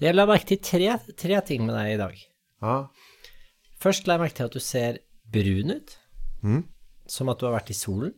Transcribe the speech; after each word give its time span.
Jeg 0.00 0.14
la 0.16 0.24
merke 0.28 0.46
til 0.48 0.60
tre, 0.64 0.94
tre 1.18 1.40
ting 1.46 1.66
med 1.66 1.74
deg 1.76 1.94
i 1.94 2.00
dag. 2.00 2.20
Ja. 2.64 2.76
Først 3.80 4.06
la 4.08 4.16
jeg 4.16 4.22
merke 4.24 4.38
til 4.40 4.48
at 4.48 4.56
du 4.56 4.60
ser 4.64 4.98
brun 5.32 5.74
ut, 5.76 5.96
Mm. 6.42 6.62
som 7.06 7.28
at 7.28 7.38
du 7.38 7.44
har 7.46 7.52
vært 7.58 7.70
i 7.70 7.76
solen. 7.76 8.14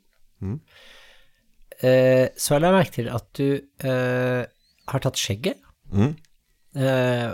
Eh, 1.82 2.28
så 2.38 2.58
la 2.60 2.68
jeg 2.70 2.76
merke 2.76 2.94
til 2.94 3.08
at 3.10 3.24
du 3.34 3.46
eh, 3.88 4.42
har 4.92 5.02
tatt 5.02 5.18
skjegget. 5.18 5.58
Mm. 5.92 6.12
Eh, 6.78 7.32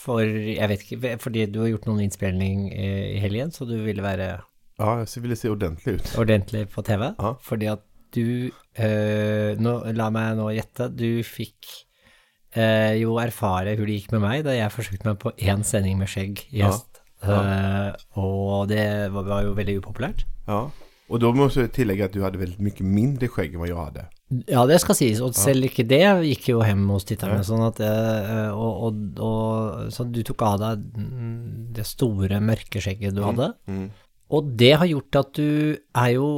for, 0.00 0.22
jeg 0.24 0.68
vet 0.72 0.82
ikke, 0.86 1.12
fordi 1.22 1.44
du 1.52 1.60
har 1.62 1.70
gjort 1.74 1.86
noen 1.90 2.02
innspilling 2.06 2.66
i, 2.72 3.18
helgen, 3.22 3.52
så 3.54 3.66
du 3.68 3.76
ville 3.84 4.02
være 4.02 4.30
Ja, 4.80 4.94
jeg 5.04 5.22
ville 5.22 5.36
se 5.36 5.50
ordentlig 5.52 5.98
ut. 6.00 6.10
ordentlig 6.18 6.64
på 6.72 6.82
TV. 6.86 7.10
Ja. 7.20 7.34
Fordi 7.44 7.68
at 7.70 7.84
du 8.16 8.50
eh, 8.74 9.54
nå, 9.60 9.74
La 9.94 10.08
meg 10.10 10.34
nå 10.40 10.48
gjette. 10.56 10.88
Du 10.96 11.20
fikk 11.22 11.68
jo 12.50 13.18
erfare 13.22 13.76
hvor 13.78 13.86
det 13.86 14.00
gikk 14.00 14.14
med 14.16 14.24
meg 14.24 14.40
da 14.46 14.56
jeg 14.56 14.74
forsøkte 14.74 15.06
meg 15.06 15.20
på 15.22 15.30
én 15.38 15.60
sending 15.66 16.00
med 16.00 16.10
skjegg 16.10 16.44
i 16.50 16.64
Ja. 16.64 16.72
høst. 16.72 16.90
Eh, 17.20 17.90
og 18.16 18.70
det 18.70 18.86
var, 19.12 19.26
var 19.28 19.42
jo 19.44 19.56
veldig 19.56 19.80
upopulært. 19.82 20.24
Ja. 20.48 20.68
Og 21.10 21.18
da 21.18 21.32
må 21.34 21.48
jeg 21.50 21.72
tillegge 21.74 22.06
at 22.06 22.14
du 22.14 22.22
hadde 22.22 22.38
veldig 22.40 22.62
mye 22.62 22.86
mindre 22.86 23.28
skjegg 23.30 23.54
enn 23.54 23.62
hva 23.62 23.68
jeg 23.68 23.78
hadde. 23.78 24.04
Ja, 24.46 24.62
det 24.70 24.78
skal 24.78 24.94
sies, 24.94 25.18
og 25.24 25.34
selv 25.34 25.66
ikke 25.66 25.82
det 25.90 26.04
gikk 26.28 26.52
jo 26.52 26.60
hjem 26.62 26.84
hos 26.92 27.08
titterne. 27.08 27.42
Sånn 27.46 27.64
at, 27.66 27.80
eh, 27.82 28.52
og, 28.54 28.84
og, 28.86 29.00
og, 29.26 29.80
så 29.90 30.06
du 30.06 30.22
tok 30.26 30.44
av 30.46 30.60
deg 30.62 30.84
mm, 30.94 31.40
det 31.74 31.86
store, 31.88 32.38
mørke 32.44 32.82
skjegget 32.82 33.18
du 33.18 33.24
hadde. 33.26 33.50
Mm. 33.66 33.88
Og 34.30 34.54
det 34.60 34.76
har 34.78 34.86
gjort 34.86 35.18
at 35.24 35.34
du 35.34 35.50
er 35.74 36.12
jo 36.14 36.30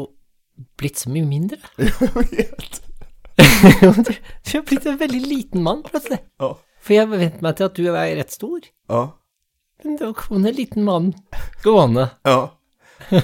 blitt 0.80 1.04
så 1.04 1.12
mye 1.12 1.28
mindre. 1.28 1.60
Du 4.06 4.12
du 4.12 4.52
har 4.58 4.62
blitt 4.68 4.86
en 4.86 4.98
veldig 5.00 5.20
liten 5.26 5.62
mann, 5.64 5.82
plutselig. 5.86 6.18
Ja. 6.42 6.52
For 6.82 6.96
jeg 6.96 7.08
vent 7.12 7.42
meg 7.44 7.56
til 7.58 7.68
at 7.68 7.76
du 7.78 7.84
er 7.92 8.16
rett 8.18 8.32
stor. 8.34 8.64
Ja. 8.90 9.02
Men 9.84 9.96
det 10.00 10.10
kom 10.18 10.44
en 10.44 10.54
liten 10.56 10.84
mann 10.86 11.12
gående. 11.64 12.08
Ja. 12.26 12.50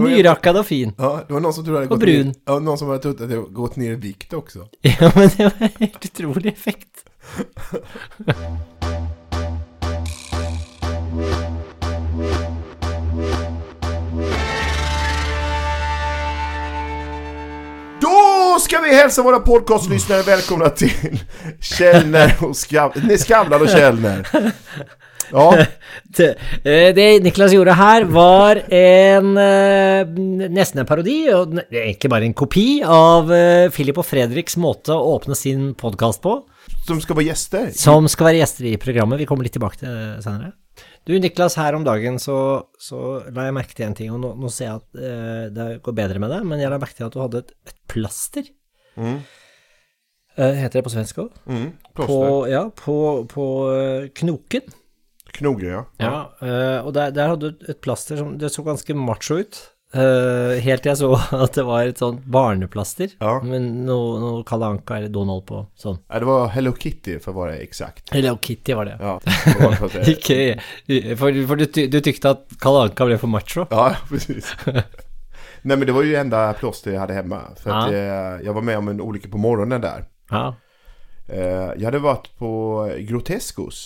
Nyrakkad 0.00 0.56
og 0.56 0.66
fin. 0.68 0.94
ja. 0.96 1.10
Det 1.28 1.34
var 1.34 1.42
noen 1.44 1.52
som 1.56 1.64
trodde 1.66 1.92
Og 1.92 2.00
brun. 2.00 2.30
ned, 2.32 2.38
ja, 2.48 2.58
noen 2.64 2.78
som 2.80 2.88
hadde 2.92 3.02
trodd 3.04 3.20
at 3.20 3.28
det 3.28 3.36
hadde 3.36 3.56
gått 3.56 3.76
ned 3.80 3.92
i 3.92 4.00
vikt 4.08 4.32
også. 4.38 4.68
Ja, 4.86 5.10
men 5.16 5.28
det 5.34 5.48
var 5.50 5.74
helt 5.80 6.08
utrolig 6.10 6.52
effekt. 6.54 7.04
ska 18.64 18.80
vi 18.80 18.94
hälsa 18.94 19.22
våra 19.22 19.40
podcastlyssnare 19.40 20.22
välkomna 20.22 20.68
till 20.68 21.20
Källner 21.60 22.36
och 22.40 22.56
Skavlan. 22.56 23.18
Skavlan 23.18 23.62
och 23.62 23.68
Källner. 23.68 24.28
Ja, 25.32 25.66
Det, 26.16 26.96
eh, 26.98 27.22
Niklas 27.22 27.52
gjorde 27.52 27.72
her, 27.72 28.04
var 28.04 28.56
en 28.72 29.36
eh, 29.36 30.06
nesten 30.52 30.82
en 30.82 30.86
parodi, 30.86 31.16
og 31.32 31.56
egentlig 31.72 32.10
bare 32.12 32.28
en 32.28 32.34
kopi 32.36 32.82
av 32.86 33.32
eh, 33.32 33.70
Philip 33.72 33.98
og 33.98 34.06
Fredriks 34.06 34.56
måte 34.60 34.94
å 34.94 35.14
åpne 35.16 35.36
sin 35.38 35.72
podkast 35.74 36.22
på, 36.22 36.36
som 36.86 37.00
ska 37.00 37.16
vara 37.16 37.24
gäster. 37.24 37.70
som 37.74 38.08
skal 38.08 38.30
være 38.30 38.42
gjester 38.44 38.68
i 38.68 38.76
programmet. 38.76 39.18
Vi 39.18 39.26
kommer 39.26 39.48
litt 39.48 39.56
tilbake 39.56 39.80
til 39.80 39.88
det 39.88 40.22
senere. 40.24 40.52
Du, 41.04 41.12
Niklas, 41.20 41.58
her 41.60 41.76
om 41.76 41.84
dagen 41.84 42.16
så, 42.22 42.36
så 42.80 42.98
la 43.28 43.48
jeg 43.48 43.56
merke 43.58 43.76
til 43.76 43.84
en 43.84 43.96
ting, 43.96 44.12
og 44.14 44.22
nå, 44.22 44.30
nå 44.40 44.48
ser 44.52 44.70
jeg 44.70 44.78
at 44.80 45.00
eh, 45.04 45.42
det 45.52 45.66
går 45.84 45.96
bedre 45.98 46.22
med 46.22 46.32
det, 46.32 46.38
men 46.48 46.62
jeg 46.62 46.72
la 46.72 46.78
merke 46.80 46.96
til 46.96 47.04
at 47.08 47.12
du 47.12 47.20
hadde 47.20 47.42
et, 47.44 47.50
et 47.68 47.76
plaster. 47.92 48.48
Mm. 48.96 49.18
Eh, 50.34 50.56
heter 50.62 50.80
det 50.80 50.84
på 50.86 50.94
svensk 50.94 51.20
òg? 51.26 51.36
Mm, 51.50 51.68
På, 51.98 52.16
ja, 52.50 52.64
på, 52.74 52.96
på 53.30 53.44
eh, 53.74 54.08
knoken. 54.22 54.72
Knogen, 55.34 55.68
ja. 55.68 55.84
Ja, 56.00 56.16
eh, 56.46 56.78
og 56.86 56.94
der, 56.96 57.12
der 57.14 57.34
hadde 57.34 57.52
du 57.52 57.68
et 57.68 57.80
plaster 57.82 58.18
som 58.20 58.36
Det 58.38 58.52
så 58.54 58.62
ganske 58.66 58.94
macho 58.96 59.40
ut. 59.42 59.60
Eh, 59.94 60.60
helt 60.64 60.82
til 60.84 60.90
jeg 60.90 61.00
så 61.00 61.10
at 61.44 61.56
det 61.58 61.64
var 61.66 61.88
et 61.90 62.00
sånt 62.02 62.24
barneplaster. 62.26 63.14
Ja. 63.20 63.36
Men 63.46 63.86
noe, 63.86 64.18
noe 64.22 64.42
Kalle 64.48 64.72
Anka 64.74 64.98
eller 64.98 65.12
Donald 65.14 65.46
på 65.48 65.62
sånn. 65.80 66.00
Ja, 66.08 66.20
Det 66.22 66.28
var 66.28 66.48
Hello 66.54 66.74
Kitty 66.76 67.18
for 67.22 67.32
å 67.34 67.44
være 67.44 67.60
eksakt. 67.64 68.10
Hello 68.14 68.36
Kitty 68.42 68.76
var 68.78 68.90
det. 68.90 68.98
Ja, 69.00 69.18
det 69.24 70.04
Ikke 70.14 71.16
For, 71.20 71.40
for 71.48 71.62
du, 71.62 71.66
du 71.88 71.98
tykte 72.00 72.34
at 72.36 72.44
Kalle 72.62 72.88
Anka 72.88 73.06
ble 73.08 73.18
for 73.22 73.32
macho? 73.32 73.66
Ja, 73.70 73.94
precis. 74.10 74.50
Nej 75.64 75.78
men 75.78 75.86
det 75.86 75.94
var 75.96 76.02
ju 76.04 76.14
enda 76.20 76.52
plåster 76.60 76.92
jeg 76.92 77.00
hadde 77.00 77.14
hjemme. 77.16 77.38
For 77.56 77.72
Ja. 77.72 77.84
jeg, 77.88 78.44
jeg 78.44 78.54
var 78.54 78.62
med 78.68 78.78
om 78.78 78.88
en 78.92 79.00
olycka 79.00 79.30
på 79.32 79.40
morgonen 79.40 79.80
der. 79.80 80.04
Ja. 80.30 80.50
Uh, 81.24 81.70
jeg 81.78 81.86
hadde 81.86 82.02
vært 82.04 82.26
på 82.36 82.50
Grotescos, 83.08 83.78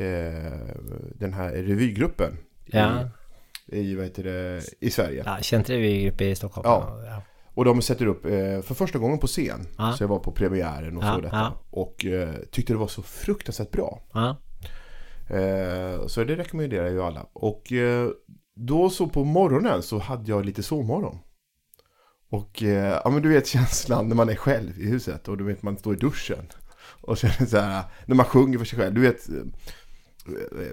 uh, 0.00 0.72
den 1.20 1.34
här 1.36 1.52
revygruppen. 1.52 2.38
Ja. 2.72 2.86
I, 2.88 3.19
i, 3.72 3.94
vad 3.94 4.04
heter 4.04 4.24
det, 4.24 4.62
i 4.80 4.90
Sverige. 4.90 5.22
ja 5.26 5.38
kjent 5.40 5.70
revygruppe 5.70 6.24
i 6.24 6.34
Stockholm. 6.34 6.68
Ja. 6.68 7.02
ja. 7.06 7.22
Och 7.54 7.64
de 7.64 7.82
sätter 7.82 8.06
upp 8.06 8.24
eh, 8.24 8.60
för 8.62 8.74
första 8.74 8.98
gången 8.98 9.18
på 9.18 9.26
scen. 9.26 9.66
Ja. 9.78 9.92
Så 9.92 10.02
jag 10.02 10.08
var 10.08 10.18
på 10.18 10.32
premiären 10.32 10.96
och 10.96 11.04
Ja, 11.04 11.14
så 11.14 11.20
detta. 11.20 11.52
Och 11.70 12.04
eh, 12.04 12.34
tyckte 12.50 12.72
det 12.72 12.76
var 12.78 12.88
så 12.88 13.02
fruktansvärt 13.02 13.70
bra. 13.70 14.02
ja. 14.12 14.36
Eh, 15.36 16.06
så 16.06 16.24
det 16.24 16.36
rekommenderar 16.36 16.84
jag 16.84 16.92
ju 16.92 17.02
alla. 17.02 17.26
Och 17.32 17.72
då 18.54 18.90
så 18.90 19.06
på 19.08 19.24
morgonen 19.24 19.82
så 19.82 19.98
hade 19.98 20.30
jag 20.30 20.44
lite 20.44 20.62
sovmorgon. 20.62 21.18
Och 22.30 22.62
ja 23.04 23.10
men 23.10 23.22
du 23.22 23.28
vet 23.28 23.46
känslan 23.46 24.08
när 24.08 24.16
man 24.16 24.28
är 24.28 24.34
själv 24.34 24.80
i 24.80 24.86
huset 24.86 25.28
och 25.28 25.36
du 25.38 25.44
vet 25.44 25.62
man 25.62 25.78
står 25.78 25.94
i 25.94 25.98
duschen. 25.98 26.46
Och 27.00 27.16
känner 27.16 27.46
så 27.46 27.58
här, 27.58 27.82
när 28.06 28.16
man 28.16 28.26
sjunger 28.26 28.58
för 28.58 28.64
sig 28.64 28.78
själv. 28.78 28.94
Du 28.94 29.00
vet, 29.00 29.28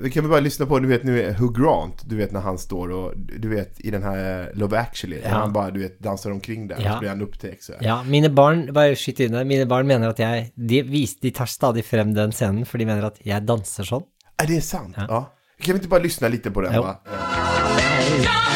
vi 0.02 0.12
kan 0.12 0.24
väl 0.24 0.30
bara 0.30 0.40
lyssna 0.40 0.66
på, 0.66 0.80
du 0.80 0.88
vet 0.88 1.04
nu 1.04 1.34
Hugh 1.40 1.62
Grant, 1.62 2.02
du 2.10 2.16
vet 2.16 2.32
när 2.32 2.40
han 2.40 2.58
står 2.58 2.90
och 2.92 3.14
du 3.18 3.50
vet 3.50 3.80
i 3.80 3.92
den 3.92 4.04
här 4.04 4.52
Love 4.54 4.78
actually. 4.80 5.20
Ja. 5.24 5.30
Han 5.30 5.54
bara 5.54 5.72
du 5.72 5.80
vet 5.80 6.00
dansar 6.00 6.32
omkring 6.32 6.68
där 6.68 6.76
Ja. 6.80 6.90
och 6.90 6.94
så 6.94 7.00
blir 7.00 7.10
han 7.10 7.22
upptäckt 7.22 7.64
så 7.64 7.74
här. 7.74 7.82
ja. 7.88 8.04
Mine 8.04 8.30
barn 8.30 8.74
bare 8.74 8.96
skyt 8.96 9.20
inn 9.20 9.32
der, 9.32 9.44
mine 9.46 9.66
barn 9.66 9.88
mener 9.88 10.10
at 10.10 10.20
jeg 10.20 10.52
de, 10.56 10.82
vis, 10.84 11.20
de 11.20 11.32
tar 11.32 11.46
stadig 11.46 11.86
frem 11.86 12.14
den 12.14 12.32
scenen, 12.32 12.66
for 12.66 12.78
de 12.78 12.86
mener 12.86 13.04
at 13.08 13.20
jeg 13.26 13.42
danser 13.48 13.84
sånn. 13.84 14.04
Er 14.42 14.46
det 14.48 14.58
är 14.58 14.62
sant. 14.62 14.96
Ja. 14.98 15.24
Kan 15.62 15.74
vi 15.74 15.80
inte 15.80 15.88
bara 15.88 16.00
lyssna 16.04 16.28
lite 16.28 16.52
på 16.52 16.62
den 16.62 16.74
Jo. 16.76 16.82
va? 16.82 16.96
Ja 18.24 18.47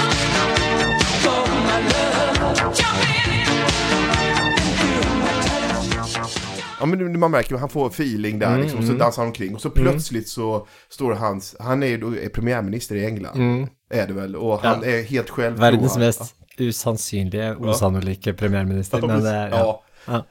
men 6.85 7.19
man 7.19 7.31
märker 7.31 7.55
att 7.55 7.61
han 7.61 7.69
får 7.69 7.87
feeling 7.87 8.39
där 8.39 8.47
Mm, 8.47 8.61
liksom, 8.61 8.87
så 8.87 8.93
dansar 8.93 9.21
han 9.21 9.27
omkring 9.29 9.55
och 9.55 9.61
så 9.61 9.69
plötsligt 9.69 10.27
så 10.29 10.67
står 10.89 11.13
hans, 11.13 11.55
han 11.59 11.83
är 11.83 11.87
ju 11.87 11.97
då 11.97 12.15
är 12.17 12.29
premiärminister 12.29 12.95
i 12.95 13.05
England. 13.05 13.67
Är 13.93 14.07
det 14.07 14.13
väl, 14.13 14.35
och 14.35 14.59
han 14.59 14.83
är 14.83 15.03
helt 15.03 15.29
själv. 15.29 15.57
Världens 15.57 15.97
mest 15.97 16.35
usannsynlige, 16.57 17.55
osannolike 17.55 18.33
premiärminister. 18.33 18.99
Ja, 19.01 19.07
Men 19.07 19.23
det 19.23 19.29
er, 19.29 19.49
ja. 19.49 19.57
ja. 19.57 19.83
Ja. 20.05 20.25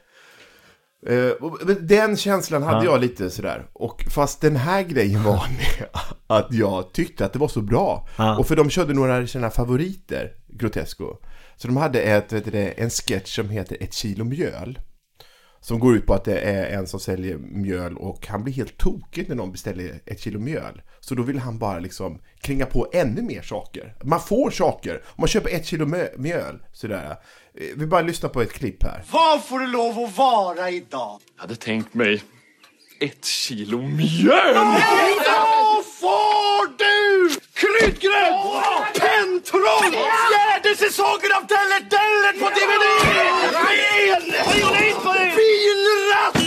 Eh, 1.06 1.32
den 1.80 2.16
känslan 2.16 2.62
hade 2.62 2.84
Ja. 2.84 2.92
jag 2.92 3.00
lite 3.00 3.30
sådär. 3.30 3.66
Och 3.72 4.04
fast 4.10 4.40
den 4.40 4.56
här 4.56 4.82
grejen 4.82 5.22
var 5.22 5.46
med 5.48 5.88
att 6.26 6.52
jag 6.54 6.92
tyckte 6.92 7.24
att 7.24 7.32
det 7.32 7.38
var 7.38 7.48
så 7.48 7.60
bra. 7.60 8.08
Ja. 8.18 8.38
Och 8.38 8.46
för 8.46 8.56
de 8.56 8.70
körde 8.70 8.94
några 8.94 9.16
av 9.16 9.26
sina 9.26 9.50
favoriter, 9.50 10.32
Grotesco. 10.48 11.16
Så 11.56 11.66
de 11.68 11.76
hade 11.76 12.00
ett, 12.00 12.32
vet 12.32 12.44
du, 12.44 12.50
det, 12.50 12.66
en 12.68 12.90
sketch 12.90 13.34
som 13.36 13.48
heter 13.50 13.76
Ett 13.80 13.94
kilo 13.94 14.24
mjöl. 14.24 14.78
Som 15.60 15.78
går 15.78 15.96
ut 15.96 16.06
på 16.06 16.14
att 16.14 16.24
det 16.24 16.40
är 16.40 16.78
en 16.78 16.86
som 16.86 17.00
säljer 17.00 17.38
mjöl 17.38 17.96
och 17.96 18.26
han 18.26 18.44
blir 18.44 18.54
helt 18.54 18.76
tokig 18.78 19.28
när 19.28 19.36
någon 19.36 19.52
beställer 19.52 20.00
ett 20.06 20.20
kilo 20.20 20.40
mjöl. 20.40 20.82
Så 21.00 21.14
då 21.14 21.22
vill 21.22 21.38
han 21.38 21.58
bara 21.58 21.78
liksom 21.78 22.20
kringa 22.40 22.66
på 22.66 22.90
ännu 22.92 23.22
mer 23.22 23.42
saker. 23.42 23.94
Man 24.04 24.20
får 24.20 24.50
saker 24.50 25.02
om 25.06 25.14
man 25.16 25.28
köper 25.28 25.50
ett 25.50 25.66
kilo 25.66 25.86
mjøl, 25.86 26.08
mjöl. 26.16 26.62
Sådär. 26.72 27.16
Vi 27.76 27.86
bara 27.86 28.02
lyssnar 28.02 28.30
på 28.30 28.42
ett 28.42 28.52
klipp 28.52 28.82
här. 28.82 29.04
Vad 29.10 29.44
får 29.44 29.58
du 29.58 29.66
lov 29.66 29.98
att 29.98 30.16
vara 30.16 30.70
idag? 30.70 31.20
Jag 31.36 31.42
hade 31.42 31.56
tänkt 31.56 31.94
mig 31.94 32.22
ett 33.00 33.24
kilo 33.24 33.82
mjöl! 33.82 34.54
da 35.24 35.82
får 36.00 36.78
du 36.78 37.09
kryddgröt, 37.60 38.36
pentroll, 39.00 39.92
fjärde 40.28 40.76
säsongen 40.76 41.32
av 41.38 41.44
Dellet 41.46 42.36
på 42.40 42.48
DVD! 42.56 42.84
Ren, 43.64 44.26
finratt! 45.36 46.40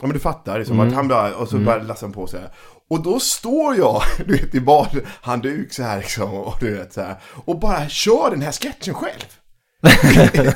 Ja 0.00 0.06
men 0.06 0.12
du 0.12 0.20
fattar 0.20 0.58
liksom 0.58 0.80
att 0.80 0.92
han 0.92 1.08
bara, 1.08 1.34
och 1.34 1.48
så 1.48 1.58
bara 1.58 1.82
lassar 1.82 2.06
han 2.06 2.12
på 2.12 2.26
sig. 2.26 2.40
Och 2.90 3.02
då 3.02 3.20
står 3.20 3.76
jag, 3.76 4.02
du 4.26 4.32
vet 4.32 4.54
i 4.54 4.60
badhandduk 4.60 5.72
så 5.72 5.82
här 5.82 5.98
liksom 5.98 6.34
och 6.34 6.56
du 6.60 6.76
vet 6.76 6.92
så 6.92 7.00
här. 7.00 7.16
Och 7.44 7.58
bara 7.58 7.88
kör 7.88 8.30
den 8.30 8.42
här 8.42 8.52
sketchen 8.52 8.94
själv. 8.94 9.26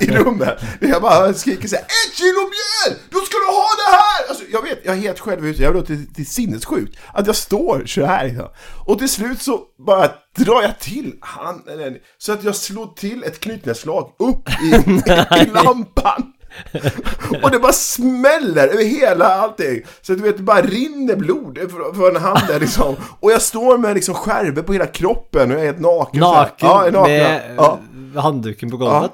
I 0.01 0.11
rummet. 0.11 0.59
Jag 0.81 1.03
bara 1.03 1.35
skriker 1.35 1.69
så 1.69 1.77
här, 1.77 1.85
ett 1.85 2.17
kilo 2.17 2.41
mjöl! 2.41 2.99
Då 3.11 3.19
ska 3.19 3.37
du 3.39 3.47
ha 3.47 3.67
det 3.77 3.97
här! 3.97 4.29
Alltså, 4.29 4.45
jag 4.53 4.63
vet, 4.63 4.81
jag 4.85 4.97
är 4.97 5.01
helt 5.01 5.19
själv 5.21 5.47
ute. 5.47 5.63
Jag 5.63 5.75
låter 5.75 5.87
till, 5.87 6.15
till 6.15 6.27
sinnessjukt. 6.27 6.99
Att 7.13 7.27
jag 7.27 7.37
står 7.37 7.83
så 7.87 8.05
här 8.05 8.25
liksom. 8.25 8.49
Och 8.87 8.99
till 8.99 9.09
slut 9.09 9.43
så 9.43 9.61
bara 9.87 10.11
drar 10.37 10.63
jag 10.63 10.79
till 10.79 11.15
handen 11.21 11.97
så 12.19 12.33
att 12.33 12.45
jag 12.45 12.57
slår 12.57 12.87
till 12.97 13.25
ett 13.25 13.41
knytnävsslag 13.41 14.13
upp 14.19 14.49
i, 14.63 14.75
i 15.43 15.47
lampan. 15.65 16.33
Och 17.43 17.51
det 17.51 17.59
bara 17.59 17.73
smäller 17.73 18.69
över 18.69 18.85
hela 18.85 19.25
allting. 19.27 19.83
Så 20.03 20.13
du 20.15 20.23
vet, 20.23 20.37
det 20.37 20.43
bara 20.43 20.63
rinner 20.63 21.17
blod 21.17 21.59
från, 21.95 22.17
handen 22.17 22.61
liksom. 22.61 22.97
Och 23.21 23.33
jag 23.33 23.43
står 23.43 23.79
med 23.79 23.95
liksom 23.95 24.15
skärvor 24.15 24.63
på 24.63 24.73
hela 24.73 24.87
kroppen 24.87 25.51
och 25.51 25.57
jag 25.57 25.63
är 25.63 25.67
helt 25.67 25.81
naken. 25.81 26.21
Naken, 26.21 26.69
Ja, 26.69 26.91
naken. 26.93 27.03
med 27.13 27.55
Ja, 27.57 27.81
handduken 28.17 28.71
på 28.71 28.77
golvet 28.77 29.13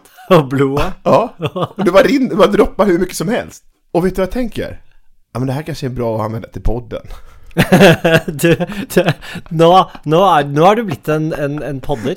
ja. 1.05 1.35
Och 1.77 1.85
det 1.85 1.93
bara 1.93 2.03
rinner, 2.03 2.31
det 2.31 2.37
bara 2.37 2.51
droppar 2.51 2.87
hur 2.87 2.99
mycket 2.99 3.17
som 3.17 3.29
helst. 3.29 3.65
Och 3.93 4.05
vet 4.07 4.15
du 4.15 4.21
vad 4.21 4.27
jag 4.27 4.33
tänker? 4.33 4.83
Ja 5.33 5.41
men 5.41 5.47
det 5.47 5.53
här 5.53 5.63
kanske 5.63 5.87
är 5.87 5.91
bra 5.91 6.17
att 6.17 6.25
använda 6.25 6.49
till 6.49 6.63
podden. 6.63 7.07
Du, 8.27 8.55
du, 8.95 9.05
nå, 9.51 9.91
nå, 10.05 10.21
er, 10.39 10.45
nå 10.47 10.65
har 10.65 10.77
du 10.77 10.85
blitt 10.87 11.09
en, 11.09 11.33
en, 11.33 11.63
en 11.63 11.81
podder. 11.81 12.17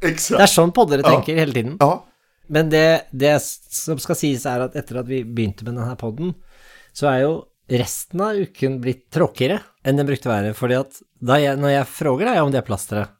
Det 0.00 0.10
Exakt. 0.12 0.40
er 0.42 0.50
sånn 0.50 0.72
poddere 0.76 1.02
tenker 1.06 1.38
hele 1.38 1.54
tiden. 1.54 1.76
Ja. 1.80 2.04
Men 2.52 2.70
det, 2.72 3.08
det 3.10 3.34
som 3.42 3.98
skal 4.02 4.18
sies 4.18 4.44
er 4.48 4.66
at 4.66 4.76
etter 4.76 5.00
at 5.02 5.08
vi 5.08 5.22
begynte 5.24 5.64
med 5.66 5.78
denne 5.78 5.96
podden, 6.00 6.34
så 6.96 7.08
er 7.12 7.22
jo 7.24 7.32
resten 7.68 8.22
av 8.24 8.38
uken 8.40 8.78
blitt 8.84 9.06
tråkigere 9.14 9.60
enn 9.84 9.98
den 10.00 10.08
brukte 10.08 10.30
å 10.30 10.32
være. 10.34 10.52
Fordi 10.56 10.78
at 10.78 11.00
jeg, 11.44 11.56
når 11.60 11.74
jeg 11.74 11.90
frågar 11.92 12.30
deg 12.32 12.42
om 12.44 12.52
det 12.54 12.64
plasteret 12.68 13.14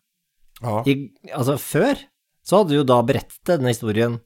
Ja. 0.63 0.81
i, 0.91 0.95
Altså 1.33 1.55
før, 1.61 2.01
så 2.49 2.63
hadde 2.63 2.73
du 2.73 2.79
jo 2.81 2.87
da 2.89 3.03
berettet 3.05 3.45
denne 3.51 3.69
historien 3.75 4.19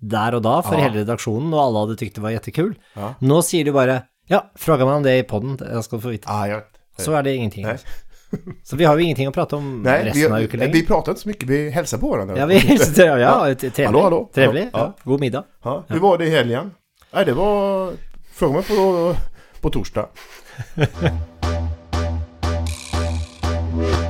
der 0.00 0.34
og 0.38 0.42
da 0.42 0.56
for 0.64 0.74
Ja. 0.74 0.88
hele 0.88 1.04
redaksjonen, 1.04 1.52
og 1.54 1.60
alle 1.60 1.78
hadde 1.84 1.96
tykt 2.00 2.16
det 2.16 2.22
var 2.24 2.32
jättekul. 2.34 2.72
Ja. 2.96 3.14
Nå 3.20 3.42
sier 3.46 3.64
du 3.68 3.72
bare 3.76 4.02
ja, 4.30 4.40
fråga 4.58 4.86
meg 4.88 4.94
om 5.00 5.02
det 5.06 5.18
i 5.20 5.26
podden, 5.28 5.58
jeg 5.60 5.84
skal 5.84 6.00
få 6.00 6.10
vite. 6.14 6.26
Ja, 6.28 6.46
jag, 6.46 6.62
Så 6.98 7.12
er 7.18 7.22
det 7.22 7.34
ingenting. 7.36 7.66
Så 8.64 8.76
vi 8.76 8.84
har 8.84 8.94
jo 8.96 9.02
ingenting 9.02 9.28
å 9.28 9.32
prate 9.34 9.56
om 9.58 9.82
Nei, 9.82 10.04
resten 10.06 10.32
av 10.32 10.38
vi, 10.38 10.44
uken 10.46 10.60
vi 10.60 10.66
lenger. 10.66 10.76
ikke 10.82 10.98
inte 10.98 11.20
så 11.20 11.28
mye, 11.28 11.46
vi 11.50 11.58
hilser 11.74 11.98
på 11.98 12.10
hverandre. 12.12 12.36
Ja, 12.38 12.46
vi, 12.46 12.54
ja, 12.54 13.16
ja, 13.18 13.54
trevlig. 13.54 13.86
Hallo, 13.86 14.02
hallo. 14.06 14.20
Trevlig. 14.34 14.68
Ja. 14.72 14.78
Ja. 14.78 14.92
God 15.04 15.20
middag. 15.20 15.44
Ja, 15.64 15.84
hur 15.88 16.00
var 16.00 16.18
det 16.18 16.26
i 16.26 16.30
helgen? 16.30 16.70
Nei, 17.12 17.24
det 17.24 17.34
var... 17.34 17.92
Fråga 18.40 18.54
meg 18.60 18.64
på, 18.70 19.16
på 19.60 19.70
torsdag. 19.74 20.08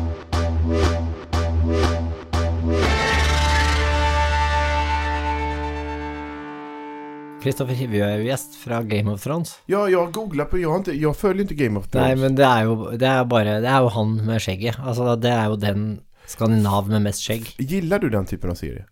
Kristoffer 7.41 7.73
Hivjø 7.73 8.03
er 8.05 8.19
jo 8.21 8.27
gjest 8.29 8.57
fra 8.61 8.83
Game 8.85 9.09
of 9.09 9.23
Thrones. 9.25 9.55
Ja, 9.71 9.87
jeg 9.89 10.13
googla 10.13 10.45
på... 10.51 10.59
Johan, 10.61 10.83
jeg 10.85 10.93
inte, 10.93 10.97
ikke 10.99 11.17
följer 11.17 11.47
inte 11.47 11.57
Game 11.57 11.81
of 11.81 11.87
Thrones. 11.89 12.05
Nei, 12.05 12.19
men 12.21 12.37
det 12.37 12.45
er 12.45 12.67
jo, 12.69 12.75
det 13.01 13.09
er 13.09 13.23
bare, 13.31 13.55
det 13.65 13.71
er 13.73 13.87
jo 13.87 13.93
han 13.95 14.13
med 14.29 14.43
skjegget. 14.45 14.77
Altså, 14.85 15.15
det 15.17 15.33
er 15.33 15.47
jo 15.49 15.57
den 15.63 15.87
skandinav 16.29 16.91
med 16.93 17.07
mest 17.07 17.25
skjegg. 17.25 17.49
Gillar 17.59 18.03
du 18.03 18.11
den 18.13 18.29
typen 18.29 18.53
av 18.53 18.59
serie? 18.61 18.85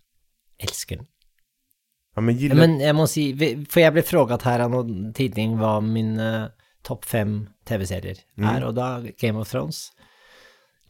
Elsker 0.65 1.03
den. 1.03 1.09
Ja, 2.17 2.23
men 2.25 2.39
gillar... 2.41 2.61
Men 2.63 2.79
jeg 2.81 2.97
må 2.97 3.05
si, 3.11 3.27
for 3.69 3.83
jeg 3.83 3.95
ble 3.95 4.05
spurt 4.07 4.47
her 4.49 4.65
av 4.65 4.73
noen 4.73 5.11
tidning 5.15 5.53
hva 5.61 5.75
mine 5.85 6.31
topp 6.87 7.05
fem 7.05 7.37
TV-serier 7.69 8.17
er, 8.49 8.65
og 8.65 8.73
da 8.79 8.95
Game 9.21 9.37
of 9.37 9.51
Thrones 9.51 9.91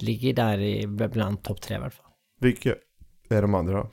ligger 0.06 0.38
der 0.38 0.64
i 0.64 0.74
blant 0.88 1.44
topp 1.44 1.60
tre, 1.66 1.76
i 1.76 1.84
hvert 1.84 1.98
fall. 1.98 2.08
Hvilke 2.40 2.80
er 3.36 3.44
de 3.44 3.52
andra? 3.60 3.84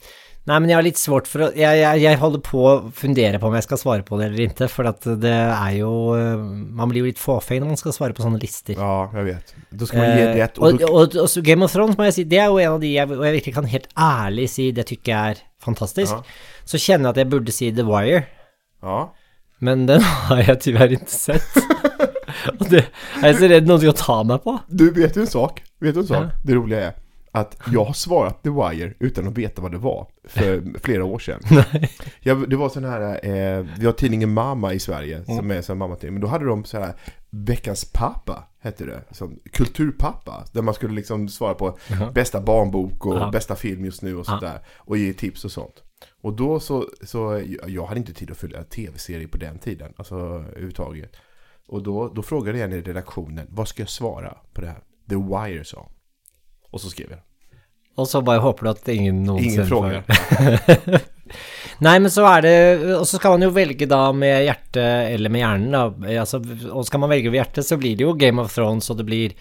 Nei, 0.46 0.56
men 0.62 0.70
jeg 0.70 0.76
har 0.78 0.84
litt 0.86 0.98
svårt 1.00 1.26
for 1.26 1.42
å 1.42 1.46
jeg, 1.58 1.78
jeg, 1.80 2.00
jeg 2.04 2.18
holder 2.20 2.42
på 2.46 2.60
å 2.62 2.74
fundere 2.94 3.40
på 3.42 3.48
om 3.48 3.54
jeg 3.58 3.64
skal 3.66 3.80
svare 3.80 4.04
på 4.06 4.18
det 4.20 4.28
eller 4.28 4.44
ikke, 4.44 4.68
for 4.70 4.86
at 4.86 5.02
det 5.18 5.32
er 5.34 5.72
jo 5.80 5.90
eh, 6.14 6.36
Man 6.78 6.92
blir 6.92 7.02
jo 7.02 7.08
litt 7.08 7.18
fåfeng 7.18 7.64
når 7.64 7.72
man 7.72 7.80
skal 7.80 7.94
svare 7.96 8.14
på 8.14 8.22
sånne 8.22 8.38
lister. 8.38 8.78
Ja, 8.78 9.08
jeg 9.16 9.26
vet. 9.32 9.54
Da 9.74 9.88
skal 9.90 10.02
man 10.04 10.12
gi 10.12 10.26
Eh, 10.26 10.34
rätt. 10.38 10.58
og, 10.58 10.68
Och 10.78 10.84
og, 10.86 11.16
og, 11.16 11.16
og, 11.24 11.42
Game 11.48 11.66
of 11.66 11.72
Thrones 11.74 11.98
må 11.98 12.06
jeg 12.06 12.14
si, 12.14 12.24
det 12.30 12.38
er 12.38 12.46
jo 12.46 12.60
en 12.62 12.76
av 12.76 12.80
de 12.80 12.92
jeg, 12.92 13.10
og 13.10 13.24
jeg 13.26 13.34
virkelig 13.40 13.54
kan 13.56 13.66
helt 13.72 13.88
ærlig 14.06 14.46
si 14.52 14.68
det 14.76 14.84
tykker 14.86 15.12
jeg 15.12 15.34
er 15.34 15.40
fantastisk. 15.66 16.12
Ja. 16.14 16.62
Så 16.66 16.78
kjenner 16.78 17.08
jeg 17.10 17.16
at 17.16 17.20
jeg 17.24 17.30
burde 17.34 17.54
si 17.54 17.70
The 17.74 17.86
Wire, 17.88 18.20
ja. 18.86 19.00
men 19.66 19.86
den 19.90 20.04
har 20.28 20.44
jeg 20.44 20.60
tyvärr 20.68 20.94
ikke 20.98 21.10
sett. 21.10 21.58
og 22.60 22.68
det 22.70 22.84
er 22.84 23.32
jeg 23.32 23.40
så 23.40 23.50
redd 23.50 23.66
noen 23.66 23.82
skal 23.82 23.98
ta 23.98 24.20
meg 24.30 24.46
på. 24.46 24.54
Du, 24.70 24.86
vet 24.94 25.14
du 25.14 25.24
en 25.24 25.32
sak? 25.34 25.58
Vet 25.82 25.98
du 25.98 26.04
en 26.04 26.08
sak? 26.12 26.30
Ja. 26.30 26.38
Det 26.46 26.54
roliga 26.60 26.84
är 26.92 27.05
att 27.36 27.58
jag 27.72 27.84
har 27.84 27.92
svarat 27.92 28.42
The 28.42 28.50
Wire 28.50 28.94
utan 28.98 29.28
att 29.28 29.38
veta 29.38 29.62
vad 29.62 29.72
det 29.72 29.78
var 29.78 30.06
för 30.24 30.78
flera 30.82 31.04
år 31.04 31.18
sedan. 31.18 31.40
Jag, 32.20 32.50
det 32.50 32.56
var 32.56 32.68
sån 32.68 32.84
här, 32.84 33.26
eh, 33.26 33.66
vi 33.78 33.86
har 33.86 33.92
tidningen 33.92 34.32
Mamma 34.32 34.72
i 34.72 34.78
Sverige 34.78 35.24
som 35.24 35.50
är 35.50 35.68
mamma 35.68 35.86
mammatidning. 35.86 36.14
Men 36.14 36.20
då 36.22 36.28
hade 36.28 36.44
de 36.44 36.64
så 36.64 36.80
här, 36.80 36.94
Veckans 37.30 37.84
pappa 37.92 38.44
hette 38.58 38.84
det. 38.86 39.02
Som 39.10 39.38
kulturpappa. 39.52 40.44
Där 40.52 40.62
man 40.62 40.74
skulle 40.74 40.94
liksom 40.94 41.28
svara 41.28 41.54
på 41.54 41.78
bästa 42.14 42.40
barnbok 42.40 43.06
och 43.06 43.16
Ja. 43.16 43.30
bästa 43.30 43.56
film 43.56 43.84
just 43.84 44.02
nu 44.02 44.16
och 44.16 44.26
sånt 44.26 44.40
där. 44.40 44.58
Och 44.76 44.96
ge 44.96 45.12
tips 45.12 45.44
och 45.44 45.52
sånt. 45.52 45.82
Och 46.22 46.32
då 46.36 46.60
så, 46.60 46.84
så, 47.02 47.42
jag 47.66 47.86
hade 47.86 48.00
inte 48.00 48.14
tid 48.14 48.30
att 48.30 48.36
följa 48.36 48.62
tv-serier 48.64 49.28
på 49.28 49.36
den 49.38 49.58
tiden. 49.58 49.92
Alltså 49.96 50.14
överhuvudtaget. 50.14 51.12
Och 51.68 51.82
då, 51.82 52.08
då 52.08 52.22
frågade 52.22 52.58
jag 52.58 52.72
en 52.72 52.78
i 52.78 52.82
redaktionen, 52.82 53.46
vad 53.50 53.68
ska 53.68 53.82
jag 53.82 53.88
svara 53.88 54.36
på 54.52 54.60
det 54.60 54.66
här? 54.66 54.80
The 55.08 55.16
Wire 55.16 55.64
sa. 55.64 55.88
Och 56.76 56.80
så 56.80 56.90
skriver 56.92 57.16
jeg. 57.16 57.22
Og 57.96 58.08
så 58.08 58.20
bare 58.20 58.42
håper 58.44 58.66
du 58.66 58.70
at 58.74 58.88
ingen 58.92 59.22
noensinne 59.24 59.64
Ingen 59.64 59.68
fråger. 59.70 60.02
Nei, 61.86 61.94
men 61.98 62.10
så 62.12 62.26
er 62.28 62.44
det 62.44 62.56
Og 62.98 63.06
så 63.08 63.16
skal 63.16 63.32
man 63.32 63.46
jo 63.46 63.54
velge 63.56 63.88
da 63.88 64.00
med 64.12 64.44
hjertet 64.44 65.14
eller 65.14 65.32
med 65.32 65.40
hjernen, 65.40 65.72
da. 65.72 66.10
Altså, 66.20 66.42
og 66.68 66.84
skal 66.84 67.00
man 67.00 67.14
velge 67.14 67.32
ved 67.32 67.40
hjertet, 67.40 67.64
så 67.64 67.78
blir 67.80 67.96
det 67.96 68.04
jo 68.04 68.12
Game 68.20 68.44
of 68.44 68.52
Thrones, 68.52 68.90
og 68.92 69.00
det 69.00 69.08
blir 69.08 69.38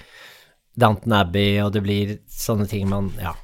Downton 0.79 1.17
Abbey, 1.19 1.57
og 1.63 1.73
det 1.75 1.83
blir 1.83 2.15
sånne 2.31 2.69
ting 2.71 2.87
man 2.91 3.11
Ja. 3.19 3.35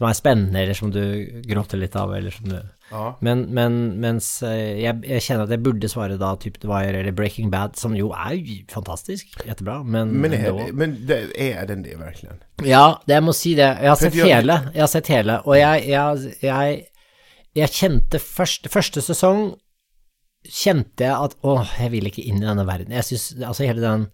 Som 0.00 0.08
er 0.08 0.16
spennende, 0.16 0.62
eller 0.62 0.76
som 0.78 0.88
du 0.94 1.00
gråter 1.44 1.76
litt 1.76 1.96
av, 2.00 2.14
eller 2.16 2.32
som 2.32 2.46
du 2.48 2.56
Ja. 2.90 3.12
Men, 3.22 3.44
men 3.54 3.74
mens 4.02 4.42
eh, 4.42 4.80
jeg, 4.80 5.02
jeg 5.06 5.22
kjenner 5.22 5.44
at 5.44 5.52
jeg 5.54 5.60
burde 5.62 5.86
svare 5.92 6.16
da 6.18 6.32
typ 6.42 6.56
The 6.58 6.66
Wire 6.66 6.98
eller 7.04 7.12
Breaking 7.14 7.50
Bad, 7.52 7.76
som 7.78 7.92
jo 7.94 8.08
er 8.10 8.40
fantastisk, 8.72 9.36
jättebra, 9.46 9.76
men, 9.84 10.10
Men, 10.24 10.32
er, 10.34 10.48
är, 10.48 10.72
men 10.72 10.96
det, 11.06 11.18
er 11.38 11.68
den 11.68 11.84
det 11.84 11.94
virkelig? 12.00 12.32
Ja, 12.66 12.96
det 13.06 13.14
jeg 13.20 13.22
må 13.28 13.34
si 13.36 13.52
det. 13.54 13.68
Jeg 13.78 13.92
har 13.92 14.00
sett 14.00 14.16
jeg- 14.18 14.26
hele. 14.34 14.56
Jeg 14.74 14.82
har 14.82 14.90
sett 14.90 15.06
hele, 15.12 15.36
og 15.46 15.54
jeg, 15.60 15.84
jeg, 15.92 16.34
jeg, 16.42 16.80
jeg 17.60 17.68
kjente 17.76 18.18
først, 18.18 18.66
første 18.72 19.04
sesong 19.06 19.52
kjente 20.48 21.04
jeg 21.04 21.14
at 21.14 21.36
åh, 21.44 21.68
jeg 21.78 21.92
vil 21.92 22.08
ikke 22.10 22.24
inn 22.26 22.40
i 22.42 22.46
denne 22.48 22.64
verden. 22.66 22.90
Jeg 22.96 23.04
syns 23.06 23.28
altså 23.44 23.68
hele 23.68 23.84
den 23.84 24.08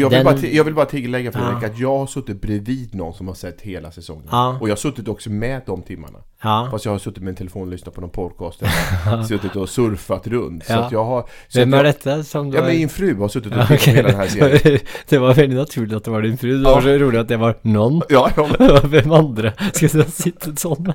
jag, 0.00 0.10
vill 0.10 0.16
Den- 0.24 0.24
bara, 0.24 0.46
jag 0.46 0.64
vill 0.64 0.74
bara 0.74 0.86
tillägga 0.86 1.32
Fredrik 1.32 1.58
Ja. 1.62 1.66
att 1.66 1.78
jag 1.78 1.98
har 1.98 2.06
suttit 2.06 2.40
bredvid 2.40 2.94
någon 2.94 3.14
som 3.14 3.28
har 3.28 3.34
sett 3.34 3.60
hela 3.60 3.90
säsongen. 3.90 4.24
Ja. 4.30 4.58
Och 4.60 4.68
jag 4.68 4.72
har 4.72 4.76
suttit 4.76 5.08
också 5.08 5.30
med 5.30 5.60
de 5.66 5.82
timmarna. 5.82 6.18
Ja. 6.44 6.68
Fast 6.70 6.84
jag 6.84 6.92
har 6.92 6.98
suttit 6.98 7.22
med 7.22 7.28
en 7.30 7.36
telefon 7.36 7.62
och 7.62 7.68
lyssnat 7.68 7.94
på 7.94 8.00
någon 8.00 8.10
podcast. 8.10 8.62
Suttit 9.28 9.56
och 9.56 9.68
surfat 9.68 10.26
runt. 10.26 10.64
Så 10.66 10.72
att 10.72 10.92
jag 10.92 11.04
har... 11.04 11.24
Så 11.48 11.58
Hvem 11.58 11.74
är 11.74 11.84
dette 11.84 12.24
som 12.24 12.50
du 12.50 12.56
Ja, 12.56 12.62
men 12.64 12.76
min 12.76 12.88
fru 12.88 13.14
har 13.18 13.28
suttit 13.28 13.52
och 13.52 13.58
Ja, 13.58 13.64
okay. 13.74 13.94
hela 13.94 14.08
den 14.08 14.16
här 14.16 14.26
serien. 14.28 14.78
Det 15.08 15.18
var 15.18 15.34
veldig 15.34 15.56
naturlig 15.56 15.96
at 15.96 16.04
det 16.04 16.10
var 16.10 16.22
din 16.22 16.38
fru. 16.38 16.56
Det 16.62 16.68
Ja. 16.68 16.74
var 16.74 16.82
så 16.82 16.88
rolig 16.88 17.18
at 17.18 17.28
det 17.28 17.36
var 17.36 17.54
noen. 17.62 18.02
Ja, 18.08 18.30
ja, 18.36 18.80
Hvem 18.84 19.12
andre 19.22 19.52
skulle 19.72 20.02
ha 20.04 20.10
sittet 20.10 20.58
sånn 20.58 20.92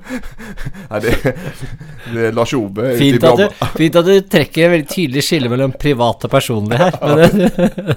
ja 0.89 0.99
det, 0.99 1.35
det 2.13 2.25
är 2.27 2.31
Lars 2.31 2.53
Ove 2.53 2.97
Fint 2.97 3.23
at, 3.23 3.37
du, 3.37 3.47
fint 3.77 3.95
att 3.95 4.05
du 4.05 4.21
trekker 4.21 4.65
en 4.65 4.71
veldig 4.71 4.89
tydelig 4.89 5.23
skille 5.23 5.49
mellom 5.49 5.71
privat 5.71 6.25
og 6.25 6.31
personlig 6.31 6.77
her. 6.77 6.97
Men, 7.15 7.95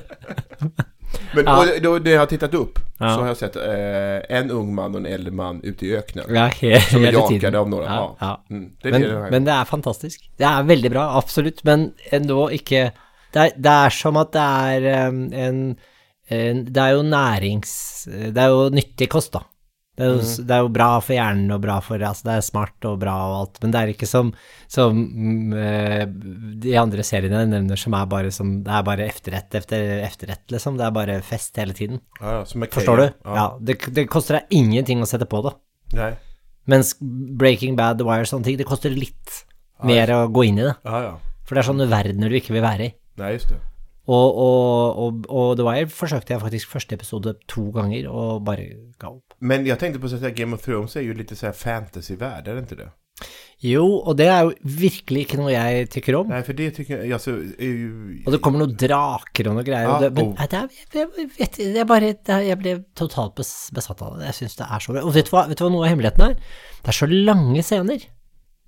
Men 1.35 1.45
Ja. 1.45 1.59
och 1.61 1.83
då, 1.83 1.99
när 2.05 2.11
jag 2.11 2.19
har 2.19 2.27
tittat 2.27 2.55
upp 2.55 2.79
Ja. 2.99 3.15
så 3.15 3.21
har 3.21 3.27
jag 3.27 3.37
sett 3.37 3.57
eh, 3.57 4.37
en 4.39 4.51
ung 4.51 4.75
man 4.75 4.95
och 4.95 5.01
en 5.01 5.07
äldre 5.07 5.33
man 5.33 5.61
ute 5.63 5.87
i 5.87 5.97
öknen. 5.97 6.25
ja, 6.29 6.47
he, 6.61 6.81
Som 6.81 7.05
är 7.05 7.13
jakade 7.13 7.59
av 7.59 7.69
några. 7.69 7.85
Ja, 7.85 8.17
Ja. 8.21 8.45
Mm, 8.51 8.71
det 8.83 8.91
Men, 8.91 9.03
det 9.03 9.29
men 9.31 9.45
det 9.45 9.53
er 9.53 9.65
fantastisk. 9.65 10.31
Det 10.37 10.45
er 10.45 10.63
veldig 10.63 10.91
bra, 10.91 11.17
absolutt, 11.19 11.65
men 11.65 11.93
ändå 12.11 12.51
inte... 12.51 12.93
Det 13.33 13.39
er, 13.39 13.51
det 13.57 13.71
är 13.71 13.91
som 13.91 14.17
at 14.17 14.33
det 14.33 14.41
er 14.43 15.09
um, 15.09 15.33
en, 15.33 15.77
en 16.29 16.65
Det 16.73 16.81
är 16.81 16.93
ju 16.95 17.03
närings... 17.03 18.05
Det 18.35 18.41
är 18.41 18.49
ju 18.49 18.71
nyttig 18.71 19.11
kost, 19.11 19.33
da. 19.33 19.43
Det 19.99 20.07
er, 20.07 20.13
jo, 20.15 20.21
mm. 20.23 20.45
det 20.47 20.55
er 20.55 20.61
jo 20.63 20.71
bra 20.73 20.87
for 21.03 21.13
hjernen 21.13 21.51
og 21.53 21.61
bra 21.61 21.77
for 21.85 22.01
Altså, 22.07 22.25
det 22.29 22.35
er 22.39 22.45
smart 22.47 22.87
og 22.89 23.01
bra 23.03 23.15
og 23.27 23.35
alt, 23.41 23.59
men 23.61 23.73
det 23.75 23.81
er 23.81 23.91
ikke 23.93 24.09
som, 24.09 24.31
som 24.71 25.01
eh, 25.59 26.05
de 26.63 26.77
andre 26.81 27.05
seriene 27.05 27.43
jeg 27.43 27.51
nevner, 27.51 27.81
som 27.81 27.97
er 27.99 28.07
bare 28.09 28.31
som 28.33 28.55
Det 28.65 28.73
er 28.79 28.87
bare 28.87 29.09
efterrett 29.11 29.59
efter 29.61 30.05
efterrett, 30.07 30.45
liksom. 30.55 30.79
Det 30.79 30.87
er 30.87 30.95
bare 30.97 31.19
fest 31.27 31.59
hele 31.61 31.77
tiden. 31.77 32.01
ja, 32.21 32.39
ja, 32.39 32.45
som 32.45 32.63
är 32.63 32.67
Forstår 32.73 32.97
du? 32.97 33.07
Ja. 33.25 33.35
Ja. 33.35 33.47
det, 33.61 33.79
det 33.95 34.07
koster 34.09 34.39
deg 34.39 34.47
ingenting 34.51 35.03
å 35.03 35.09
sette 35.11 35.27
på 35.29 35.43
det. 35.45 35.57
Nei. 35.99 36.13
Mens 36.71 36.95
Breaking 37.01 37.77
Bad, 37.77 37.99
The 37.99 38.07
Wire 38.07 38.25
og 38.25 38.31
sånne 38.31 38.47
ting, 38.47 38.57
det 38.61 38.69
koster 38.69 38.95
litt 38.95 39.43
mer 39.85 40.13
å 40.15 40.21
gå 40.31 40.47
inn 40.49 40.61
i 40.61 40.69
det. 40.69 40.77
Ja, 40.87 41.03
ja. 41.09 41.17
For 41.45 41.57
det 41.57 41.65
er 41.65 41.71
sånne 41.73 41.91
verdener 41.91 42.31
du 42.31 42.39
ikke 42.39 42.55
vil 42.55 42.65
være 42.65 42.87
i. 42.87 42.95
Nei, 43.21 43.35
just 43.35 43.51
det. 43.51 43.59
Og, 44.11 44.39
og, 44.43 45.01
og, 45.03 45.27
og 45.29 45.51
The 45.59 45.67
Wire 45.67 45.91
forsøkte 45.93 46.35
jeg 46.35 46.43
faktisk 46.43 46.73
første 46.73 46.97
episode 46.97 47.35
to 47.51 47.69
ganger, 47.75 48.09
og 48.11 48.45
bare 48.47 48.71
ga 49.01 49.13
opp. 49.13 49.30
Men 49.41 49.67
jag 49.67 49.79
tänkte 49.79 50.01
på 50.01 50.07
at 50.07 50.23
att 50.23 50.35
Game 50.35 50.57
of 50.57 50.63
Thrones 50.63 50.97
är 50.97 51.01
ju 51.01 51.15
lite 51.15 51.37
så 51.37 51.47
här 51.47 51.53
fantasyvärld, 51.53 52.49
är 52.49 52.55
det 52.55 52.61
inte 52.61 52.75
det? 52.75 52.91
Jo, 53.61 53.85
og 54.09 54.15
det 54.17 54.27
er 54.33 54.47
jo 54.47 54.53
virkelig 54.81 55.27
ikke 55.27 55.37
noe 55.37 55.51
jeg 55.53 55.89
tykker 55.93 56.17
om. 56.17 56.31
Nei, 56.33 56.39
for 56.47 56.57
det 56.57 56.71
tykker 56.79 57.03
jeg 57.03 57.13
altså, 57.13 57.35
jeg. 57.61 58.23
Og 58.25 58.33
det 58.33 58.41
kommer 58.41 58.63
noen 58.63 58.73
draker 58.81 59.51
og 59.51 59.59
noe 59.59 59.65
greier. 59.67 59.85
Ja, 59.85 59.97
og 59.99 60.05
det, 60.07 60.11
men 60.17 60.31
og- 60.31 60.39
nei, 60.39 60.47
det 60.49 60.61
er, 60.63 60.71
jeg, 60.97 61.29
vet, 61.37 61.59
er 61.83 61.89
bare 61.91 62.15
er, 62.15 62.47
Jeg 62.47 62.59
ble 62.63 62.73
totalt 62.97 63.37
besatt 63.37 64.01
av 64.01 64.17
det. 64.17 64.31
Jeg 64.31 64.39
syns 64.39 64.57
det 64.57 64.65
er 64.71 64.87
så 64.87 64.95
bra. 64.97 65.05
Og 65.05 65.13
vet 65.15 65.29
du, 65.29 65.35
hva, 65.37 65.45
vet 65.51 65.61
du 65.61 65.65
hva 65.67 65.73
noe 65.75 65.85
av 65.85 65.93
hemmeligheten 65.93 66.25
er? 66.31 66.41
Det 66.81 66.95
er 66.95 66.99
så 67.03 67.11
lange 67.11 67.63
scener. 67.67 68.09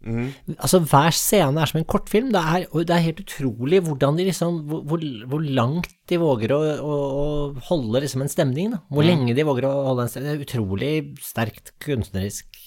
Altså, 0.02 0.80
hver 0.90 1.14
scene 1.14 1.62
er 1.62 1.70
som 1.70 1.78
en 1.78 1.86
kortfilm. 1.86 2.32
Det 2.34 2.42
er, 2.42 2.66
det 2.72 2.94
er 2.94 3.04
helt 3.04 3.22
utrolig 3.22 3.82
hvordan 3.86 4.18
de 4.18 4.26
liksom 4.26 4.58
Hvor, 4.66 5.02
hvor, 5.30 5.44
langt 5.60 5.92
de 6.10 6.18
våger 6.18 6.54
å, 6.56 6.60
å, 6.82 6.96
å 7.22 7.26
holde 7.68 8.02
liksom 8.04 8.24
en 8.24 8.32
stemning, 8.32 8.74
da. 8.74 8.82
Hvor 8.90 9.06
lenge 9.06 9.36
de 9.36 9.46
våger 9.46 9.68
å 9.68 9.72
holde 9.90 10.06
en 10.06 10.12
stemning. 10.12 10.32
Det 10.32 10.40
er 10.40 10.46
utrolig 10.48 10.92
sterkt 11.22 11.74
kunstnerisk, 11.82 12.62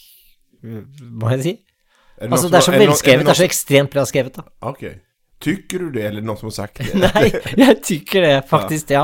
må 0.63 1.33
jeg 1.35 1.43
si. 1.43 1.55
Det 2.15 2.31
Altså, 2.31 2.47
det 2.47 2.61
er 2.61 2.63
så 2.63 2.71
velskrevet, 2.71 3.27
det 3.27 3.33
er 3.33 3.41
så 3.41 3.49
ekstremt 3.49 3.91
bra 3.91 4.05
skrevet, 4.07 4.37
da. 4.39 4.47
Ok. 4.63 4.85
Tycker 5.43 5.79
du 5.79 5.89
det, 5.91 6.05
eller 6.07 6.21
noen 6.23 6.37
som 6.39 6.47
har 6.47 6.53
sagt 6.55 6.79
det? 6.79 6.93
Nei, 7.03 7.25
jeg 7.59 7.75
tykker 7.83 8.23
det, 8.23 8.33
faktisk, 8.49 8.89
ja. 8.95 9.01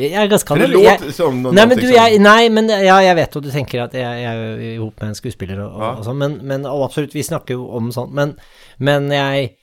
Jeg 0.00 0.14
er 0.16 0.30
ganske 0.32 0.48
For 0.48 0.58
det 0.58 0.70
annerledes. 0.70 1.00
låter 1.00 1.10
Jeg- 1.10 1.14
som 1.18 1.42
noe- 1.42 1.52
Nei, 1.54 1.66
men 1.66 1.78
du, 1.78 1.86
som- 1.92 2.22
nei, 2.24 2.48
men 2.48 2.68
ja, 2.72 2.96
jeg 3.04 3.16
vet 3.20 3.34
jo 3.36 3.40
du 3.44 3.50
tenker 3.52 3.82
at 3.84 3.92
jeg, 3.94 4.24
er 4.24 4.40
jo 4.40 4.70
ihop 4.70 5.00
med 5.00 5.08
en 5.12 5.14
skuespiller 5.18 5.60
og, 5.66 5.76
Ja. 5.82 5.90
og 5.98 6.04
sånn, 6.08 6.16
men, 6.18 6.38
men 6.42 6.64
og 6.66 6.86
absolutt, 6.88 7.12
vi 7.14 7.22
snakker 7.22 7.54
jo 7.58 7.68
om 7.76 7.92
sånt, 7.92 8.12
men, 8.16 8.34
men 8.78 9.10
jeg, 9.12 9.56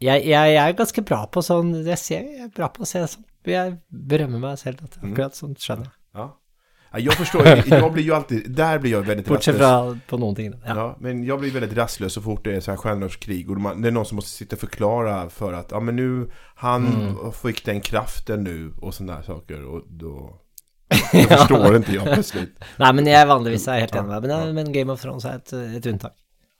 jeg, 0.00 0.22
jeg, 0.24 0.54
jeg 0.54 0.62
er 0.68 0.72
ganske 0.78 1.04
bra 1.04 1.26
på 1.26 1.42
sånn, 1.42 1.74
jeg, 1.84 1.98
ser, 1.98 2.22
jeg 2.30 2.46
er 2.46 2.54
bra 2.54 2.68
på 2.68 2.86
å 2.86 2.86
se 2.86 3.02
sånn, 3.16 3.24
jeg 3.46 3.76
berømmer 3.90 4.38
meg 4.38 4.58
selv 4.62 4.84
at 4.86 4.96
Mm. 5.02 5.12
akkurat 5.12 5.34
sånn 5.34 5.56
skjønner 5.58 5.90
jeg. 5.90 5.92
Ja. 5.92 5.92
Ja, 5.92 5.95
Jag 6.92 7.14
förstår, 7.14 7.46
jag 7.66 7.92
blir 7.92 8.04
ju 8.04 8.12
alltid, 8.14 8.50
där 8.50 8.78
blir 8.78 8.90
jag 8.92 9.02
väldigt 9.02 9.26
Bortsett 9.26 9.56
fra 9.58 9.98
på 10.06 10.16
noen 10.16 10.34
ting. 10.34 10.52
Ja. 10.64 10.76
Ja, 10.76 10.96
men 11.00 11.24
jag 11.24 11.40
blir 11.40 11.50
väldigt 11.50 11.76
rastlös 11.76 12.12
så 12.12 12.22
fort 12.22 12.44
det 12.44 12.56
är 12.56 12.60
så 12.60 12.70
här 12.70 12.78
stjärnlöskrig 12.78 13.50
och 13.50 13.60
man, 13.60 13.82
det 13.82 13.88
är 13.88 13.92
någon 13.92 14.06
som 14.06 14.16
måste 14.16 14.30
sitta 14.30 14.56
och 14.56 14.60
förklara 14.60 15.30
för 15.30 15.52
att 15.52 15.70
ja 15.70 15.80
men 15.80 15.96
nu, 15.96 16.30
han 16.56 16.86
Mm. 16.86 17.32
fick 17.32 17.64
den 17.64 17.80
kraften 17.80 18.44
nu 18.44 18.72
och 18.80 18.94
sådana 18.94 19.16
där 19.16 19.22
saker 19.22 19.64
och 19.64 19.82
då, 19.88 20.40
forstår 21.12 21.36
förstår 21.36 21.76
inte 21.76 21.92
jag 21.94 22.04
plötsligt. 22.04 22.58
Nei, 22.78 22.92
men 22.92 23.06
jeg 23.06 23.26
vanligvis 23.26 23.66
er 23.68 23.80
helt 23.80 23.94
enig 23.96 24.08
med 24.08 24.22
deg, 24.22 24.30
men, 24.30 24.54
men 24.54 24.72
Game 24.72 24.92
of 24.92 25.00
Thrones 25.02 25.24
er 25.24 25.40
et, 25.40 25.52
et 25.52 25.86
unntak. 25.86 26.14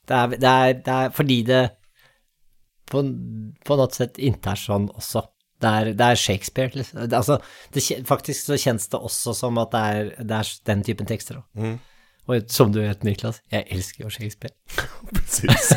Det 0.08 0.14
er, 0.16 0.26
det, 0.26 0.50
er, 0.50 0.72
det 0.84 0.92
er 0.94 1.10
fordi 1.14 1.42
det 1.46 1.62
på, 2.90 3.02
på 3.66 3.76
noe 3.78 3.90
sett 3.94 4.18
ikke 4.18 4.50
er 4.52 4.60
sånn 4.60 4.90
også. 4.94 5.22
Det 5.62 5.68
er, 5.68 5.84
det 5.96 6.00
er 6.06 6.14
Shakespeare, 6.20 6.70
liksom. 6.74 7.00
Det, 7.08 7.16
altså, 7.16 7.38
det, 7.74 7.82
faktisk 8.06 8.44
så 8.44 8.56
kjennes 8.60 8.88
det 8.92 9.00
også 9.00 9.32
som 9.34 9.58
at 9.58 9.72
det 9.72 9.80
er, 9.80 10.10
det 10.20 10.36
er 10.40 10.50
den 10.66 10.82
typen 10.84 11.06
tekster 11.08 11.40
òg. 11.40 11.78
Og 12.26 12.42
som 12.50 12.72
du 12.74 12.80
vet, 12.82 13.04
Niklas, 13.06 13.40
jeg 13.52 13.64
elsker 13.70 14.04
jo 14.04 14.10
Shakespeare. 14.10 14.54
Precis. 15.14 15.72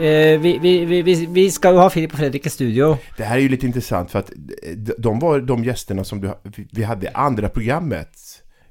Eh, 0.00 0.40
vi, 0.40 0.58
vi, 0.58 0.84
vi, 1.02 1.26
vi, 1.26 1.50
skal 1.50 1.74
jo 1.74 1.80
ha 1.82 1.88
Filip 1.90 2.12
og 2.14 2.20
Fredrik 2.20 2.46
i 2.46 2.50
studio. 2.50 2.96
Det 3.16 3.24
här 3.24 3.36
är 3.36 3.40
ju 3.40 3.48
lite 3.48 3.66
intressant 3.66 4.10
för 4.10 4.18
att 4.18 4.30
de- 4.76 4.94
de 4.98 5.18
var 5.18 5.40
de 5.40 5.64
gästerna 5.64 6.04
som 6.04 6.20
du, 6.20 6.30
vi 6.72 6.82
hade 6.82 7.06
i 7.06 7.10
andra 7.14 7.48
programmet 7.48 8.08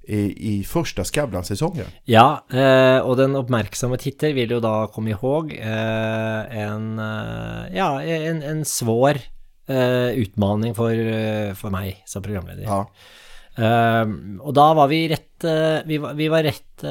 i, 0.07 0.21
i 0.53 0.63
första 0.63 1.03
Skavlan-säsongen. 1.03 1.85
Ja, 2.07 2.45
eh, 2.49 2.99
og 3.03 3.17
den 3.19 3.35
oppmerksomme 3.35 3.99
titter 3.99 4.31
vil 4.37 4.55
jo 4.55 4.61
da 4.63 4.87
komme 4.93 5.11
ihåg 5.11 5.51
eh, 5.57 6.57
en, 6.63 6.95
eh, 6.99 7.75
ja, 7.75 7.89
en, 8.01 8.39
en 8.43 8.63
svår 8.65 9.19
eh, 9.67 10.15
utmaning 10.23 10.75
for, 10.77 10.95
eh, 10.95 11.53
meg 11.75 11.99
som 12.07 12.23
programleder. 12.23 12.63
Ja. 12.63 12.85
Og 13.57 14.51
da 14.53 14.67
var 14.77 14.85
vi 14.91 15.07
rett, 15.09 15.41
vi 15.89 15.97
var, 15.97 16.11
vi 16.13 16.27
var 16.29 16.43
rett 16.45 16.83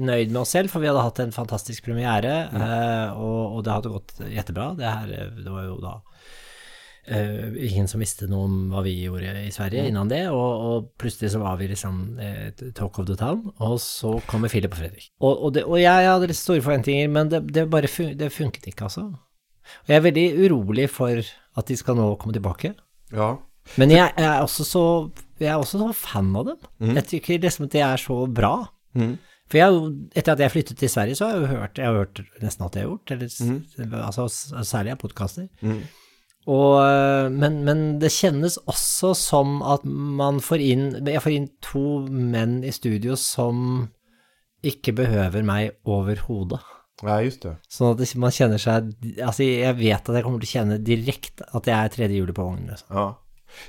nøyd 0.00 0.30
med 0.32 0.38
oss 0.40 0.54
selv, 0.56 0.72
for 0.72 0.80
vi 0.80 0.88
hadde 0.88 1.02
hatt 1.04 1.20
en 1.20 1.34
fantastisk 1.36 1.84
premiere, 1.84 2.32
eh, 2.48 3.10
og, 3.12 3.58
og 3.58 3.66
det 3.66 3.74
hadde 3.74 3.92
gått 3.92 4.14
jettebra. 4.24 4.70
Det 4.78 4.88
her, 4.88 5.12
det 5.36 5.52
var 5.52 5.66
jo 5.66 5.76
da 5.82 5.92
eh, 7.06 7.52
ingen 7.68 7.88
som 7.90 8.02
visste 8.02 8.28
noe 8.30 8.46
om 8.46 8.56
hva 8.72 8.82
vi 8.86 8.94
gjorde 9.04 9.32
i 9.42 9.50
Sverige 9.54 9.86
innan 9.90 10.10
det, 10.10 10.22
og, 10.30 10.66
og 10.68 10.88
plutselig 11.00 11.32
så 11.34 11.42
var 11.42 11.58
vi 11.60 11.70
liksom 11.72 12.00
eh, 12.22 12.48
talk 12.76 13.00
of 13.02 13.08
the 13.08 13.16
town, 13.18 13.44
og 13.58 13.78
så 13.82 14.14
kommer 14.30 14.52
Philip 14.52 14.74
og 14.74 14.82
Fredrik. 14.82 15.10
Og, 15.20 15.32
og, 15.32 15.54
det, 15.56 15.66
og 15.68 15.80
jeg 15.80 16.08
hadde 16.08 16.30
litt 16.30 16.40
store 16.40 16.64
forventninger, 16.64 17.10
men 17.12 17.32
det, 17.32 17.44
det 17.54 17.68
bare 17.72 17.90
fun 17.90 18.12
det 18.18 18.32
funket 18.34 18.70
ikke, 18.72 18.90
altså. 18.90 19.08
Og 19.82 19.92
jeg 19.92 19.98
er 19.98 20.06
veldig 20.06 20.28
urolig 20.44 20.88
for 20.90 21.22
at 21.22 21.68
de 21.68 21.76
skal 21.78 21.98
nå 21.98 22.12
komme 22.20 22.34
tilbake. 22.36 22.74
Ja. 23.14 23.34
Men 23.78 23.92
jeg 23.94 24.10
er 24.18 24.40
også 24.42 24.64
så, 24.66 24.86
jeg 25.40 25.52
er 25.52 25.60
også 25.60 25.78
så 25.78 25.92
fan 25.96 26.32
av 26.36 26.48
dem. 26.50 26.64
Jeg 26.96 27.06
tykker 27.12 27.44
liksom 27.44 27.68
at 27.68 27.76
de 27.76 27.84
er 27.86 28.00
så 28.02 28.16
bra. 28.26 28.56
For 29.52 29.60
jeg, 29.60 29.80
etter 30.16 30.32
at 30.32 30.40
jeg 30.40 30.52
flyttet 30.54 30.78
til 30.80 30.90
Sverige, 30.90 31.16
så 31.18 31.28
har 31.28 31.34
jeg 31.34 31.42
jo 31.42 31.50
hørt, 31.50 31.78
jeg 31.78 31.86
har 31.86 31.98
hørt 32.00 32.20
nesten 32.42 32.64
alt 32.64 32.76
jeg 32.78 32.86
har 32.86 32.90
gjort, 32.90 33.12
eller, 33.14 33.34
mm. 33.44 33.96
altså, 34.00 34.26
særlig 34.64 34.94
av 34.94 35.00
podkaster. 35.02 35.48
Og, 36.50 36.82
øh, 36.82 37.30
men, 37.30 37.60
men 37.64 37.82
det 38.02 38.10
kjennes 38.10 38.56
også 38.66 39.12
som 39.14 39.60
at 39.62 39.84
man 39.86 40.40
får 40.42 40.62
inn 40.64 40.86
Jeg 41.06 41.22
får 41.22 41.34
inn 41.36 41.48
to 41.62 42.00
menn 42.10 42.64
i 42.66 42.72
studio 42.74 43.14
som 43.14 43.88
ikke 44.62 44.94
behøver 44.98 45.42
meg 45.46 45.76
overhodet. 45.86 46.60
ja, 47.02 47.20
just 47.22 47.42
det. 47.42 47.56
Sånn 47.70 47.94
at 47.94 48.14
man 48.14 48.34
kjenner 48.34 48.58
seg 48.62 48.92
Altså, 49.18 49.42
jeg 49.42 49.74
vet 49.78 50.08
at 50.08 50.14
jeg 50.14 50.22
kommer 50.26 50.42
til 50.42 50.50
å 50.50 50.54
kjenne 50.58 50.78
direkte 50.82 51.46
at 51.50 51.66
jeg 51.66 51.78
er 51.78 51.94
tredje 51.94 52.18
hjulet 52.18 52.34
på 52.34 52.46
vognen. 52.46 52.70
Liksom. 52.74 52.94
Ja. 52.94 53.08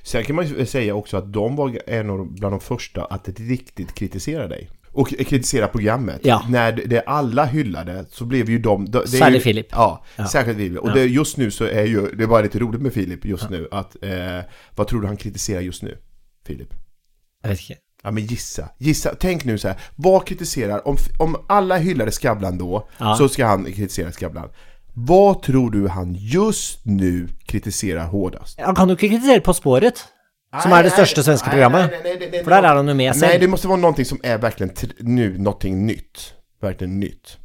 Sen 0.04 0.24
kan 0.24 0.36
man 0.36 0.66
säga 0.66 0.96
också 0.96 1.18
att 1.18 1.34
de 1.34 1.56
var 1.56 1.90
en 1.90 2.10
av 2.10 2.34
bland 2.34 2.54
de 2.54 2.60
första 2.60 3.06
att 3.06 3.40
riktigt 3.40 3.94
kritisera 3.94 4.48
dig. 4.48 4.70
Och 4.94 5.08
kritisera 5.08 5.68
programmet. 5.68 6.22
Ja. 6.24 6.46
När 6.50 6.72
det 6.72 6.86
det 6.86 7.02
alla 7.02 7.46
hyllade 7.46 8.06
så 8.12 8.26
blev 8.26 8.50
ju 8.50 8.60
de... 8.60 8.86
det 8.92 8.98
är 8.98 9.06
Särskilt 9.08 9.44
Filip. 9.44 9.68
Ja, 9.72 10.04
Ja. 10.16 10.28
särskilt 10.28 10.58
Filip. 10.58 10.80
Och 10.82 10.92
det, 10.94 11.06
just 11.06 11.38
nu 11.38 11.52
så 11.52 11.64
är 11.66 11.84
ju, 11.86 12.08
det 12.16 12.28
bara 12.28 12.42
lite 12.42 12.60
roligt 12.60 12.82
med 12.82 12.94
Filip 12.94 13.26
just 13.26 13.50
nu 13.50 13.68
att, 13.72 14.04
eh, 14.04 14.40
vad 14.76 14.88
tror 14.88 15.02
du 15.02 15.08
han 15.08 15.18
kritiserar 15.18 15.62
just 15.62 15.84
nu? 15.84 15.98
Filip? 16.48 16.74
Jeg 17.44 17.50
vet 17.50 17.60
ikke. 17.60 17.76
Ja 18.04 18.12
men 18.12 18.26
gissa, 18.26 18.70
gissa, 18.80 19.16
tänk 19.20 19.46
nu 19.46 19.58
så 19.58 19.68
här, 19.68 19.78
vad 19.96 20.26
kritiserar, 20.28 20.88
om, 20.88 20.98
om 21.20 21.36
alla 21.48 21.78
hyllade 21.78 22.12
Skavlan 22.12 22.58
då, 22.58 22.88
Ja. 22.98 23.16
så 23.16 23.30
ska 23.30 23.46
han 23.46 23.66
kritisera 23.66 24.12
Skavlan. 24.12 24.50
Vad 24.94 25.42
tror 25.42 25.72
du 25.72 25.88
han 25.88 26.16
just 26.20 26.86
nu 26.86 27.28
kritiserar 27.46 28.06
hårdast? 28.08 28.60
Han 28.60 28.76
kan 28.76 28.90
jo 28.90 28.94
ikke 28.96 29.08
kritisere 29.10 29.40
På 29.42 29.54
sporet, 29.54 30.06
som 30.62 30.74
er 30.74 30.86
det 30.86 30.92
største 30.94 31.24
svenske 31.26 31.50
programmet. 31.50 31.94
For 32.44 32.54
der 32.54 32.68
er 32.68 32.76
han 32.76 32.88
jo 32.88 32.94
med 32.94 33.16
Nej, 33.16 33.30
Nei, 33.30 33.38
det 33.42 33.50
måste 33.50 33.68
vara 33.68 33.80
någonting 33.80 34.06
som 34.06 34.20
är 34.24 34.38
verkligen 34.38 34.74
nu, 35.00 35.38
någonting 35.38 35.86
nytt. 35.86 36.34
Verkligen 36.62 37.00
nytt. 37.00 37.38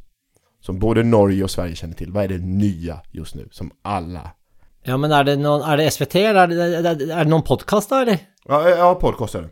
Som 0.61 0.79
både 0.79 1.03
Norge 1.03 1.43
och 1.43 1.51
Sverige 1.51 1.75
känner 1.75 1.95
till. 1.95 2.11
Vad 2.11 2.23
är 2.23 2.27
det 2.27 2.37
nya 2.37 3.01
just 3.11 3.35
nu? 3.35 3.47
Som 3.51 3.71
alla... 3.81 4.31
Ja, 4.83 4.97
men 4.97 5.11
er 5.11 5.23
det, 5.23 5.35
noen, 5.35 5.61
er 5.67 5.77
det 5.77 5.89
SVT, 5.91 6.15
eller 6.15 6.47
er 6.47 6.47
det, 6.47 6.67
er 6.77 6.85
det, 6.85 7.09
er 7.11 7.27
det 7.27 7.31
noen 7.31 7.43
podkast, 7.43 7.91
da, 7.91 7.99
eller? 8.05 8.21
Ja, 8.47 8.61
ja 8.69 8.93
podcast 8.95 9.35
är 9.35 9.41
det. 9.41 9.49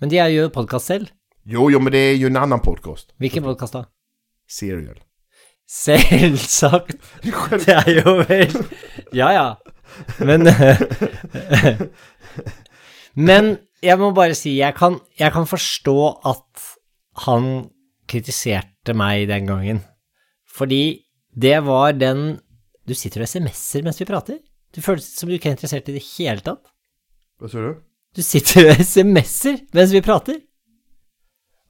Men 0.00 0.12
de 0.12 0.18
er 0.20 0.28
jo 0.28 0.50
podkast 0.52 0.86
selv. 0.92 1.08
Jo, 1.44 1.70
jo, 1.70 1.80
men 1.80 1.92
det 1.92 1.98
är 1.98 2.14
ju 2.14 2.26
en 2.26 2.36
annan 2.36 2.60
podcast. 2.60 3.14
Hvilken 3.18 3.42
podkast 3.42 3.72
da? 3.72 3.84
Serial. 4.50 5.00
Selvsagt. 5.68 6.96
Det 7.64 7.72
er 7.72 7.90
jo 8.02 8.16
vel 8.28 8.56
Ja, 9.12 9.32
ja. 9.32 9.56
Men 10.18 10.46
Men 13.16 13.56
jeg 13.82 13.98
må 13.98 14.12
bare 14.14 14.36
si, 14.38 14.54
jeg 14.60 14.76
kan, 14.78 14.98
jeg 15.18 15.32
kan 15.34 15.48
forstå 15.48 15.96
at 16.28 16.66
han 17.26 17.48
kritiserte 18.08 18.94
meg 18.96 19.26
den 19.30 19.48
gangen. 19.50 19.82
Fordi 20.52 21.02
det 21.32 21.58
var 21.64 21.94
den 21.96 22.40
Du 22.88 22.94
sitter 22.98 23.22
og 23.22 23.28
SMS-er 23.30 23.84
mens 23.86 24.00
vi 24.00 24.04
prater. 24.08 24.40
Du 24.74 24.80
føles 24.82 25.04
som 25.14 25.28
du 25.30 25.36
ikke 25.36 25.52
er 25.52 25.54
interessert 25.54 25.86
i 25.88 25.94
det 25.94 26.02
hele 26.16 26.42
tatt. 26.42 26.64
Hva 27.38 27.50
sa 27.50 27.62
du? 27.62 27.76
Du 28.16 28.22
sitter 28.26 28.72
og 28.72 28.80
SMS-er 28.84 29.60
mens 29.76 29.92
vi 29.94 30.02
prater. 30.02 30.40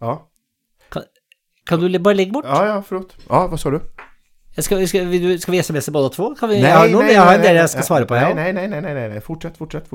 Ja. 0.02 0.14
Kan, 0.90 1.04
kan 1.68 1.82
du 1.82 1.98
bare 1.98 2.16
legge 2.16 2.32
bort? 2.32 2.48
Ja, 2.48 2.62
ja, 2.70 2.80
flott. 2.80 3.12
Ja, 3.28 3.44
hva 3.50 3.60
sa 3.60 3.74
du? 3.74 3.82
Skal, 4.56 4.82
skal, 4.88 5.12
skal 5.40 5.54
vi 5.54 5.62
smse 5.64 5.92
båda 5.92 6.08
två? 6.12 6.34
Kan 6.36 6.50
vi, 6.50 6.58
jeg 6.60 6.72
har, 6.76 6.88
noen, 6.92 7.08
jeg 7.08 7.20
har 7.20 7.38
en 7.38 7.44
del 7.44 7.56
jeg 7.60 7.72
skal 7.72 7.86
svare 7.86 8.08
på. 8.08 8.16
Nej, 8.16 8.34
Nei, 8.36 8.50
nei, 8.56 8.66
nei, 8.68 8.80
nei, 8.80 8.80
nei, 8.80 8.94
nej, 8.98 9.08
nej. 9.14 9.22
Fortsätt, 9.24 9.56
fortsätt, 9.60 9.88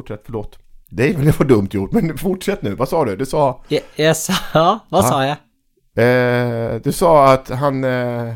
fortsätt. 0.92 1.10
er 1.10 1.18
veldig 1.18 1.34
for 1.40 1.44
var 1.44 1.50
dumt 1.50 1.74
gjort, 1.74 1.94
men 1.94 2.18
fortsätt 2.18 2.62
nu. 2.64 2.76
Vad 2.76 2.90
sa 2.90 3.04
du? 3.06 3.16
Du 3.16 3.26
sa... 3.26 3.60
Jeg, 3.70 3.84
jeg 3.98 4.16
sa 4.16 4.34
Hva 4.92 5.02
sa 5.04 5.22
jeg? 5.26 5.38
Eh, 5.98 6.78
du 6.86 6.92
sa 6.92 7.34
att 7.34 7.50
han... 7.50 7.84
Eh, 7.84 8.36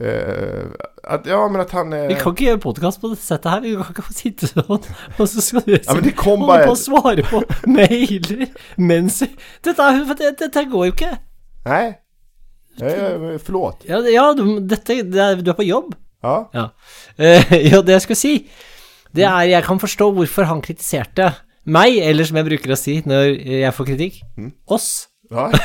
eh, 0.00 0.64
att, 1.02 1.26
ja, 1.26 1.48
men 1.48 1.60
at 1.60 1.70
han... 1.70 1.92
Eh, 1.92 2.06
Vi 2.08 2.14
kan 2.14 2.32
ikke 2.32 2.46
gjøre 2.48 2.60
podkast 2.62 3.00
på 3.02 3.10
dette 3.12 3.22
settet 3.26 3.50
her. 3.50 3.60
Vi 3.64 3.74
kan 3.76 3.90
ikke 3.92 4.14
sitte 4.16 4.48
sånn, 4.48 4.70
og 5.18 5.26
så 5.28 5.42
skal 5.44 5.64
du 5.66 5.74
Ja, 5.76 5.94
men 5.94 6.04
det 6.06 6.14
kom 6.16 6.40
holde 6.40 6.52
bare- 6.54 6.70
på 6.70 6.76
å 6.76 6.80
svare 6.80 7.26
på 7.28 7.42
mailer 7.68 8.46
mens 8.80 9.20
Dette, 9.64 9.76
er- 9.82 10.04
for 10.08 10.14
det, 10.22 10.32
dette 10.40 10.64
går 10.72 10.88
jo 10.88 10.94
ikke. 10.96 11.12
Nei. 11.68 11.84
Forlåt. 13.44 13.84
Ja, 13.86 14.00
ja 14.10 14.24
du, 14.34 14.42
dette, 14.66 14.96
det 15.06 15.28
du 15.44 15.50
er 15.52 15.58
på 15.58 15.66
jobb. 15.66 15.92
Ja. 16.24 16.38
Ja. 16.56 16.64
Eh, 17.18 17.52
ja, 17.68 17.82
det 17.84 17.92
jeg 17.98 18.02
skulle 18.06 18.18
si, 18.18 18.32
det 19.14 19.26
er 19.28 19.48
Jeg 19.50 19.66
kan 19.66 19.80
forstå 19.82 20.10
hvorfor 20.16 20.48
han 20.50 20.62
kritiserte 20.64 21.32
meg, 21.64 21.96
eller 22.04 22.28
som 22.28 22.38
jeg 22.40 22.48
bruker 22.50 22.74
å 22.74 22.78
si 22.78 22.98
når 23.08 23.28
jeg 23.64 23.74
får 23.76 23.90
kritikk, 23.92 24.22
oss. 24.66 25.08
ja. 25.32 25.48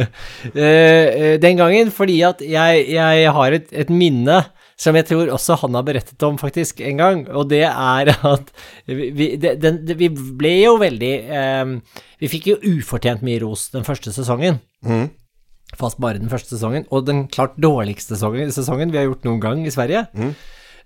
Eh, 0.50 0.64
eh, 0.64 1.34
den 1.40 1.58
gangen, 1.60 1.90
fordi 1.94 2.16
at 2.26 2.40
jeg, 2.40 2.86
jeg 2.90 3.32
har 3.36 3.54
et, 3.54 3.68
et 3.76 3.90
minne 3.92 4.40
som 4.80 4.96
jeg 4.96 5.06
tror 5.10 5.28
også 5.34 5.58
han 5.60 5.76
har 5.76 5.84
berettet 5.84 6.24
om 6.24 6.38
faktisk 6.40 6.80
en 6.88 7.00
gang, 7.00 7.22
og 7.28 7.50
det 7.52 7.66
er 7.68 8.10
at 8.14 8.52
vi, 8.88 9.34
det, 9.36 9.58
den, 9.60 9.82
det, 9.86 9.98
vi 10.00 10.08
ble 10.10 10.54
jo 10.62 10.76
veldig 10.80 11.10
um, 11.60 11.74
Vi 12.22 12.30
fikk 12.32 12.48
jo 12.54 12.56
ufortjent 12.78 13.24
mye 13.26 13.42
ros 13.42 13.68
den 13.74 13.84
første 13.84 14.12
sesongen. 14.16 14.60
Fast 15.76 16.00
bare 16.02 16.18
den 16.18 16.32
første 16.32 16.56
sesongen, 16.56 16.86
og 16.90 17.04
den 17.06 17.26
klart 17.32 17.60
dårligste 17.60 18.16
sesongen, 18.16 18.50
sesongen 18.56 18.90
vi 18.92 18.98
har 19.02 19.06
gjort 19.10 19.28
noen 19.28 19.42
gang 19.44 19.60
i 19.68 19.74
Sverige. 19.74 20.06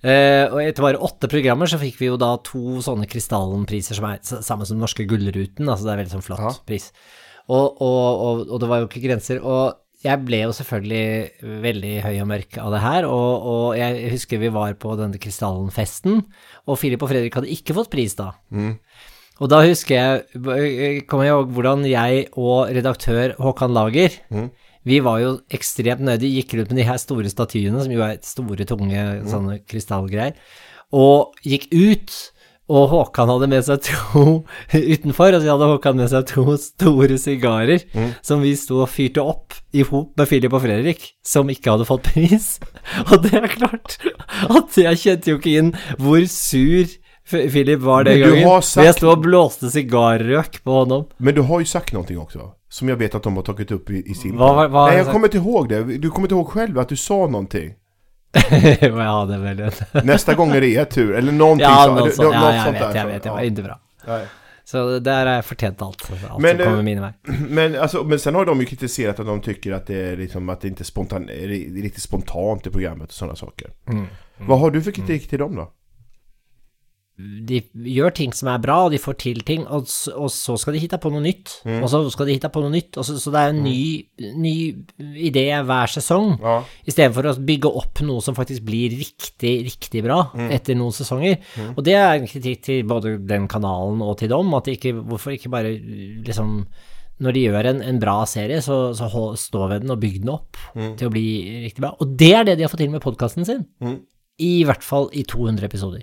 Eh, 0.05 0.45
og 0.53 0.59
etter 0.61 0.85
bare 0.85 1.01
åtte 1.01 1.31
programmer 1.33 1.71
så 1.71 1.79
fikk 1.81 1.97
vi 2.03 2.11
jo 2.11 2.19
da 2.21 2.35
to 2.45 2.83
sånne 2.85 3.09
Krystallen-priser 3.09 3.97
som 3.97 4.09
er 4.11 4.21
samme 4.25 4.67
som 4.69 4.81
Norske 4.81 5.07
Gullruten, 5.09 5.65
altså 5.65 5.87
det 5.87 5.95
er 5.95 6.03
veldig 6.03 6.15
sånn 6.19 6.27
flott 6.27 6.61
pris. 6.69 6.91
Og, 7.49 7.81
og, 7.81 8.05
og, 8.27 8.45
og 8.53 8.61
det 8.61 8.69
var 8.69 8.83
jo 8.83 8.91
ikke 8.91 9.05
grenser. 9.07 9.41
Og 9.41 9.81
jeg 10.05 10.21
ble 10.27 10.43
jo 10.43 10.53
selvfølgelig 10.53 11.57
veldig 11.65 11.95
høy 12.05 12.13
og 12.21 12.29
mørk 12.29 12.59
av 12.61 12.75
det 12.75 12.83
her, 12.85 13.07
og, 13.09 13.73
jeg 13.81 14.13
husker 14.13 14.43
vi 14.43 14.53
var 14.53 14.77
på 14.81 14.93
denne 15.01 15.21
Krystallen-festen, 15.21 16.21
og 16.69 16.81
Filip 16.81 17.05
og 17.05 17.09
Fredrik 17.13 17.39
hadde 17.41 17.53
ikke 17.55 17.77
fått 17.79 17.93
pris 17.95 18.17
da. 18.19 18.35
Og 19.41 19.51
da 19.51 19.63
husker 19.65 19.97
jeg, 19.97 21.07
kom 21.11 21.25
jeg 21.25 21.49
hvordan 21.57 21.89
jeg 21.89 22.29
og 22.37 22.69
redaktør 22.77 23.33
Håkan 23.41 23.73
Lager, 23.75 24.21
vi 24.85 25.01
var 25.05 25.23
jo 25.23 25.33
ekstremt 25.55 26.05
nødige, 26.05 26.43
gikk 26.43 26.59
rundt 26.59 26.73
med 26.73 26.83
de 26.83 26.89
her 26.89 27.01
store 27.01 27.33
statyene, 27.33 27.81
som 27.83 27.93
jo 27.93 28.05
er 28.05 28.21
store, 28.25 28.69
tunge 28.69 29.03
sånne 29.31 29.59
krystallgreier, 29.69 30.39
og 30.95 31.35
gikk 31.45 31.71
ut, 31.73 32.17
og 32.73 32.87
Håkan 32.89 33.29
hadde 33.29 33.49
med 33.53 33.65
seg 33.67 33.83
to 33.85 34.23
utenfor, 34.95 35.37
og 35.37 35.43
så 35.43 35.53
hadde 35.53 35.69
Håkan 35.69 35.99
med 36.01 36.09
seg 36.13 36.29
to 36.31 36.57
store 36.61 37.19
sigarer, 37.21 37.85
som 38.25 38.45
vi 38.45 38.55
sto 38.57 38.81
og 38.85 38.93
fyrte 38.93 39.25
opp 39.25 39.57
i 39.77 39.85
hop 39.85 40.15
med 40.17 40.31
Philip 40.31 40.55
og 40.55 40.65
Fredrik, 40.65 41.09
som 41.27 41.51
ikke 41.53 41.75
hadde 41.75 41.89
fått 41.89 42.07
pris. 42.13 42.55
Og 43.11 43.25
det 43.25 43.35
er 43.35 43.51
klart 43.51 43.97
at 44.47 44.77
jeg 44.79 45.01
kjente 45.01 45.33
jo 45.33 45.41
ikke 45.41 45.57
inn 45.61 45.73
hvor 45.99 46.23
sur 46.31 46.87
Philip 47.31 47.81
var 47.81 48.05
du 48.05 48.21
gangen. 48.21 48.63
sagt- 48.63 48.85
jeg 48.87 48.95
sto 48.95 49.09
og 49.11 49.23
blåste 49.23 49.71
sigarrøk 49.71 50.61
på 50.65 50.73
honom. 50.73 51.05
Men 51.17 51.35
du 51.35 51.41
har 51.41 51.61
ju 51.61 51.67
sagt 51.67 51.93
någonting 51.93 52.19
också. 52.19 52.53
Som 52.69 52.89
jag 52.89 52.97
vet 52.97 53.15
att 53.15 53.23
de 53.23 53.37
har 53.37 53.43
tagit 53.43 53.71
upp 53.71 53.91
i, 53.91 54.03
i 54.11 54.15
sin 54.15 54.37
Vad- 54.37 54.71
vad- 54.71 54.89
Nej, 54.89 54.97
jag 54.97 55.07
sagt? 55.07 55.13
kommer 55.13 55.27
inte 55.27 55.37
ihåg 55.37 55.69
det. 55.69 55.83
Du 55.99 56.11
kommer 56.11 56.27
inte 56.27 56.35
ihåg 56.35 56.49
själv 56.49 56.79
att 56.79 56.89
du 56.89 56.97
sa 56.97 57.27
någonting. 57.27 57.75
ja, 58.81 59.25
det 59.25 59.35
är 59.35 59.39
väl 59.55 59.57
det. 59.57 60.05
Nästa 60.05 60.35
gång 60.35 60.51
är 60.51 60.61
det 60.61 60.69
er 60.69 60.85
tur. 60.85 61.15
Eller 61.15 61.33
någonting 61.33 61.67
Ja, 61.67 61.85
så- 61.85 62.11
sånt. 62.11 62.17
det- 62.19 62.37
Ja, 62.37 62.41
något 62.41 62.55
jag 62.55 62.65
sånt 62.65 62.75
vet, 62.77 62.81
där, 62.83 62.95
jag 62.95 63.03
så- 63.03 63.09
vet. 63.09 63.23
Det 63.23 63.29
ja. 63.29 63.35
var 63.35 63.43
inte 63.43 63.63
bra. 63.63 63.81
Nej. 64.07 64.27
Så 64.65 64.99
där 64.99 65.27
har 65.27 65.33
jag 65.33 65.45
fortjent 65.45 65.83
allt. 65.83 66.11
Allt 66.31 66.43
Men, 66.43 66.57
som 66.57 66.65
kommer 66.65 66.79
eh, 66.79 66.83
min 66.83 67.01
väg. 67.01 67.13
Men, 67.49 67.77
alltså, 67.81 68.05
men 68.05 68.19
sen 68.19 68.35
har 68.35 68.47
de 68.47 68.61
ju 68.61 68.67
kritiserat 68.67 69.21
att 69.21 69.27
de 69.27 69.41
tycker 69.41 69.73
att 69.73 69.87
det 69.87 69.95
är 70.09 70.17
liksom 70.17 70.49
att 70.49 70.61
det 70.61 70.69
inte 70.69 70.85
spontan, 70.85 71.29
är 71.29 71.49
det 71.49 71.55
riktigt 71.83 72.03
spontant 72.03 72.67
i 72.67 72.71
programmet 72.71 73.09
och 73.09 73.15
sådana 73.15 73.37
saker. 73.37 73.71
Mm. 73.89 74.07
Vad 74.39 74.61
har 74.61 74.71
du 74.71 74.83
för 74.83 74.91
kritik 74.91 75.29
till 75.29 75.39
dem 75.39 75.57
då? 75.57 75.71
De 77.15 77.61
gjør 77.95 78.11
ting 78.11 78.33
som 78.35 78.49
er 78.51 78.59
bra, 78.59 78.81
og 78.87 78.91
de 78.91 78.99
får 78.99 79.15
til 79.23 79.37
ting, 79.47 79.63
og, 79.71 79.87
og 80.19 80.31
så 80.35 80.57
skal 80.59 80.75
de 80.75 80.81
hitte 80.83 80.99
på 80.99 81.13
noe 81.15 81.23
nytt. 81.23 81.53
Og 81.77 81.87
så 81.93 82.01
skal 82.11 82.27
de 82.27 82.35
hitte 82.35 82.51
på 82.51 82.63
noe 82.65 82.73
nytt, 82.75 82.97
og 82.99 83.07
så, 83.07 83.15
så 83.23 83.31
det 83.31 83.43
er 83.43 83.53
en 83.53 83.61
ny, 83.63 83.83
ny 84.43 84.55
idé 85.29 85.45
hver 85.63 85.93
sesong. 85.95 86.33
Ja. 86.43 86.57
Istedenfor 86.91 87.29
å 87.31 87.37
bygge 87.39 87.71
opp 87.71 88.03
noe 88.03 88.25
som 88.25 88.35
faktisk 88.35 88.65
blir 88.67 88.97
riktig, 88.99 89.53
riktig 89.69 90.03
bra 90.07 90.25
etter 90.51 90.75
noen 90.75 90.97
sesonger. 90.97 91.39
Og 91.77 91.85
det 91.87 91.95
er 92.01 92.17
en 92.17 92.27
kritikk 92.27 92.65
til 92.67 92.83
både 92.91 93.15
den 93.31 93.47
kanalen 93.53 94.03
og 94.03 94.17
til 94.19 94.33
dem, 94.35 94.51
at 94.59 94.73
ikke, 94.75 94.97
hvorfor 95.07 95.37
ikke 95.37 95.53
bare 95.55 95.77
liksom 96.27 96.65
når 97.23 97.37
de 97.37 97.45
gjør 97.45 97.67
en, 97.71 97.81
en 97.87 97.99
bra 98.03 98.17
serie, 98.27 98.59
så, 98.59 98.91
så 98.99 99.07
hold, 99.13 99.37
stå 99.39 99.69
ved 99.71 99.85
den 99.85 99.93
og 99.95 100.01
bygg 100.03 100.17
den 100.25 100.33
opp 100.33 100.59
til 100.99 101.07
å 101.07 101.13
bli 101.15 101.29
riktig 101.69 101.85
bra. 101.85 101.93
Og 102.03 102.17
det 102.19 102.33
er 102.35 102.49
det 102.49 102.57
de 102.59 102.67
har 102.67 102.73
fått 102.73 102.83
til 102.83 102.91
med 102.91 103.05
podkasten 103.05 103.47
sin. 103.47 103.63
I 104.43 104.65
hvert 104.67 104.83
fall 104.83 105.07
i 105.15 105.23
200 105.31 105.63
episoder. 105.71 106.03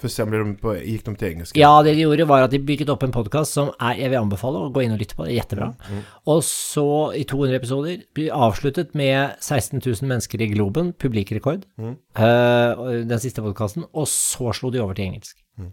För 0.00 0.08
sen 0.08 0.28
blev 0.30 0.44
de 0.44 0.56
på, 0.60 0.74
gikk 0.76 1.06
de 1.06 1.14
til 1.16 1.30
engelsk? 1.30 1.56
Ja, 1.56 1.70
det 1.82 1.94
de 1.96 2.02
gjorde 2.04 2.26
var 2.28 2.44
at 2.44 2.52
de 2.52 2.58
bygget 2.60 2.90
opp 2.92 3.04
en 3.06 3.14
podkast 3.14 3.56
som 3.56 3.70
er, 3.80 3.94
jeg 3.96 4.12
vil 4.12 4.18
anbefale 4.20 4.60
å 4.60 4.68
gå 4.72 4.82
inn 4.84 4.92
og 4.92 5.00
lytte 5.00 5.16
på, 5.16 5.24
det 5.24 5.38
er 5.40 5.62
Mm. 5.66 6.02
Og 6.26 6.42
så, 6.44 7.12
i 7.16 7.24
200 7.24 7.56
episoder, 7.56 8.02
blir 8.14 8.32
avsluttet 8.32 8.94
med 8.94 9.40
16 9.40 9.80
000 9.80 10.08
mennesker 10.08 10.40
i 10.40 10.50
Globen, 10.52 10.92
publikrekord, 10.92 11.64
mm. 11.78 11.96
uh, 12.18 13.06
den 13.08 13.18
siste 13.18 13.40
podkasten, 13.40 13.86
og 13.92 14.06
så 14.08 14.52
slo 14.52 14.70
de 14.70 14.82
over 14.82 14.94
til 14.94 15.08
engelsk. 15.08 15.40
Mm. 15.58 15.72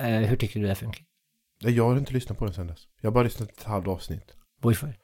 Uh, 0.00 0.26
hvor 0.28 0.40
tykker 0.40 0.60
du 0.60 0.66
det 0.66 0.78
funker? 0.80 1.04
Jeg 1.64 1.76
har 1.76 2.00
ikke 2.00 2.12
lyssnat 2.12 2.38
på 2.38 2.46
den 2.46 2.54
sen 2.54 2.68
Jeg 2.68 2.76
har 3.02 3.10
har 3.10 3.10
bara 3.10 3.24
lyssnat 3.24 3.50
et 3.50 3.64
halvt 3.64 3.88
avsnitt. 3.88 4.36
Hvorfor? 4.60 4.94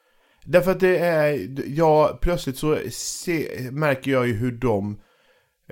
Därför 0.45 0.71
att 0.71 0.81
det 0.81 0.99
är, 0.99 1.49
ja, 1.67 2.19
plötsligt 2.23 2.59
så 2.59 2.79
se, 2.91 3.69
märker 3.73 4.11
jag 4.11 4.27
ju 4.27 4.35
hur 4.35 4.53
de 4.53 5.01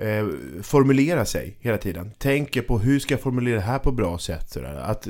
eh, 0.01 0.27
formulera 0.63 1.25
sig 1.25 1.57
hela 1.59 1.77
tiden. 1.77 2.11
Tänker 2.17 2.61
på 2.61 2.79
hur 2.79 2.99
ska 2.99 3.13
jag 3.13 3.21
formulera 3.21 3.55
det 3.55 3.61
här 3.61 3.79
på 3.79 3.91
bra 3.91 4.17
sätt. 4.17 4.49
Sådär. 4.51 4.75
Att, 4.75 5.07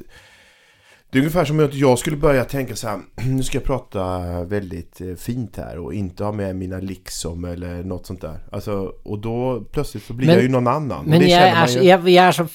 det 1.11 1.17
är 1.17 1.19
ungefär 1.19 1.45
som 1.45 1.59
att 1.59 1.73
jag 1.73 1.99
skulle 1.99 2.17
börja 2.17 2.45
tänka 2.45 2.75
så 2.75 2.87
här, 2.87 2.99
nu 3.27 3.43
ska 3.43 3.57
jag 3.57 3.65
prata 3.65 4.19
väldigt 4.43 5.01
eh, 5.01 5.15
fint 5.15 5.57
här 5.57 5.77
och 5.79 5.93
inte 5.93 6.23
ha 6.23 6.31
med 6.31 6.55
mina 6.55 6.77
liksom 6.79 7.45
eller 7.45 7.83
något 7.83 8.05
sånt 8.05 8.21
där. 8.21 8.39
Alltså, 8.51 8.93
och 9.03 9.19
då 9.19 9.63
plötsligt 9.71 10.03
så 10.03 10.13
blir 10.13 10.27
Men- 10.27 10.35
jag 10.35 10.43
ju 10.43 10.49
någon 10.49 10.67
annan. 10.67 11.05
Men 11.05 11.29
jag 11.29 11.47
er, 11.47 11.65
så- 11.67 11.83
jag 11.83 12.09
jeg 12.09 12.27
er 12.27 12.31
så 12.31 12.47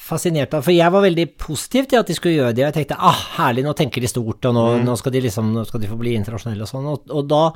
fascinerad, 0.00 0.64
för 0.64 0.72
jeg 0.72 0.92
var 0.92 1.00
veldig 1.00 1.36
positiv 1.38 1.84
til 1.84 1.96
at 1.96 2.06
de 2.06 2.14
skulle 2.14 2.34
gjøre 2.34 2.52
det. 2.52 2.64
Og 2.64 2.66
jeg 2.66 2.74
tenkte 2.74 2.96
ah, 2.98 3.20
herlig, 3.36 3.64
nå 3.64 3.72
tenker 3.72 4.00
de 4.00 4.08
stort, 4.08 4.44
og 4.44 4.54
nå, 4.54 4.76
nu, 4.84 4.96
skal, 4.96 5.12
de 5.12 5.20
liksom, 5.20 5.52
nu 5.52 5.64
ska 5.64 5.78
de 5.78 5.86
få 5.86 5.96
bli 5.96 6.14
internationella 6.14 6.62
og 6.62 6.68
sånn. 6.68 6.86
Och, 6.86 7.02
og 7.10 7.28
da 7.28 7.50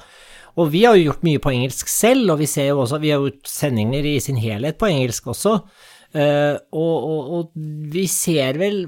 Og 0.56 0.70
vi 0.72 0.84
har 0.86 0.96
jo 0.96 1.10
gjort 1.10 1.26
mye 1.26 1.42
på 1.42 1.52
engelsk 1.52 1.90
selv, 1.92 2.32
og 2.32 2.40
vi 2.40 2.48
ser 2.50 2.70
jo 2.70 2.82
også 2.84 3.00
Vi 3.02 3.12
har 3.12 3.20
gjort 3.22 3.50
sendinger 3.50 4.06
i 4.06 4.18
sin 4.22 4.40
helhet 4.40 4.78
på 4.80 4.88
engelsk 4.88 5.28
også. 5.34 5.58
Eh, 6.16 6.56
og, 6.72 6.94
og, 7.12 7.34
og 7.36 7.68
vi 7.92 8.06
ser 8.10 8.58
vel 8.60 8.86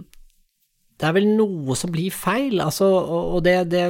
det 1.01 1.09
er 1.09 1.15
vel 1.17 1.31
noe 1.33 1.75
som 1.81 1.89
blir 1.89 2.13
feil, 2.13 2.59
altså, 2.61 2.85
og 2.85 3.39
det, 3.47 3.55
det, 3.73 3.87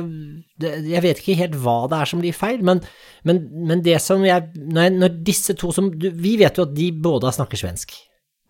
det 0.62 0.70
Jeg 0.92 1.02
vet 1.02 1.18
ikke 1.18 1.40
helt 1.40 1.56
hva 1.58 1.88
det 1.90 1.98
er 1.98 2.10
som 2.12 2.20
blir 2.22 2.36
feil, 2.36 2.60
men, 2.62 2.82
men, 3.26 3.40
men 3.66 3.82
det 3.82 3.96
som 4.04 4.22
jeg 4.22 4.52
når, 4.54 4.94
når 4.94 5.16
disse 5.26 5.56
to 5.58 5.72
som 5.74 5.90
Vi 5.90 6.36
vet 6.38 6.60
jo 6.60 6.68
at 6.68 6.76
de 6.76 6.86
både 6.94 7.32
snakker 7.34 7.58
svensk. 7.58 7.96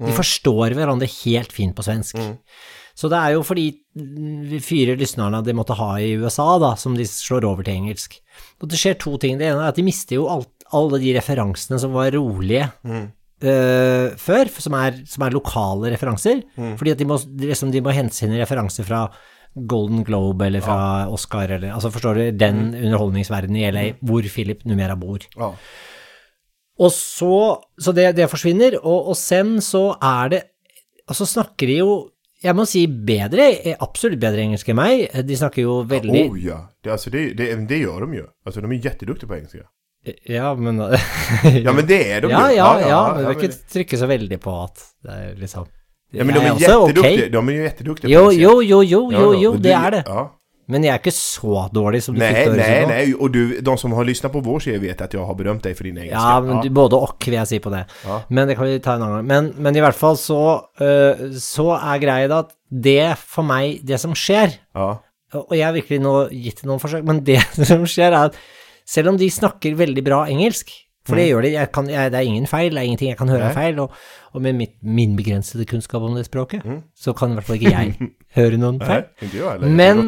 De 0.00 0.12
forstår 0.16 0.76
hverandre 0.76 1.08
helt 1.24 1.52
fint 1.52 1.74
på 1.76 1.84
svensk. 1.84 2.20
Så 3.00 3.08
det 3.08 3.16
er 3.16 3.32
jo 3.32 3.44
fordi 3.46 3.70
de 3.96 4.50
vi 4.50 4.60
fire 4.62 4.96
lysnerne 4.98 5.40
de 5.44 5.54
måtte 5.56 5.76
ha 5.78 5.94
i 6.02 6.12
USA, 6.20 6.52
da, 6.60 6.74
som 6.78 6.94
de 6.98 7.06
slår 7.08 7.46
over 7.48 7.64
til 7.66 7.78
engelsk. 7.80 8.18
Og 8.60 8.68
det 8.70 8.80
skjer 8.80 8.98
to 9.00 9.16
ting. 9.22 9.38
Det 9.40 9.48
ene 9.48 9.64
er 9.64 9.72
at 9.72 9.80
de 9.80 9.86
mister 9.86 10.18
jo 10.18 10.28
alt, 10.30 10.52
alle 10.76 11.00
de 11.02 11.14
referansene 11.16 11.80
som 11.82 11.96
var 11.96 12.12
rolige 12.14 12.68
eh, 12.92 14.12
før, 14.20 14.52
som 14.52 14.76
er, 14.78 15.00
som 15.10 15.24
er 15.26 15.34
lokale 15.34 15.90
referanser. 15.94 16.44
Fordi 16.78 16.94
at 16.94 17.00
de 17.00 17.08
må, 17.08 17.18
liksom, 17.40 17.72
de 17.74 17.82
må 17.82 17.96
hente 17.96 18.14
sine 18.16 18.38
referanser 18.38 18.86
fra 18.86 19.06
Golden 19.50 20.04
Globe 20.06 20.46
eller 20.46 20.62
fra 20.62 21.08
Oscar, 21.10 21.50
eller 21.56 21.72
altså 21.74 21.90
forstår 21.90 22.20
du, 22.20 22.24
den 22.38 22.68
underholdningsverdenen 22.70 23.58
i 23.58 23.66
LA 23.74 23.86
hvor 24.06 24.28
Philip 24.30 24.62
Numera 24.68 24.94
bor. 24.98 25.24
Ja. 25.34 25.50
Og 26.80 26.92
så, 26.94 27.34
så 27.80 27.92
det, 27.96 28.12
det 28.16 28.30
forsvinner, 28.30 28.78
og, 28.78 29.10
og 29.10 29.18
sen 29.18 29.58
så 29.64 29.90
er 29.98 30.30
det, 30.32 30.40
og 31.10 31.18
så 31.18 31.26
snakker 31.26 31.66
de 31.66 31.80
jo, 31.80 31.96
jeg 32.42 32.56
må 32.56 32.64
si 32.68 32.86
bedre, 32.86 33.50
absolutt 33.84 34.20
bedre 34.22 34.40
engelsk 34.46 34.68
enn 34.72 34.78
meg, 34.78 35.02
de 35.28 35.36
snakker 35.36 35.62
jo 35.66 35.80
veldig, 35.88 36.22
Oh 36.30 36.38
ja, 36.40 36.62
det, 36.82 36.92
altså, 36.94 37.10
det, 37.12 37.36
det, 37.36 37.50
det 37.68 37.80
gjør 37.82 38.06
de 38.06 38.22
jo. 38.22 38.26
Altså, 38.46 38.62
de 38.64 38.70
er 38.70 38.80
kjempedyktige 38.86 39.28
på 39.28 39.36
engelsk. 39.36 39.60
ja, 40.24 40.54
men, 40.56 40.78
Ja 41.66 41.72
men 41.76 41.84
det 41.86 42.00
er 42.14 42.20
de 42.24 42.30
ja, 42.32 42.46
ja, 42.48 42.70
ja, 42.80 42.88
ja, 42.88 43.00
men 43.12 43.20
vi 43.20 43.34
vil 43.34 43.36
ikke 43.50 43.58
trykke 43.74 43.98
så 44.00 44.06
veldig 44.08 44.38
på 44.40 44.54
at 44.64 44.84
det 45.04 45.16
er 45.18 45.34
liksom, 45.42 45.66
Ja 46.16 46.24
men 46.24 46.34
de 46.34 46.40
er, 46.40 46.46
er 46.46 46.52
også 46.56 46.78
ok. 46.88 46.94
De 46.96 48.08
er 48.08 48.10
Jo, 48.10 48.22
engelska. 48.30 48.40
jo, 48.42 48.54
jo, 48.64 48.80
jo, 48.82 49.02
jo, 49.12 49.32
jo, 49.42 49.52
det 49.60 49.62
du- 49.62 49.76
er 49.76 49.90
det. 49.98 50.02
Ja. 50.08 50.24
Men 50.70 50.86
jeg 50.86 50.92
er 50.94 51.00
ikke 51.02 51.14
så 51.14 51.64
dårlig 51.74 52.02
som 52.04 52.14
du 52.14 52.20
Nej, 52.22 52.32
fikk 52.36 52.56
det 52.58 52.68
nej. 52.90 53.14
Och 53.14 53.30
du, 53.34 53.60
de 53.60 53.76
som 53.78 53.92
har 53.96 54.06
lyssnat 54.06 54.32
på 54.32 54.40
vår 54.40 54.60
serie 54.60 54.78
vet 54.78 55.00
att 55.00 55.14
jag 55.14 55.26
har 55.26 55.34
berömt 55.34 55.62
dig 55.62 55.74
för 55.74 55.84
din 55.84 55.98
engelska. 55.98 56.18
Ja, 56.18 56.40
men 56.40 56.62
du, 56.62 56.70
både 56.70 56.96
og 56.96 57.26
vil 57.26 57.36
jeg 57.38 57.50
si 57.50 57.60
på 57.62 57.72
det. 57.74 57.84
Ja. 58.06 58.20
Men 58.28 58.48
det 58.48 58.56
kan 58.58 58.70
vi 58.70 58.78
ta 58.80 58.94
en 58.94 59.02
annen 59.02 59.16
gang. 59.16 59.26
Men, 59.26 59.52
men 59.58 59.76
i 59.76 59.82
hvert 59.82 59.98
fall 59.98 60.18
så, 60.20 60.40
uh, 60.80 61.26
så 61.34 61.68
er 61.76 62.02
greia 62.02 62.30
da 62.30 62.42
at 62.46 62.54
det 62.70 63.16
for 63.18 63.46
meg, 63.46 63.80
det 63.86 63.98
som 63.98 64.14
skjer, 64.14 64.54
ja. 64.78 64.90
og 65.34 65.54
jeg 65.56 65.66
har 65.66 65.74
virkelig 65.74 65.98
nå 66.04 66.14
gitt 66.30 66.62
noen 66.68 66.82
forsøk, 66.82 67.02
men 67.06 67.24
det 67.26 67.40
som 67.70 67.82
skjer 67.88 68.14
er 68.14 68.30
at 68.30 68.38
selv 68.86 69.12
om 69.12 69.18
de 69.18 69.30
snakker 69.30 69.78
veldig 69.78 70.04
bra 70.06 70.22
engelsk, 70.30 70.70
for 71.06 71.16
det 71.16 71.28
gjør 71.30 71.42
det. 71.46 71.52
jeg 71.54 71.70
kan, 71.72 71.86
jeg, 71.88 72.10
det 72.12 72.18
er 72.20 72.26
ingen 72.28 72.46
feil, 72.46 72.70
det 72.74 72.78
er 72.82 72.88
ingenting 72.90 73.08
jeg 73.08 73.18
kan 73.18 73.28
høre 73.32 73.46
er 73.50 73.54
feil, 73.56 73.78
og, 73.80 73.90
og 74.34 74.42
med 74.44 74.54
mitt, 74.58 74.74
min 74.84 75.14
begrensede 75.16 75.64
kunnskap 75.66 76.02
om 76.04 76.14
det 76.14 76.26
språket, 76.26 76.62
så 76.94 77.14
kan 77.16 77.30
i 77.32 77.38
hvert 77.38 77.46
fall 77.48 77.56
ikke 77.56 77.72
jeg 77.72 78.10
høre 78.38 78.58
noen 78.60 78.78
feil. 78.84 79.06
Men-. 79.78 80.02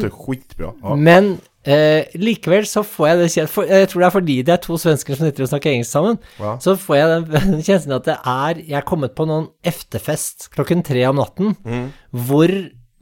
Men 1.01 1.31
eh, 1.65 2.05
likevel 2.19 2.67
så 2.69 2.83
får 2.85 3.07
jeg 3.09 3.17
det 3.23 3.31
kjent, 3.33 3.57
jeg 3.73 3.89
tror 3.89 4.03
det 4.03 4.07
er 4.07 4.15
fordi 4.19 4.37
det 4.43 4.53
er 4.53 4.61
to 4.67 4.77
svensker 4.77 5.15
som 5.17 5.25
sitter 5.27 5.43
og 5.47 5.51
snakker 5.55 5.71
engelsk 5.73 5.91
sammen, 5.97 6.19
Ja. 6.39 6.53
så 6.61 6.77
får 6.77 6.95
jeg 6.99 7.25
den 7.33 7.57
kjenslen 7.67 7.97
at 7.97 8.05
det 8.11 8.17
er, 8.21 8.61
jeg 8.61 8.77
er 8.79 8.87
kommet 8.93 9.15
på 9.17 9.25
noen 9.27 9.49
efterfest 9.65 10.51
klokken 10.53 10.85
tre 10.85 11.03
om 11.09 11.19
natten, 11.19 11.57
hvor 12.13 12.53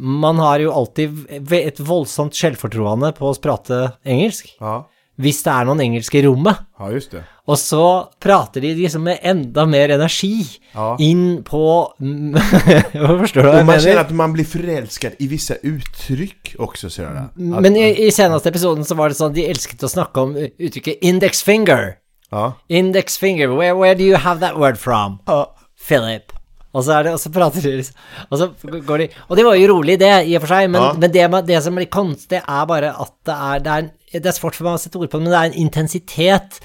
man 0.01 0.39
har 0.41 0.63
jo 0.63 0.71
alltid 0.73 1.27
et 1.53 1.77
voldsomt 1.85 2.33
selvfortroende 2.33 3.11
på 3.19 3.27
å 3.29 3.35
prate 3.43 3.83
engelsk, 4.07 4.55
Ja. 4.61 4.79
Hvis 5.19 5.43
det 5.43 5.51
er 5.53 5.65
noen 5.67 5.81
engelske 5.83 6.17
i 6.19 6.23
rommet. 6.25 6.57
Ja, 6.79 6.89
just 6.91 7.11
det. 7.11 7.23
Og 7.47 7.57
så 7.57 8.07
prater 8.21 8.61
de 8.61 8.73
liksom 8.77 9.03
med 9.03 9.19
enda 9.27 9.65
mer 9.65 9.89
energi 9.89 10.45
Ja. 10.73 10.95
inn 10.99 11.43
på 11.43 11.61
Hva 11.99 13.17
Forstår 13.19 13.41
du 13.41 13.47
hva 13.49 13.57
jeg 13.57 13.65
mener? 13.65 13.67
man 13.67 13.79
kjenner 13.83 14.01
at 14.05 14.11
man 14.15 14.33
blir 14.33 14.45
forelsket 14.47 15.19
i 15.19 15.27
visse 15.27 15.57
uttrykk 15.67 16.55
också. 16.59 16.89
Så 16.89 17.01
där. 17.01 17.17
At, 17.17 17.35
Men 17.35 17.75
i, 17.75 18.07
i 18.07 18.11
seneste 18.11 18.49
episoden 18.49 18.85
så 18.85 18.95
var 18.95 19.09
det 19.11 19.17
sånn 19.19 19.33
de 19.35 19.45
elsket 19.49 19.83
å 19.83 19.89
snakke 19.91 20.21
om 20.21 20.35
uttrykket 20.37 21.01
'index 21.01 21.43
finger'. 21.43 21.95
ja. 22.31 22.53
Index 22.69 23.17
finger, 23.17 23.47
where, 23.57 23.75
where 23.75 23.95
do 23.95 24.03
you 24.03 24.15
have 24.17 24.39
that 24.39 24.57
word 24.57 24.77
from? 24.77 25.19
Ja. 25.27 25.45
Philip. 25.75 26.31
Og 26.73 26.83
så, 26.87 27.01
det, 27.03 27.11
og 27.11 27.19
så 27.19 27.29
prater 27.35 27.61
de 27.65 27.71
liksom 27.81 27.95
Og 28.31 28.37
så 28.39 28.45
går 28.87 28.97
de 29.03 29.07
Og 29.29 29.35
det 29.37 29.43
var 29.45 29.55
jo 29.59 29.67
rolig, 29.73 29.97
det, 29.99 30.11
i 30.27 30.35
og 30.37 30.41
for 30.45 30.47
seg, 30.53 30.69
men, 30.71 30.81
Ja. 30.81 30.93
men 30.93 31.11
det, 31.11 31.25
med- 31.31 31.45
det 31.47 31.63
som 31.63 31.75
blir 31.75 31.89
konstig, 31.91 32.39
er 32.47 32.65
bare 32.65 32.93
at 32.95 33.11
det 33.25 33.35
er 33.35 33.59
Det 33.59 33.67
er, 33.67 33.77
en- 33.77 33.91
det 34.13 34.25
er 34.25 34.31
svårt 34.39 34.55
for 34.55 34.63
meg 34.65 34.73
å 34.75 34.79
sette 34.79 34.95
ord 34.99 35.09
på 35.09 35.19
det, 35.19 35.23
men 35.23 35.31
det 35.31 35.39
er 35.41 35.49
en 35.51 35.67
intensitet 35.67 36.59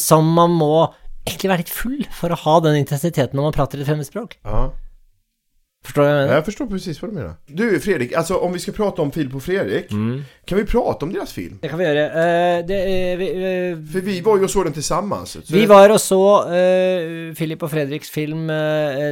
som 0.00 0.24
man 0.34 0.50
må 0.50 0.92
egentlig 1.26 1.50
være 1.50 1.58
litt 1.64 1.68
full 1.68 2.04
for 2.10 2.30
å 2.30 2.36
ha 2.36 2.60
den 2.60 2.76
intensiteten 2.84 3.34
når 3.36 3.42
man 3.42 3.52
prater 3.52 3.80
et 3.80 3.86
fremmedspråk. 3.86 4.36
Ja. 4.44 4.70
Forstår 5.84 6.04
jag? 6.04 6.28
Jag 6.28 6.44
förstår 6.44 6.66
precis 6.66 7.02
vad 7.02 7.10
du 7.10 7.14
menar. 7.14 7.34
Du 7.46 7.80
Fredrik, 7.80 8.12
alltså 8.12 8.36
om 8.36 8.52
vi 8.52 8.58
ska 8.58 8.72
prata 8.72 9.02
om 9.02 9.12
Filip 9.12 9.34
och 9.34 9.42
Fredrik. 9.42 9.88
Kan 10.44 10.58
vi 10.58 10.64
prata 10.64 11.06
om 11.06 11.12
deras 11.12 11.32
film? 11.32 11.58
Det 11.62 11.68
kan 11.68 11.78
vi 11.78 11.84
gjøre. 11.84 12.06
Uh, 12.06 12.66
det, 12.66 12.78
uh, 13.12 13.18
vi, 13.18 13.28
uh, 13.30 13.86
För 13.92 14.00
vi 14.00 14.20
var 14.20 14.36
ju 14.36 14.44
och 14.44 14.50
såg 14.50 14.64
den 14.64 14.72
tillsammans. 14.72 15.30
Så 15.30 15.54
vi 15.54 15.66
var 15.66 15.90
och 15.90 16.00
så 16.00 16.44
uh, 16.44 17.34
Philip 17.34 17.62
og 17.62 17.70
Fredriks 17.70 18.10
film 18.10 18.50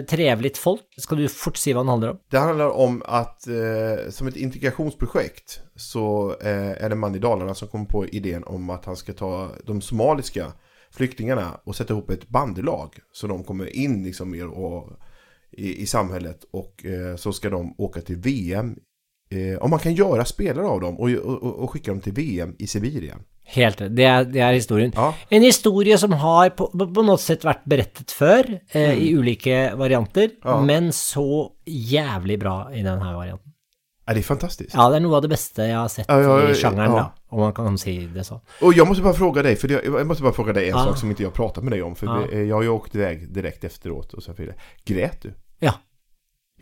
'Trevligt 0.08 0.58
folk'. 0.58 0.88
Skal 0.98 1.18
du 1.18 1.28
fort 1.28 1.56
si 1.56 1.72
hva 1.72 1.80
den 1.80 1.88
handler 1.88 2.10
om? 2.10 2.18
Det 2.30 2.38
handlar 2.38 2.70
om 2.70 3.02
att 3.06 3.46
eh, 3.46 4.10
som 4.10 4.26
ett 4.26 4.36
integrationsprojekt 4.36 5.60
så 5.76 6.36
eh, 6.40 6.84
är 6.84 6.88
det 6.88 6.94
en 6.94 6.98
man 6.98 7.14
i 7.14 7.18
Dalarna 7.18 7.54
som 7.54 7.68
kommer 7.68 7.84
på 7.84 8.06
idén 8.06 8.44
om 8.44 8.70
att 8.70 8.84
han 8.84 8.96
ska 8.96 9.12
ta 9.12 9.50
de 9.66 9.80
somaliska 9.80 10.52
flyktingarna 10.90 11.60
och 11.64 11.76
sätta 11.76 11.92
ihop 11.92 12.10
ett 12.10 12.28
bandelag. 12.28 12.98
Så 13.12 13.26
de 13.26 13.44
kommer 13.44 13.76
in 13.76 14.04
liksom 14.04 14.30
mer 14.30 14.46
och, 14.46 14.88
i, 15.58 15.82
i 15.82 15.86
samhället 15.86 16.44
och 16.52 16.84
eh, 16.84 17.16
så 17.16 17.32
ska 17.32 17.50
de 17.50 17.74
åka 17.78 18.00
till 18.00 18.16
VM. 18.16 18.76
Eh, 19.30 19.58
om 19.58 19.70
man 19.70 19.78
kan 19.78 19.94
göra 19.94 20.24
spelare 20.24 20.66
av 20.66 20.80
dem 20.80 20.98
och, 21.00 21.10
och, 21.10 21.58
och 21.58 21.70
skicka 21.70 21.90
dem 21.90 22.00
till 22.00 22.12
VM 22.12 22.54
i 22.58 22.66
Sibirien. 22.66 23.20
Helt, 23.48 23.78
det 23.78 24.04
er, 24.04 24.24
det 24.28 24.40
er 24.44 24.52
historien. 24.52 24.92
Ja. 24.96 25.14
En 25.32 25.42
historie 25.42 25.96
som 25.98 26.12
har 26.20 26.50
på, 26.56 26.66
på, 26.68 27.02
noe 27.04 27.16
sett 27.20 27.46
vært 27.48 27.62
berettet 27.64 28.12
før, 28.12 28.44
eh, 28.76 28.92
i 29.00 29.14
ulike 29.16 29.70
varianter, 29.76 30.34
Ja. 30.44 30.58
men 30.60 30.90
så 30.92 31.24
jævlig 31.64 32.36
bra 32.42 32.68
i 32.72 32.82
denne 32.82 33.14
varianten. 33.14 33.54
Er 34.08 34.14
det 34.14 34.22
fantastisk? 34.24 34.70
fantastiskt. 34.72 34.74
Ja, 34.76 34.88
det 34.88 34.96
er 34.96 35.04
noe 35.04 35.16
av 35.16 35.24
det 35.24 35.28
beste 35.32 35.64
jeg 35.68 35.76
har 35.76 35.88
sett 35.92 36.08
Ja, 36.08 36.36
i 36.48 36.54
sjangeren, 36.56 36.92
ja. 36.96 37.00
da, 37.00 37.24
om 37.28 37.40
man 37.40 37.52
kan 37.56 37.76
si 37.80 38.06
det 38.12 38.24
sånn. 38.24 38.40
Och 38.60 38.74
jag 38.74 38.88
måste 38.88 39.02
bara 39.02 39.14
fråga 39.16 39.42
dig, 39.42 39.56
för 39.56 39.68
jeg, 39.68 39.84
jag 39.84 40.06
måste 40.06 40.22
bara 40.22 40.32
fråga 40.32 40.52
dig 40.52 40.68
en 40.70 40.76
Ja. 40.76 40.84
sak 40.84 40.96
som 40.98 41.10
inte 41.10 41.22
jag 41.22 41.34
pratat 41.34 41.64
med 41.64 41.72
dig 41.72 41.82
om. 41.82 41.94
Eh, 42.32 42.40
jag 42.42 42.56
har 42.56 42.62
ju 42.62 42.68
åkt 42.68 42.94
iväg 42.94 43.32
direkt 43.32 43.64
efteråt 43.64 44.14
och 44.14 44.22
så 44.22 44.32
vidare. 44.32 44.56
Grät 44.84 45.22
du? 45.22 45.32
Ja. 45.62 45.72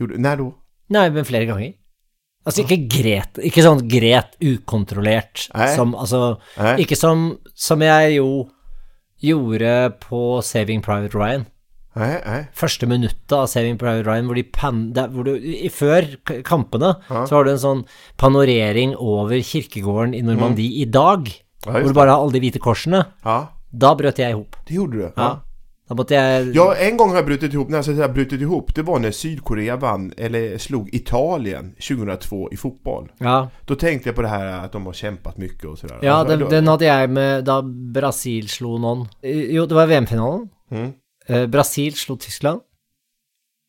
Gjorde, 0.01 0.19
när 0.19 0.37
då? 0.37 0.55
Nei, 0.89 1.11
men 1.11 1.25
flere 1.25 1.45
ganger. 1.49 1.73
Altså 2.47 2.63
ikke 2.63 2.77
gret, 2.89 3.39
ikke 3.43 3.63
sånn 3.65 3.81
gret 3.91 4.37
ukontrollert, 4.41 5.49
Nei. 5.55 5.73
som 5.75 5.95
altså 5.99 6.37
Nei. 6.61 6.77
Ikke 6.85 6.95
som, 6.97 7.39
som 7.59 7.81
jeg 7.83 8.13
jo 8.21 8.29
gjorde 9.23 9.73
på 10.05 10.21
Saving 10.47 10.83
Private 10.85 11.17
Ryan. 11.19 11.47
Nei, 11.97 12.11
nei. 12.27 12.41
første 12.53 12.85
minuttet 12.87 13.33
av 13.33 13.47
Saving 13.49 13.79
Private 13.81 14.05
Ryan, 14.05 14.27
hvor 14.29 14.37
de 14.37 14.43
pan, 14.53 14.83
der, 14.93 15.09
hvor 15.09 15.25
du, 15.25 15.33
i, 15.41 15.71
før 15.73 16.05
kampene, 16.45 16.95
Ja. 17.09 17.25
så 17.27 17.39
har 17.39 17.45
du 17.49 17.51
en 17.55 17.63
sånn 17.63 17.85
panorering 18.21 18.93
over 19.01 19.41
kirkegården 19.41 20.15
i 20.15 20.21
Normandie 20.23 20.83
i 20.83 20.85
dag, 20.85 21.27
Mm. 21.67 21.73
Ja, 21.75 21.81
hvor 21.81 21.89
du 21.89 21.95
bare 21.95 22.11
har 22.13 22.21
alle 22.23 22.33
de 22.37 22.41
hvite 22.45 22.61
korsene. 22.63 23.07
Ja, 23.25 23.49
Da 23.75 23.95
brøt 23.97 24.19
jeg 24.19 24.31
ihop. 24.31 24.55
det 24.69 24.75
gjorde 24.77 24.93
du. 24.93 25.13
Ja. 25.17 25.41
Da 25.89 25.95
måtte 25.95 26.15
jeg 26.15 26.55
Ja, 26.55 26.75
en 26.75 26.97
gang 26.97 27.09
har 27.11 27.17
jeg 27.17 27.27
brutit 27.27 27.53
ihop, 27.55 27.69
när 27.69 27.79
jag 27.79 27.85
säger 27.85 28.09
brutit 28.09 28.41
ihop, 28.41 28.75
det 28.75 28.83
var 28.83 28.99
när 28.99 29.11
Sydkorea 29.11 29.77
vann, 29.77 30.13
eller 30.17 30.59
slog 30.59 30.95
Italien 30.95 31.75
2002 31.89 32.49
i 32.53 32.57
fotboll. 32.57 33.13
Ja, 33.19 33.49
Då 33.67 33.75
tänkte 33.75 34.09
jag 34.09 34.17
på 34.17 34.23
det 34.23 34.29
här 34.29 34.65
att 34.65 34.73
de 34.73 34.87
har 34.87 34.93
kämpat 34.93 35.37
mycket 35.39 35.65
och 35.65 35.79
sådär. 35.79 35.99
ja 36.03 36.25
den, 36.25 36.39
då- 36.41 36.49
den 36.49 36.69
hadde 36.69 36.85
jeg 36.85 37.11
med 37.11 37.45
da 37.45 37.63
Brasil 37.95 38.49
slo 38.49 38.79
noen. 38.79 39.07
Jo, 39.23 39.67
det 39.67 39.75
var 39.75 39.87
VM-finalen. 39.87 40.49
Mm. 40.71 40.93
Eh, 41.29 41.47
Brasil 41.47 41.95
slo 41.95 42.17
Tyskland. 42.17 42.61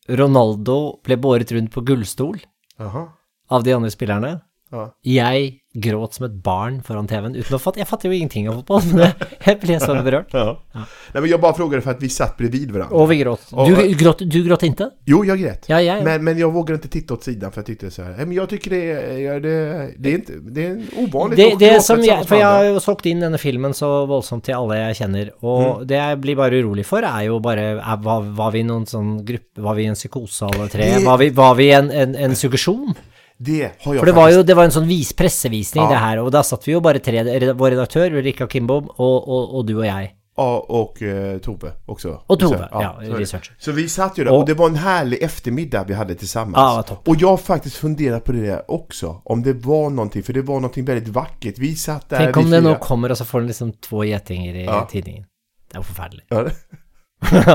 Ronaldo 0.08 1.00
ble 1.04 1.16
båret 1.16 1.52
rundt 1.52 1.72
på 1.74 1.80
gullstol 1.80 2.38
Aha. 2.80 3.08
av 3.50 3.64
de 3.64 3.72
andre 3.74 3.90
spillerne. 3.90 4.40
Ja. 4.70 4.90
Jeg 5.04 5.60
gråt 5.80 6.14
som 6.14 6.26
et 6.26 6.34
barn 6.44 6.80
foran 6.82 7.06
TV-en 7.10 7.34
uten 7.36 7.56
å 7.56 7.60
fatte 7.62 7.78
Jeg 7.82 7.86
fatter 7.88 8.08
jo 8.10 8.14
ingenting 8.16 8.48
av 8.50 8.54
fotball, 8.60 8.82
men 8.92 9.04
jeg- 9.06 9.28
jeg 9.46 9.60
ble 9.60 9.78
så 9.80 9.94
berørt. 10.04 10.32
Ja. 10.32 10.58
Nej, 10.74 11.20
men 11.22 11.30
jag 11.30 11.40
bara 11.40 11.54
frågade 11.54 11.82
för 11.82 11.90
att 11.90 12.02
vi 12.02 12.08
satt 12.08 12.36
bredvid 12.36 12.70
varandra. 12.70 12.96
Og 12.96 13.08
vi 13.08 13.16
gråt. 13.18 13.40
Du 13.50 13.94
gråt, 13.94 14.18
du 14.30 14.44
gråt 14.44 14.62
inte? 14.62 14.90
Jo, 15.06 15.24
jag 15.24 15.38
grät. 15.40 15.64
Ja, 15.68 15.80
jeg 15.80 16.04
Men, 16.04 16.24
men 16.24 16.38
jag 16.38 16.52
vågar 16.52 16.74
inte 16.74 16.88
titta 16.88 17.14
åt 17.14 17.24
sidan 17.24 17.52
för 17.52 17.60
jag 17.60 17.66
tyckte 17.66 17.90
så 17.90 18.02
här. 18.02 18.14
Men 18.18 18.32
jag 18.32 18.48
tycker 18.48 18.70
det 18.70 18.90
är, 19.26 19.40
det, 19.40 19.92
det 19.98 20.10
är 20.10 20.14
inte, 20.14 20.32
det 20.50 20.66
är 20.66 20.82
ovanligt 20.96 21.36
det, 21.36 21.56
det 21.58 21.68
gråta 21.68 21.80
som 21.80 22.02
jeg, 22.04 22.26
For 22.28 22.36
jeg 22.36 22.46
har 22.46 22.64
jo 22.64 22.80
solgt 22.80 23.06
inn 23.06 23.20
denne 23.20 23.38
filmen 23.38 23.74
så 23.74 24.06
voldsomt 24.06 24.44
til 24.44 24.54
alle 24.54 24.76
jeg 24.76 24.96
kjenner, 25.02 25.30
og 25.42 25.86
det 25.88 25.96
jeg 25.96 26.20
blir 26.20 26.36
bare 26.36 26.60
urolig 26.62 26.84
for, 26.86 27.02
er 27.06 27.26
jo 27.26 27.38
bare 27.40 27.60
er, 27.78 27.96
var, 28.04 28.20
var 28.36 28.50
vi 28.52 28.62
noen 28.62 28.86
sånn 28.86 29.24
gruppe 29.24 29.62
Var 29.62 29.74
vi 29.74 29.86
en 29.90 29.94
psykose 29.98 30.46
alle 30.46 30.68
tre? 30.68 30.90
Var 31.04 31.18
vi, 31.18 31.28
var 31.34 31.54
vi 31.58 31.70
en, 31.74 31.90
en, 31.90 32.14
en 32.14 32.34
suggesjon? 32.36 32.94
Det 33.40 33.60
har 33.84 33.94
jeg 33.94 34.00
For 34.00 34.06
det 34.06 34.14
var 34.16 34.30
jo 34.34 34.42
det 34.42 34.56
var 34.56 34.64
en 34.64 34.70
sånn 34.74 34.86
vis 34.88 35.12
pressevisning, 35.14 35.84
Ja. 35.84 35.90
det 35.90 35.98
her, 36.02 36.18
og 36.24 36.32
da 36.32 36.42
satt 36.42 36.64
vi 36.66 36.72
jo 36.72 36.80
bare 36.80 36.98
tre 36.98 37.22
Vår 37.54 37.70
redaktør, 37.70 38.10
Ulrika 38.18 38.46
Kimbom, 38.50 38.88
og, 38.98 39.28
og, 39.28 39.54
og 39.54 39.66
du 39.66 39.76
og 39.78 39.84
jeg. 39.86 40.14
Og, 40.38 40.70
og 40.70 40.98
uh, 41.02 41.38
Tove 41.42 41.72
også. 41.88 42.12
Og 42.30 42.38
Tove, 42.38 42.68
ja, 42.80 42.92
så 43.02 43.16
researcher. 43.18 43.54
Så 43.58 43.72
vi 43.74 43.88
satt 43.88 44.18
jo 44.18 44.24
der, 44.24 44.30
Och- 44.32 44.38
och 44.40 44.46
det 44.46 44.54
var 44.54 44.68
en 44.68 44.76
herlig 44.76 45.18
eftermiddag 45.22 45.84
vi 45.88 45.94
hadde 45.94 46.26
sammen. 46.26 46.54
Ja, 46.54 46.78
og 46.78 46.86
jeg 46.88 46.98
och 47.08 47.16
jag 47.22 47.28
har 47.28 47.36
faktisk 47.36 47.76
fundert 47.76 48.24
på 48.24 48.32
det 48.32 48.60
også. 48.68 49.20
Om 49.24 49.42
det 49.42 49.54
var 49.66 49.90
noe, 49.90 50.22
for 50.22 50.32
det 50.32 50.42
var 50.46 50.60
noe 50.60 50.70
veldig 50.86 51.14
vackert. 51.14 51.58
Vi 51.58 51.74
satt 51.74 52.08
der 52.10 52.18
Tenk 52.26 52.36
om 52.36 52.50
det 52.50 52.62
nå 52.62 52.74
kommer, 52.80 53.10
og 53.10 53.16
så 53.16 53.24
får 53.24 53.40
den 53.40 53.48
liksom 53.48 53.72
to 53.82 53.96
gjetinger 54.04 54.54
i 54.54 54.64
Ja. 54.64 54.84
tidningen. 54.86 55.24
Det 55.70 55.76
er 55.76 55.80
jo 55.80 55.82
forferdelig. 55.82 56.22
Ja, 56.30 56.42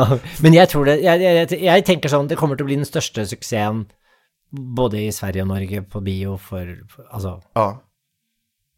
det- 0.10 0.22
Men 0.44 0.54
jeg 0.54 0.68
tror 0.70 0.86
det 0.86 1.02
jeg, 1.04 1.22
jeg, 1.22 1.62
jeg 1.64 1.86
tenker 1.86 2.10
sånn, 2.10 2.28
det 2.28 2.38
kommer 2.38 2.56
til 2.58 2.66
å 2.66 2.68
bli 2.68 2.76
den 2.76 2.86
største 2.86 3.24
suksessen 3.26 3.86
både 4.54 5.02
i 5.02 5.12
Sverige 5.12 5.42
og 5.42 5.48
Norge 5.48 5.82
på 5.82 6.00
bio 6.00 6.38
for, 6.38 6.68
for 6.90 7.04
Altså, 7.14 7.42
ja, 7.56 7.78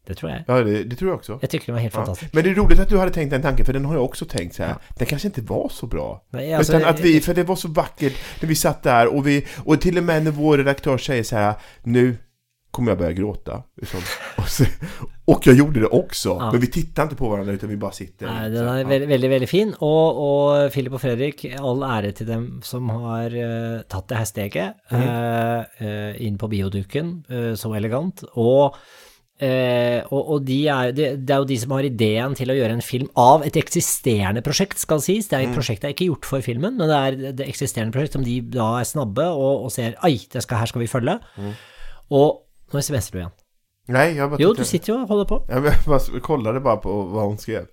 det 0.08 0.16
tror 0.16 0.30
jeg. 0.30 0.44
ja 0.48 0.54
det, 0.64 0.90
det 0.90 0.98
tror 0.98 1.10
jag 1.10 1.16
också. 1.18 1.38
Jeg 1.42 1.50
tykker 1.50 1.66
det 1.66 1.72
var 1.72 1.80
helt 1.80 1.94
Ja. 1.94 2.00
fantastisk. 2.00 2.34
Men 2.34 2.44
det 2.44 2.50
är 2.50 2.54
roligt 2.54 2.78
att 2.80 2.88
du 2.88 2.98
hade 2.98 3.10
tänkt 3.12 3.30
den 3.30 3.42
tanken, 3.42 3.66
för 3.66 3.72
den 3.72 3.84
har 3.84 3.94
jag 3.94 4.04
också 4.04 4.24
tänkt 4.24 4.54
så 4.54 4.62
här. 4.62 4.76
Den 4.98 5.06
kanske 5.06 5.28
inte 5.28 5.42
var 5.42 5.68
så 5.68 5.86
bra. 5.86 6.22
Nej, 6.30 6.54
alltså, 6.54 6.76
Utan 6.76 6.88
att 6.88 7.00
vi, 7.00 7.20
för 7.20 7.34
det 7.34 7.44
var 7.44 7.56
så 7.56 7.68
vackert 7.68 8.14
när 8.40 8.48
vi 8.48 8.54
satt 8.54 8.82
där 8.82 9.06
och 9.16 9.26
vi, 9.26 9.46
och 9.64 9.80
till 9.80 9.98
och 9.98 10.04
med 10.04 10.24
när 10.24 10.30
vår 10.30 10.58
redaktör 10.58 10.98
säger 10.98 11.22
så 11.22 11.36
här, 11.36 11.54
nu 11.82 12.16
kommer 12.76 12.90
jag 12.90 12.98
börja 12.98 13.12
gråta. 13.12 13.62
Liksom. 13.80 14.00
Och, 14.36 14.48
så, 14.48 14.64
och 15.24 15.46
jag 15.46 15.56
gjorde 15.56 15.80
det 15.80 15.86
också. 15.86 16.28
Ja. 16.28 16.52
Men 16.52 16.60
vi 16.60 16.66
tittar 16.66 17.02
inte 17.02 17.16
på 17.16 17.28
varandra 17.28 17.52
utan 17.52 17.68
vi 17.68 17.76
bara 17.76 17.92
sitter. 17.92 18.26
Nej, 18.26 18.50
den 18.50 18.68
er 18.68 18.84
veldig, 18.84 19.08
veldig, 19.08 19.30
veldig 19.30 19.48
fin. 19.48 19.72
Og, 19.80 20.20
og 20.26 20.68
Philip 20.74 20.98
og 20.98 21.00
Fredrik, 21.00 21.46
all 21.56 21.80
ære 21.88 22.12
til 22.12 22.28
dem 22.28 22.44
som 22.62 22.92
har 22.92 23.32
uh, 23.32 23.80
tatt 23.88 24.12
det 24.12 24.20
her 24.20 24.28
steget 24.28 24.76
mm. 24.92 25.08
uh, 25.80 26.12
inn 26.20 26.36
på 26.36 26.50
bioduken, 26.52 27.16
uh, 27.32 27.54
så 27.56 27.72
elegant. 27.78 28.26
Og, 28.36 28.76
eh, 29.40 30.04
og, 30.04 30.20
og 30.36 30.44
de 30.44 30.58
er, 30.68 30.92
det, 30.92 31.10
det 31.24 31.32
er 31.32 31.40
jo 31.42 31.48
de 31.48 31.60
som 31.64 31.76
har 31.78 31.88
ideen 31.88 32.36
til 32.36 32.52
å 32.52 32.58
gjøre 32.60 32.76
en 32.76 32.84
film 32.84 33.08
av 33.16 33.46
et 33.48 33.56
eksisterende 33.56 34.44
prosjekt, 34.44 34.84
skal 34.84 35.00
sies. 35.00 35.32
Det 35.32 35.40
er 35.40 35.48
et 35.48 35.56
prosjekt 35.56 35.80
det 35.80 35.94
er 35.94 35.96
ikke 35.96 36.10
gjort 36.12 36.28
for 36.34 36.44
filmen, 36.44 36.76
men 36.76 36.92
det 36.92 37.00
er 37.00 37.38
det 37.40 37.48
eksisterende 37.48 37.96
prosjekt 37.96 38.20
som 38.20 38.28
de 38.28 38.42
da 38.60 38.74
er 38.82 38.90
snabbe 38.92 39.30
og, 39.32 39.64
og 39.64 39.72
ser 39.72 39.96
Ai, 40.04 40.18
det 40.20 40.44
skal, 40.44 40.60
her 40.60 40.74
skal 40.74 40.84
vi 40.84 40.92
følge. 40.92 41.16
Og 42.14 42.42
nå 42.76 42.82
smser 42.84 43.12
du 43.12 43.18
igjen. 43.22 43.34
Nej, 43.88 44.16
jag 44.18 44.30
bara 44.30 44.40
Jo, 44.42 44.52
du 44.52 44.64
sitter 44.66 44.92
jo 44.92 44.98
og 45.02 45.08
holder 45.08 45.24
på. 45.30 45.36
Jag 45.48 45.62
bara 45.86 46.20
kollade 46.20 46.60
bara 46.60 46.76
på 46.82 47.02
vad 47.14 47.24
hon 47.24 47.38
skrev. 47.38 47.66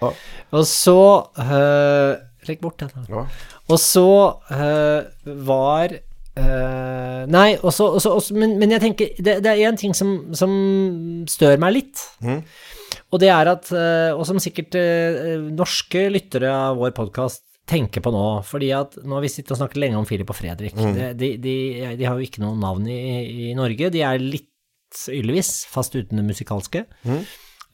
Ja. 0.00 0.12
Og 0.54 0.66
så 0.68 0.96
Uh, 1.38 2.14
Legg 2.46 2.60
bort 2.62 2.78
den. 2.78 2.90
Ja. 3.08 3.26
Og 3.68 3.80
så 3.80 4.06
uh, 4.50 5.02
var 5.46 5.96
Uh, 6.36 7.22
Nei, 7.32 7.54
og 7.64 7.72
så, 7.72 7.86
og 7.96 8.02
så, 8.04 8.10
og 8.12 8.20
så- 8.22 8.34
men, 8.36 8.58
men 8.60 8.70
jeg 8.70 8.80
tenker 8.82 9.06
Det, 9.16 9.38
det 9.40 9.46
er 9.54 9.70
én 9.70 9.76
ting 9.80 9.94
som, 9.96 10.34
som 10.36 10.52
stør 11.24 11.56
meg 11.56 11.72
litt. 11.78 12.02
Mm. 12.20 12.42
Og 13.10 13.20
det 13.22 13.30
er 13.32 13.48
at 13.48 13.70
Og 14.12 14.20
som 14.28 14.36
sikkert 14.38 14.76
norske 15.56 16.10
lyttere 16.12 16.50
av 16.52 16.76
vår 16.76 16.92
podkast 16.92 17.40
tenker 17.66 18.02
på 18.04 18.12
nå, 18.14 18.24
fordi 18.46 18.68
at 18.76 18.94
nå 19.02 19.16
har 19.18 19.24
vi 19.24 19.30
sittet 19.32 19.54
og 19.56 19.60
snakket 19.60 19.80
lenge 19.82 19.98
om 19.98 20.06
Philip 20.08 20.30
og 20.30 20.38
Fredrik. 20.38 20.76
Mm. 20.78 20.92
Det- 20.94 21.14
De, 21.18 21.32
de, 21.42 21.56
de 21.98 22.04
har 22.06 22.14
jo 22.18 22.26
ikke 22.28 22.42
noe 22.44 22.54
navn 22.60 22.86
i, 22.86 23.50
i 23.50 23.54
Norge. 23.58 23.90
De 23.90 24.04
er 24.06 24.22
litt 24.22 24.52
Ylvis, 25.10 25.66
fast 25.68 25.96
uten 25.98 26.20
det 26.20 26.24
musikalske. 26.24 26.84
Mm. 27.04 27.24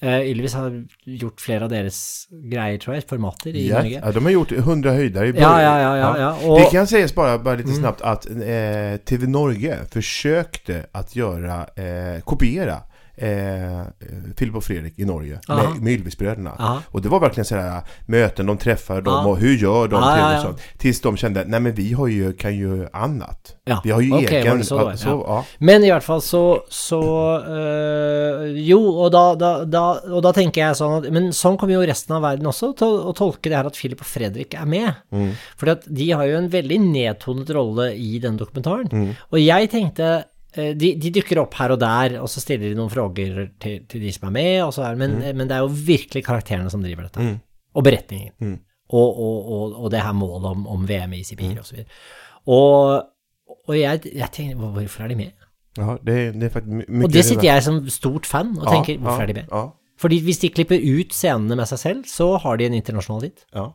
Uh, 0.02 0.18
Ylvis 0.32 0.54
har 0.58 0.72
gjort 1.06 1.38
flere 1.44 1.68
av 1.68 1.70
deres 1.70 2.26
greier, 2.50 2.80
tror 2.82 2.96
jeg, 2.96 3.04
formater 3.06 3.54
i 3.54 3.68
yeah. 3.68 3.76
Norge. 3.84 4.00
ja, 4.00 4.10
de 4.16 4.22
har 4.24 4.32
gjort 4.34 4.52
100 4.56 4.94
høyder 4.96 5.28
i 5.28 5.34
Ja, 5.38 5.52
ja, 5.62 5.74
ja, 5.78 5.92
ja, 6.00 6.08
ja. 6.18 6.30
Det 6.40 6.48
Og, 6.50 6.72
kan 6.72 6.88
sies 6.90 7.14
bare 7.14 7.36
litt 7.38 7.60
lite 7.60 7.76
snabbt 7.76 8.02
at 8.02 8.26
eh, 8.32 8.96
TV 9.06 9.28
Norge 9.30 9.76
forsøkte 9.92 10.80
å 10.90 11.60
eh, 11.78 12.18
kopiera 12.26 12.80
eh, 13.16 13.82
Filip 14.36 14.54
och 14.54 14.64
Fredrik 14.64 14.98
i 14.98 15.04
Norge 15.04 15.40
Aha. 15.48 15.62
med, 15.62 15.82
med 15.82 15.92
Ylvisbröderna. 15.92 16.50
Aha. 16.58 16.82
Och 16.86 17.02
det 17.02 17.08
var 17.08 17.20
verkligen 17.20 17.44
sådär 17.44 17.80
möten, 18.06 18.46
de 18.46 18.58
träffar 18.58 19.00
dem 19.00 19.14
Ja. 19.14 19.26
och 19.26 19.38
hur 19.38 19.56
gör 19.56 19.88
de? 19.88 19.88
Till 19.88 20.20
ja, 20.20 20.28
och 20.28 20.34
ja. 20.34 20.42
sånt. 20.42 20.60
Tills 20.78 21.00
de 21.00 21.16
kände, 21.16 21.44
nej 21.44 21.60
men 21.60 21.74
vi 21.74 21.92
har 21.92 22.06
ju, 22.06 22.32
kan 22.32 22.56
ju 22.56 22.88
annat. 22.92 23.56
Ja, 23.64 23.80
Vi 23.84 23.90
har 23.90 24.00
ju 24.00 24.12
okay, 24.12 24.40
egen... 24.40 24.64
så 24.64 24.74
ja, 24.74 24.96
så. 24.96 25.44
Men 25.58 25.84
i 25.84 25.90
hvert 25.90 26.04
fall 26.04 26.22
så, 26.22 26.64
så 26.68 27.02
uh, 27.48 28.46
Jo, 28.58 28.80
og 29.04 29.12
da, 29.12 29.34
då, 29.34 29.64
då, 29.64 30.00
och 30.14 30.22
då 30.22 30.32
tenker 30.32 30.64
jeg 30.64 30.76
sånn 30.76 30.96
at 30.98 31.08
Men 31.12 31.30
sånn 31.36 31.56
kommer 31.60 31.76
jo 31.76 31.86
resten 31.86 32.16
av 32.16 32.24
verden 32.24 32.48
også 32.50 32.72
til 32.78 32.98
å, 33.06 33.14
tolke 33.16 33.50
det 33.50 33.58
her 33.58 33.68
at 33.68 33.78
Philip 33.78 34.00
og 34.02 34.08
Fredrik 34.08 34.54
er 34.58 34.66
med. 34.68 34.98
Mm. 35.14 35.32
At 35.72 35.86
de 35.86 36.10
har 36.10 36.26
jo 36.26 36.38
en 36.40 36.50
veldig 36.52 36.78
nedtonet 36.84 37.50
rolle 37.54 37.92
i 37.94 38.18
den 38.22 38.36
dokumentaren. 38.40 38.90
Mm. 38.92 39.10
Og 39.30 39.38
jeg 39.40 39.70
tenkte 39.72 40.08
eh, 40.08 40.28
de, 40.54 40.90
de 41.00 41.10
dukker 41.14 41.38
opp 41.40 41.54
her 41.56 41.72
og 41.74 41.80
der, 41.80 42.18
og 42.20 42.28
så 42.28 42.42
stiller 42.42 42.68
de 42.68 42.76
noen 42.76 42.90
frågor 42.92 43.46
til, 43.62 43.78
til 43.88 44.02
de 44.04 44.12
som 44.12 44.28
er 44.28 44.34
med, 44.36 44.50
og 44.66 44.72
så 44.76 44.84
er, 44.90 44.98
men, 45.00 45.14
men 45.36 45.48
det 45.48 45.56
er 45.56 45.62
jo 45.64 45.70
virkelig 45.72 46.24
karakterene 46.26 46.70
som 46.72 46.82
driver 46.84 47.08
dette. 47.08 47.24
Mm. 47.24 47.38
Og 47.72 47.86
beretningen. 47.86 48.34
Mm. 48.40 48.58
Og, 48.92 49.20
og, 49.24 49.36
og, 49.56 49.76
og 49.84 49.90
det 49.94 50.02
her 50.04 50.12
målet 50.12 50.50
om, 50.50 50.66
om 50.68 50.82
VM 50.88 51.14
i 51.16 51.22
Sibir 51.24 51.62
så 51.64 51.78
videre. 51.78 51.88
Og, 52.52 53.06
og 53.68 53.78
jeg, 53.78 54.02
jeg 54.12 54.28
tenker, 54.34 54.56
hvorfor 54.60 55.06
er 55.06 55.08
de 55.14 55.16
med? 55.22 55.30
Ja, 55.78 55.94
det, 56.04 56.16
det 56.36 56.50
er. 56.52 56.66
Og 57.00 57.12
det 57.12 57.24
sitter 57.24 57.46
jeg 57.48 57.62
som 57.64 57.78
stort 57.88 58.26
fan 58.28 58.50
og 58.58 58.66
Ja, 58.66 58.74
tenker, 58.74 58.98
hvorfor 59.00 59.22
ja, 59.22 59.28
er 59.28 59.32
de 59.32 59.38
med? 59.40 59.46
Ja, 59.48 59.62
Fordi 60.02 60.18
hvis 60.26 60.42
de 60.42 60.50
klipper 60.52 60.76
ut 60.82 61.14
scenene 61.16 61.56
med 61.56 61.70
seg 61.70 61.80
selv, 61.80 62.02
så 62.10 62.34
har 62.42 62.60
de 62.60 62.66
en 62.68 62.76
internasjonal 62.76 63.30
hit. 63.30 63.46
ja. 63.56 63.70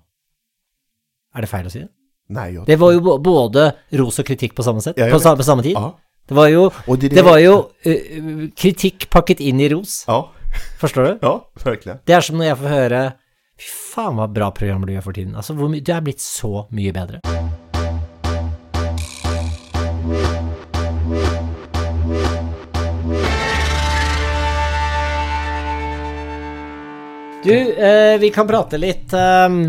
Er 1.36 1.44
det 1.44 1.50
feil 1.52 1.68
å 1.68 1.72
si 1.74 1.82
det? 1.84 1.90
Nei. 2.34 2.48
Det 2.66 2.76
var 2.80 2.94
jo 2.96 3.18
både 3.24 3.68
ros 4.00 4.18
og 4.20 4.26
kritikk 4.28 4.56
på 4.58 4.63
samme, 4.66 4.82
set, 4.84 4.98
Ja, 5.00 5.08
på 5.13 5.44
samme 5.46 5.63
tid. 5.63 5.76
Ja. 5.78 5.92
Det 6.28 6.36
var 6.36 6.50
jo, 6.52 6.66
det- 7.00 7.13
det 7.16 7.24
var 7.24 7.38
jo 7.40 7.54
uh, 7.88 8.48
kritikk 8.56 9.10
pakket 9.13 9.40
inn 9.40 9.60
i 9.63 9.70
ros, 9.72 10.04
Ja, 10.08 10.22
forstår 10.82 11.04
du? 11.08 11.20
ja, 11.24 11.36
virkelig. 11.63 12.00
Det 12.06 12.16
er 12.18 12.22
som 12.22 12.38
når 12.38 12.50
jeg 12.52 12.58
får 12.58 12.74
høre 12.76 13.06
Fy 13.58 13.70
faen, 13.96 14.13
hva 14.20 14.28
bra 14.30 14.52
programmer 14.54 14.86
du 14.86 14.94
gjør 14.94 15.02
for 15.08 15.13
tiden. 15.18 15.34
Altså, 15.36 15.56
hvor 15.58 15.72
du 15.74 15.92
er 15.92 16.02
blitt 16.06 16.22
så 16.22 16.68
mye 16.70 16.92
bedre. 16.94 17.18
Du, 27.44 27.74
eh, 27.78 28.18
vi 28.20 28.30
kan 28.34 28.48
prate 28.48 28.78
litt 28.82 29.13
ehm, 29.13 29.60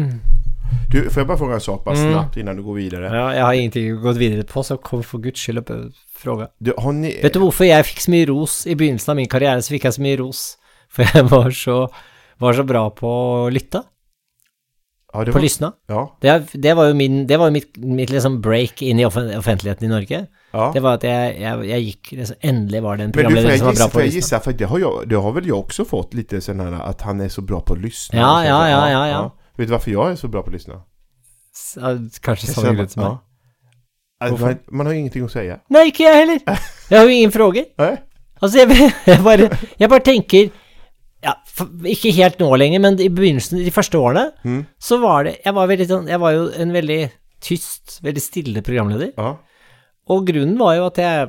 Du, 0.90 1.10
får 1.10 1.20
jag 1.20 1.26
bara 1.26 1.38
fråga 1.38 1.54
en 1.54 1.60
sak 1.60 1.84
bara 1.84 1.96
snabbt 1.96 2.36
innan 2.36 2.56
du 2.56 2.62
går 2.62 2.74
vidare? 2.74 3.10
Ja, 3.16 3.34
jeg 3.34 3.44
har 3.44 3.52
ingenting 3.52 4.00
gått 4.00 4.16
videre 4.16 4.44
på, 4.48 4.62
så 4.64 4.76
kom 4.76 5.02
for 5.04 5.18
guds 5.20 5.40
skyld 5.40 5.58
opp 5.58 5.70
en 5.70 5.92
fråga. 6.16 6.48
Du, 6.58 6.72
har 6.78 6.92
ni... 6.92 7.12
Vet 7.22 7.34
du 7.36 7.42
hvorfor 7.42 7.68
jeg 7.68 7.84
fikk 7.90 8.00
så 8.06 8.14
mye 8.14 8.26
ros 8.30 8.62
i 8.66 8.74
begynnelsen 8.78 9.12
av 9.12 9.16
min 9.20 9.28
karriere? 9.28 9.60
Så 9.62 9.74
fikk 9.76 9.84
jeg 9.84 9.98
så 9.98 10.02
mye 10.06 10.16
ros. 10.22 10.46
For 10.96 11.04
jeg 11.04 11.28
var 11.28 11.50
så, 11.52 11.74
var 12.40 12.56
så 12.56 12.64
bra 12.64 12.86
på 12.96 13.08
å 13.08 13.48
lytte. 13.52 13.82
ja, 15.12 15.24
det 15.24 15.32
På 15.32 15.38
var... 15.38 15.42
lysna. 15.44 15.72
Ja, 15.88 16.16
Det, 16.20 16.46
det 16.52 16.74
var 16.76 16.88
jo, 16.88 16.94
min, 16.96 17.26
det 17.26 17.36
var 17.36 17.50
jo 17.50 17.52
mitt, 17.52 17.76
mitt 17.76 18.10
liksom 18.10 18.40
break 18.40 18.82
inn 18.82 19.00
i 19.00 19.04
offentligheten 19.04 19.84
i 19.84 19.90
Norge. 19.92 20.26
ja. 20.52 20.70
Det 20.74 20.80
var 20.80 20.96
at 20.96 21.04
jeg, 21.04 21.36
jeg, 21.40 21.64
jeg 21.68 21.84
gikk 21.84 22.12
liksom, 22.22 22.36
Endelig 22.40 22.82
var 22.82 22.96
det 22.96 23.04
en 23.04 23.12
Men 23.12 23.12
du, 23.12 23.18
får 23.18 23.28
programleder 23.28 23.50
jag 23.50 23.58
som 23.58 23.66
var 23.66 23.74
bra 23.74 23.86
på 23.86 23.90
får 23.98 24.00
å 24.00 24.04
jag 24.04 24.14
gissa, 24.14 24.40
för 24.40 24.52
det 24.52 24.64
har, 24.64 24.78
jag, 24.78 25.08
det 25.08 25.16
har 25.16 25.32
väl 25.32 25.46
jag 25.48 25.58
också 25.58 25.84
fått 25.84 26.14
lite 26.14 26.40
sån 26.40 26.60
här 26.60 26.72
att 26.72 27.02
han 27.02 27.20
är 27.20 27.28
så 27.28 27.42
bra 27.42 27.60
på 27.60 27.72
att 27.74 27.80
lyssna. 27.80 28.18
Ja, 28.18 28.40
Och 28.40 28.46
ja, 28.46 28.68
ja, 28.68 28.90
ja, 28.90 29.08
ja. 29.08 29.34
Vet 29.58 29.68
du 29.68 29.72
varför 29.72 29.90
jag 29.90 30.10
är 30.10 30.16
så 30.16 30.28
bra 30.28 30.42
på 30.42 30.48
att 30.48 30.52
lyssna? 30.52 30.82
Ja, 31.76 31.96
Kanskje 32.22 32.52
samme 32.52 32.74
grunn 32.74 32.88
som. 32.88 33.18
Alltså, 34.20 34.44
man, 34.46 34.58
man 34.70 34.86
har 34.86 34.92
ingenting 34.94 35.24
att 35.24 35.32
säga. 35.32 35.60
Nei, 35.70 35.86
ikke 35.90 36.02
jeg 36.06 36.16
heller. 36.16 36.40
Jeg 36.90 36.98
har 36.98 37.04
jo 37.04 37.10
ingen 37.12 37.32
frågor. 37.32 37.64
Nej? 37.78 37.96
Jeg, 38.42 38.92
jeg, 39.06 39.20
bare, 39.24 39.48
jeg 39.78 39.88
bare 39.90 40.04
tenker 40.06 40.48
ja, 41.22 41.32
Ikke 41.90 42.12
helt 42.14 42.38
nå 42.40 42.48
lenger, 42.56 42.80
men 42.80 42.96
i 43.02 43.08
begynnelsen, 43.10 43.58
de 43.64 43.70
første 43.74 43.98
årene, 43.98 44.28
Mm. 44.44 44.60
så 44.80 44.98
var 45.02 45.24
det 45.26 45.36
Jeg 45.44 45.54
var, 45.54 45.66
veldig, 45.66 45.88
jeg 46.08 46.20
var 46.20 46.30
jo 46.36 46.44
en 46.56 46.72
veldig 46.72 46.98
tyst, 47.42 47.98
veldig 48.02 48.22
stille 48.22 48.62
programleder. 48.62 49.10
Ja. 49.18 49.34
Og 50.08 50.26
grunnen 50.26 50.58
var 50.58 50.74
jo 50.78 50.86
at 50.86 50.98
jeg 50.98 51.28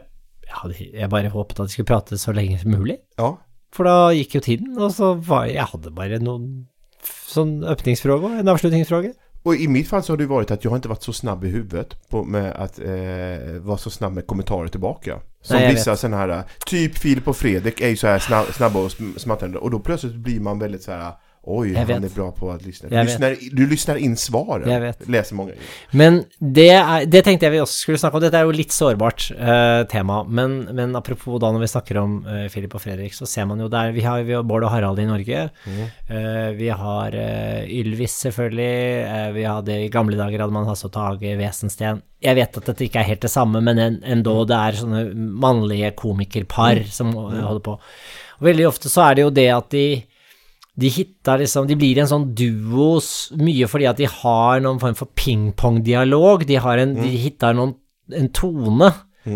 jeg, 0.50 0.89
jeg 0.94 1.10
bare 1.10 1.30
håpet 1.30 1.60
at 1.60 1.68
jeg 1.68 1.70
skulle 1.76 1.86
prate 1.92 2.18
så 2.18 2.32
lenge 2.34 2.60
som 2.62 2.72
mulig. 2.74 2.98
Ja. 3.20 3.34
For 3.74 3.86
da 3.86 4.10
gikk 4.18 4.36
jo 4.36 4.42
tiden, 4.42 4.78
og 4.82 4.92
så 4.96 5.13
var 5.13 5.46
jeg 5.46 5.65
hadde 5.74 5.92
bare 5.94 6.18
noen 6.24 6.68
sånn 7.26 7.64
öppningsfråga, 7.64 8.28
en 8.40 8.48
avslutningsfråga. 8.48 9.14
Och 9.44 9.56
i 9.56 9.68
mitt 9.68 9.88
fall 9.88 10.04
så 10.04 10.14
har 10.14 10.18
det 10.18 10.26
varit 10.26 10.52
att 10.52 10.64
jag 10.64 10.72
har 10.72 10.76
inte 10.76 10.88
varit 10.88 11.04
så 11.04 11.14
snabb 11.14 11.46
i 11.46 11.48
huvudet 11.48 12.10
på, 12.10 12.24
med 12.24 12.52
att 12.52 12.80
eh, 12.80 13.60
vara 13.60 13.78
så 13.78 13.90
snabb 13.90 14.14
med 14.14 14.28
kommentarer 14.28 14.68
tillbaka. 14.68 15.20
Som 15.42 15.58
Nej, 15.58 15.74
vissa 15.74 15.96
sådana 15.96 16.18
här, 16.18 16.44
typ 16.66 16.98
Filip 16.98 17.28
och 17.28 17.38
Fredrik 17.38 17.82
är 17.82 17.90
ju 17.90 17.96
så 17.96 18.08
här 18.08 18.20
snabb, 18.20 18.46
snabba 18.54 18.80
och 18.80 18.90
sm- 18.90 19.18
smattrande 19.18 19.58
och 19.58 19.72
då 19.72 19.80
plötsligt 19.80 20.16
blir 20.16 20.40
man 20.40 20.60
väldigt 20.60 20.84
så 20.84 20.92
här, 20.92 21.14
oj, 21.50 21.72
Jag 21.72 21.80
han 21.80 21.88
vet. 21.88 22.12
är 22.12 22.16
bra 22.16 22.32
på 22.32 22.52
att 22.52 22.66
lyssna. 22.66 22.90
Du 22.90 22.96
Jag 22.96 23.06
lyssnar, 23.06 23.36
du 23.52 23.68
lyssnar 23.68 23.96
in 23.96 24.18
svaren. 24.18 24.70
Jag 24.70 24.82
vet. 24.82 25.08
Läser 25.10 25.36
många. 25.36 25.52
Men 25.92 26.24
det, 26.40 26.68
er, 26.70 27.06
det 27.06 27.24
tenkte 27.26 27.46
jeg 27.48 27.52
vi 27.58 27.62
også 27.64 27.80
skulle 27.86 27.98
snakke 28.02 28.18
om. 28.20 28.24
Dette 28.24 28.38
er 28.42 28.48
jo 28.48 28.56
litt 28.56 28.72
sårbart 28.76 29.30
eh, 29.36 29.84
tema, 29.92 30.24
men, 30.24 30.60
men 30.78 30.96
apropos 30.96 31.40
da 31.42 31.52
når 31.56 31.66
vi 31.66 31.72
snakker 31.74 31.98
om 32.02 32.20
eh, 32.28 32.46
Philip 32.54 32.76
og 32.78 32.82
Fredrik, 32.84 33.14
så 33.18 33.26
ser 33.30 33.46
man 33.50 33.60
jo 33.60 33.68
der 33.72 33.92
Vi 33.96 34.02
har, 34.06 34.22
vi 34.28 34.34
har 34.38 34.44
Bård 34.44 34.64
og 34.68 34.72
Harald 34.74 35.00
i 35.00 35.08
Norge. 35.10 35.50
Eh, 36.10 36.50
vi 36.60 36.70
har 36.70 37.16
eh, 37.16 37.66
Ylvis, 37.80 38.16
selvfølgelig. 38.26 38.70
Eh, 39.08 39.32
vi 39.36 39.44
hadde 39.50 39.80
I 39.86 39.90
gamle 39.94 40.18
dager 40.20 40.46
hadde 40.46 40.54
man 40.56 40.68
Hasse 40.70 40.86
og 40.90 40.94
Tage, 40.96 41.36
Wesensten. 41.40 42.04
Jeg 42.22 42.36
vet 42.36 42.58
at 42.60 42.66
dette 42.68 42.84
ikke 42.84 43.00
er 43.00 43.08
helt 43.14 43.22
det 43.24 43.32
samme, 43.32 43.62
men 43.64 43.80
en, 43.80 44.00
endå 44.04 44.42
det 44.50 44.58
er 44.58 44.80
sånne 44.82 45.04
mannlige 45.16 45.94
komikerpar 46.00 46.82
som 46.92 47.14
eh, 47.16 47.40
holder 47.46 47.64
på. 47.64 47.78
Og 48.40 48.48
veldig 48.48 48.68
ofte 48.70 48.90
så 48.92 49.06
er 49.10 49.16
det 49.20 49.24
jo 49.28 49.32
det 49.36 49.48
at 49.56 49.70
de 49.72 49.86
de 50.80 50.89
hitta 50.94 51.36
liksom 51.39 51.68
De 51.68 51.76
blir 51.80 52.00
en 52.02 52.10
sånn 52.10 52.30
duo 52.38 53.00
mye 53.39 53.68
fordi 53.70 53.88
at 53.89 54.00
de 54.00 54.08
har 54.10 54.62
noen 54.63 54.80
form 54.82 54.96
for 54.98 55.12
pingpong-dialog. 55.20 56.46
De 56.48 56.60
har 56.62 56.82
en 56.82 56.96
De 57.00 57.10
hitter 57.10 57.58
noen 57.58 57.76
en 58.15 58.32
tone 58.34 58.89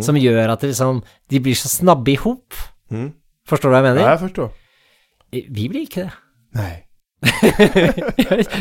som 0.04 0.18
gjør 0.18 0.56
at 0.56 0.64
liksom 0.66 1.04
De 1.30 1.42
blir 1.44 1.58
så 1.58 1.70
snabbe 1.72 2.14
i 2.14 2.20
hop. 2.24 2.56
Mm. 2.94 3.12
Forstår 3.50 3.70
du 3.70 3.76
hva 3.76 3.82
jeg 3.82 3.90
mener? 3.92 4.06
Ja, 4.06 4.16
jeg 4.16 4.24
forstår. 4.24 4.50
Vi 5.34 5.68
blir 5.68 5.86
ikke 5.88 6.08
det. 6.08 6.18
Nei. 6.54 6.74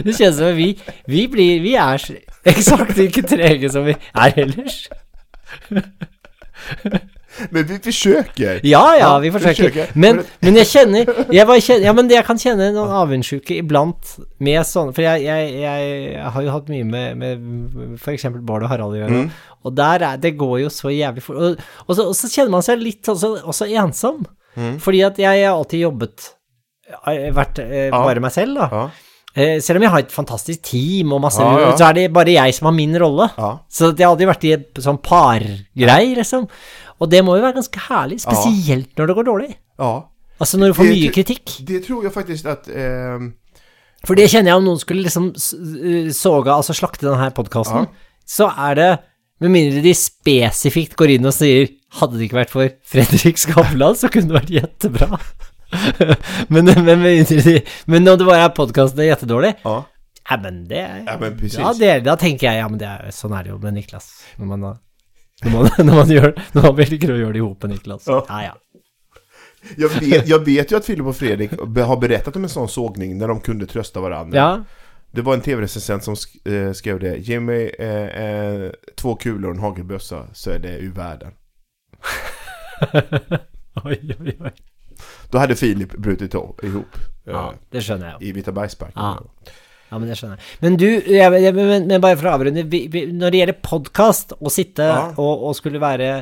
det 0.06 0.14
kjennes 0.14 0.36
som 0.38 0.54
vi 0.54 0.68
Vi 1.10 1.24
blir 1.30 1.62
Vi 1.64 1.72
er 1.74 1.98
eksakt 2.52 2.94
like 2.98 3.24
trege 3.26 3.70
som 3.72 3.86
vi 3.86 3.96
er 3.98 4.38
ellers. 4.44 4.84
Men 7.54 7.66
vi 7.68 7.78
forsøker. 7.84 8.60
Ja, 8.66 8.82
ja, 8.98 9.10
vi 9.22 9.30
forsøker. 9.34 9.70
forsøker. 9.70 9.94
Men, 9.94 10.20
men 10.42 10.58
jeg 10.60 10.68
kjenner 10.70 11.06
jeg, 11.32 11.46
kjenner 11.64 11.86
ja, 11.86 11.94
men 11.96 12.10
jeg 12.12 12.26
kan 12.26 12.40
kjenne 12.40 12.68
noen 12.74 12.92
avundsjuke 13.02 13.56
iblant 13.60 14.16
med 14.42 14.60
sånne 14.68 14.94
For 14.96 15.04
jeg, 15.06 15.24
jeg, 15.26 15.54
jeg 15.62 16.26
har 16.34 16.44
jo 16.46 16.52
hatt 16.56 16.68
mye 16.72 16.88
med, 16.88 17.22
med 17.22 17.96
f.eks. 18.00 18.28
Bård 18.42 18.66
og 18.66 18.72
Harald 18.72 18.98
å 18.98 19.00
gjøre, 19.00 19.22
og 19.62 19.78
der 19.78 20.06
er 20.10 20.20
det 20.22 20.34
går 20.40 20.58
jo 20.64 20.72
så 20.72 20.92
jævlig 20.92 21.24
fort. 21.24 21.38
Og, 21.38 21.64
og, 21.86 21.96
så, 21.96 22.06
og 22.10 22.14
så 22.18 22.30
kjenner 22.32 22.56
man 22.56 22.66
seg 22.66 22.82
litt 22.82 23.08
også, 23.08 23.34
også 23.42 23.70
ensom, 23.82 24.22
fordi 24.82 25.00
at 25.06 25.20
jeg 25.22 25.46
har 25.46 25.56
alltid 25.56 25.86
jobbet 25.86 26.28
vært 27.32 27.62
eh, 27.62 27.88
bare 27.94 28.20
meg 28.20 28.34
selv, 28.34 28.58
da. 28.58 28.68
Ja. 28.68 29.12
Eh, 29.32 29.54
selv 29.64 29.80
om 29.80 29.86
jeg 29.86 29.92
har 29.94 30.02
et 30.04 30.12
fantastisk 30.12 30.60
team 30.66 31.14
og 31.16 31.22
masse 31.24 31.40
Ja, 31.40 31.52
ja. 31.62 31.68
Så 31.72 31.86
er 31.86 31.96
det 31.96 32.12
bare 32.12 32.34
jeg 32.34 32.52
som 32.52 32.68
har 32.68 32.74
min 32.76 32.92
rolle. 33.00 33.30
Ja. 33.38 33.52
Så 33.72 33.88
jeg 33.94 34.04
har 34.04 34.12
aldri 34.12 34.28
vært 34.28 34.44
i 34.44 34.52
et 34.58 34.82
sånn 34.84 35.00
pargrei, 35.00 36.12
liksom. 36.18 36.44
Og 37.02 37.10
det 37.10 37.20
må 37.26 37.34
jo 37.36 37.42
være 37.42 37.56
ganske 37.58 37.82
herlig, 37.88 38.20
spesielt 38.22 38.92
når 38.98 39.10
det 39.10 39.16
går 39.18 39.26
dårlig. 39.28 39.50
Ja. 39.82 39.92
Altså 40.42 40.58
når 40.58 40.70
du 40.72 40.76
får 40.78 40.88
Det- 40.88 40.96
mye 40.96 41.12
kritikk. 41.14 41.54
Det 41.66 41.80
tror 41.86 42.02
jeg 42.06 42.12
faktisk 42.14 42.46
at 42.50 42.68
eh, 42.70 43.26
For 44.06 44.18
det 44.18 44.28
kjenner 44.30 44.52
jeg 44.52 44.58
om 44.60 44.64
noen 44.66 44.80
skulle 44.82 45.02
liksom 45.04 45.32
s- 45.38 45.52
uh, 45.54 46.10
såga, 46.10 46.56
altså 46.58 46.74
slakte 46.74 47.06
denne 47.06 47.28
podkasten, 47.34 47.84
Ja. 47.86 48.08
så 48.26 48.48
er 48.70 48.74
det 48.74 48.90
med 49.42 49.50
mindre 49.50 49.82
de 49.82 49.92
spesifikt 49.94 50.96
går 50.98 51.16
inn 51.16 51.26
og 51.26 51.34
sier 51.34 51.68
hadde 51.98 52.18
det 52.18 52.28
ikke 52.30 52.40
vært 52.40 52.50
for 52.50 52.70
Fredrik 52.86 53.38
Skavlan, 53.38 53.94
så 53.98 54.08
kunne 54.10 54.30
det 54.32 54.38
vært 54.40 54.54
jettebra. 54.62 55.18
men, 56.52 56.64
men, 56.84 57.02
de, 57.26 57.62
men 57.86 58.04
når 58.06 58.18
det 58.20 58.26
bare 58.28 58.44
er 58.46 58.54
podkasten 58.56 59.00
er 59.02 59.10
jettedårlig, 59.12 59.54
ja. 59.64 59.76
ja, 60.30 60.36
men 60.42 60.64
det 60.70 60.82
Ja, 61.06 61.16
men 61.20 61.36
precis. 61.38 61.58
Ja, 61.58 61.72
det, 61.78 61.92
da 62.06 62.16
tenker 62.20 62.50
jeg 62.50 62.60
ja, 62.62 62.68
men 62.68 62.78
det 62.82 62.88
er, 62.90 63.10
sånn 63.14 63.34
er 63.38 63.46
det 63.46 63.54
jo 63.54 63.58
med 63.62 63.74
Niklas. 63.78 64.08
Når 64.38 64.50
man, 64.52 64.66
når 65.44 65.50
man, 65.52 65.70
når 65.86 65.94
man, 65.94 66.08
gjør, 66.10 66.32
når 66.52 66.62
man 66.62 66.76
velger 66.76 67.12
å 67.12 67.16
gjøre 67.16 67.32
det 67.32 67.38
i 67.38 67.46
hop 67.46 67.62
med 67.62 67.70
Niklas. 67.76 68.04
Ja. 68.06 68.24
Ja, 68.28 68.42
ja. 68.42 68.54
Jag 69.76 69.88
vet, 70.00 70.28
jag 70.28 70.44
vet 70.44 70.72
ju 70.72 70.76
att 70.76 70.84
Filip 70.84 71.06
och 71.06 71.16
Fredrik 71.16 71.50
har 71.60 71.96
berättat 72.00 72.36
om 72.36 72.42
en 72.44 72.48
sån 72.48 72.68
sågning 72.68 73.18
när 73.18 73.28
de 73.28 73.40
kunde 73.40 73.66
trösta 73.66 74.00
varandra. 74.00 74.38
ja. 74.38 74.64
Det 75.14 75.22
var 75.22 75.34
en 75.34 75.40
tv-recensent 75.40 76.04
som 76.04 76.14
sk- 76.14 76.66
eh, 76.68 76.72
skrev 76.72 77.00
det. 77.00 77.16
Ge 77.16 77.40
mig 77.40 77.74
eh, 77.78 78.24
eh, 78.24 78.70
två 78.96 79.14
kulor 79.14 79.50
och 79.50 79.54
en 79.56 79.60
hagelbössa 79.60 80.26
så 80.32 80.50
är 80.50 80.58
det 80.58 80.78
ur 80.78 80.92
världen. 80.92 81.32
Oi, 83.84 84.14
oi, 84.20 84.36
oi. 84.40 84.50
Då 85.30 85.38
hade 85.38 85.56
Filip 85.56 85.92
brutit 85.92 86.34
ihop. 86.34 86.56
eh, 86.64 87.32
Ja, 87.32 87.54
det 87.70 87.80
skjønner 87.84 88.06
jeg 88.12 88.22
I 88.22 88.32
Vita 88.32 88.50
Vitabergsparken. 88.50 89.02
Ja. 89.02 89.18
Ja, 89.92 89.98
men 90.00 90.08
det 90.08 90.16
skjønner 90.16 90.38
jeg. 90.40 90.60
Men 90.62 90.78
du, 90.80 90.86
jeg, 90.88 91.42
jeg, 91.44 91.52
men, 91.58 91.84
men 91.90 92.00
bare 92.00 92.16
for 92.16 92.30
å 92.30 92.38
avrunde, 92.38 92.64
når 92.64 93.34
det 93.34 93.42
gjelder 93.42 93.58
podkast, 93.60 94.32
å 94.40 94.52
sitte 94.52 94.86
Ja. 94.88 95.02
og, 95.20 95.44
og 95.50 95.58
skulle 95.58 95.82
være 95.82 96.14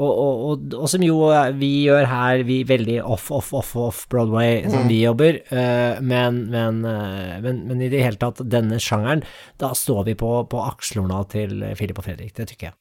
og, 0.00 0.08
og, 0.08 0.62
og, 0.72 0.86
som 0.88 1.02
jo 1.04 1.18
vi 1.58 1.68
gjør 1.84 2.06
her, 2.08 2.42
vi 2.48 2.62
veldig 2.64 2.94
off, 3.04 3.26
off, 3.28 3.50
off, 3.52 3.74
off 3.76 3.98
Broadway, 4.08 4.62
som 4.72 4.86
vi 4.88 5.02
jobber, 5.02 5.42
eh, 5.52 6.00
men, 6.00 6.38
men, 6.48 6.78
eh, 6.88 7.34
men, 7.44 7.58
men 7.68 7.82
i 7.84 7.90
det 7.92 8.00
hele 8.00 8.16
tatt, 8.16 8.40
denne 8.48 8.80
sjangeren, 8.80 9.20
da 9.60 9.74
står 9.76 10.06
vi 10.08 10.14
på, 10.16 10.30
på 10.48 10.62
akslorna 10.64 11.20
til 11.28 11.60
Filip 11.76 12.00
og 12.00 12.08
Fredrik, 12.08 12.32
det 12.38 12.48
tykker 12.54 12.70
jeg. 12.70 12.78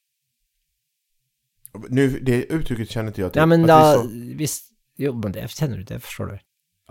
Nu, 1.92 2.06
det 2.24 2.46
uttrykket 2.48 2.96
kjenner 2.96 3.14
jag 3.16 3.34
till. 3.34 3.40
Ja, 3.40 3.46
men 3.46 3.68
da, 3.68 3.82
står, 3.92 4.08
hvis, 4.40 4.56
jo, 5.00 5.12
men 5.20 5.36
det 5.36 5.50
kjenner 5.52 5.84
du, 5.84 5.86
det 5.92 6.00
forstår 6.08 6.32
du. 6.32 6.40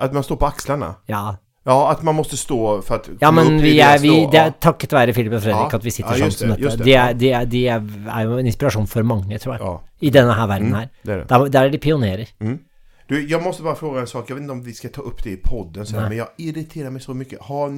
At 0.00 0.12
man 0.16 0.24
står 0.24 0.36
på 0.40 0.48
akslene? 0.52 0.94
Ja, 1.08 1.38
Ja, 1.64 1.90
at 1.90 2.02
man 2.02 2.14
måste 2.14 2.36
stå 2.36 2.82
för 2.82 2.94
att 2.94 3.08
ja 3.20 3.30
men 3.30 3.58
vi 3.60 3.78
er, 3.80 3.98
vi, 3.98 4.26
det 4.32 4.38
er 4.40 4.50
takket 4.50 4.92
være 4.92 5.12
Philip 5.12 5.34
og 5.36 5.42
Fredrik 5.42 5.72
Ja, 5.72 5.76
at 5.76 5.84
vi 5.84 5.92
sitter 5.92 6.16
ja, 6.16 6.30
sånn 6.30 6.32
som 6.32 6.54
det, 6.54 6.56
dette. 6.62 6.76
det, 6.76 6.84
De 6.84 6.94
er, 6.96 7.14
de, 7.14 7.28
er, 7.36 7.44
de 7.44 7.60
er, 7.68 8.08
er 8.08 8.22
jo 8.30 8.38
en 8.40 8.48
inspirasjon 8.48 8.88
for 8.88 9.04
mange, 9.04 9.38
tror 9.38 9.54
jeg, 9.54 9.60
Ja, 9.66 9.74
i 10.00 10.10
denne 10.10 10.34
her 10.38 10.48
verden 10.48 10.74
her. 10.74 10.88
det 11.02 11.12
är 11.12 11.18
det. 11.18 11.28
Der, 11.28 11.48
der 11.48 11.64
er 11.64 11.70
de 11.70 11.78
pionerer. 11.78 12.32
Du, 13.10 13.16
jeg 13.28 13.42
måste 13.42 13.62
bare 13.62 13.76
fråga 13.76 14.00
en 14.00 14.06
sak. 14.06 14.28
Jeg 14.30 14.36
vet 14.36 14.42
ikke 14.42 14.52
om 14.52 14.64
vi 14.64 14.74
skal 14.74 14.90
ta 14.90 15.02
opp 15.02 15.24
det 15.24 15.32
i 15.32 15.36
podden 15.36 15.86
men 15.92 16.12
jeg 16.12 16.26
irriterer 16.38 16.90
meg 16.90 17.02
så 17.02 17.14
mye. 17.14 17.38
Har 17.40 17.72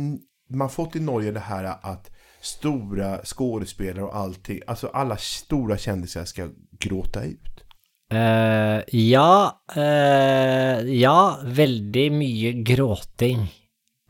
man 0.55 0.71
fått 0.71 0.97
i 0.97 1.01
Norge 1.01 1.33
det 1.33 1.47
her 1.49 1.65
at 1.73 2.11
store 2.43 3.19
skådespelare 3.25 4.05
og 4.05 4.17
allting, 4.25 4.61
altså 4.69 4.91
alle 4.95 5.17
store 5.19 5.79
kjendiser 5.79 6.25
skal 6.25 6.53
gråta 6.81 7.25
ut? 7.25 7.65
Uh, 8.13 8.83
ja, 8.93 9.51
uh, 9.77 10.93
ja, 10.93 11.19
veldig 11.43 12.13
mye 12.13 12.53
gråting. 12.63 13.49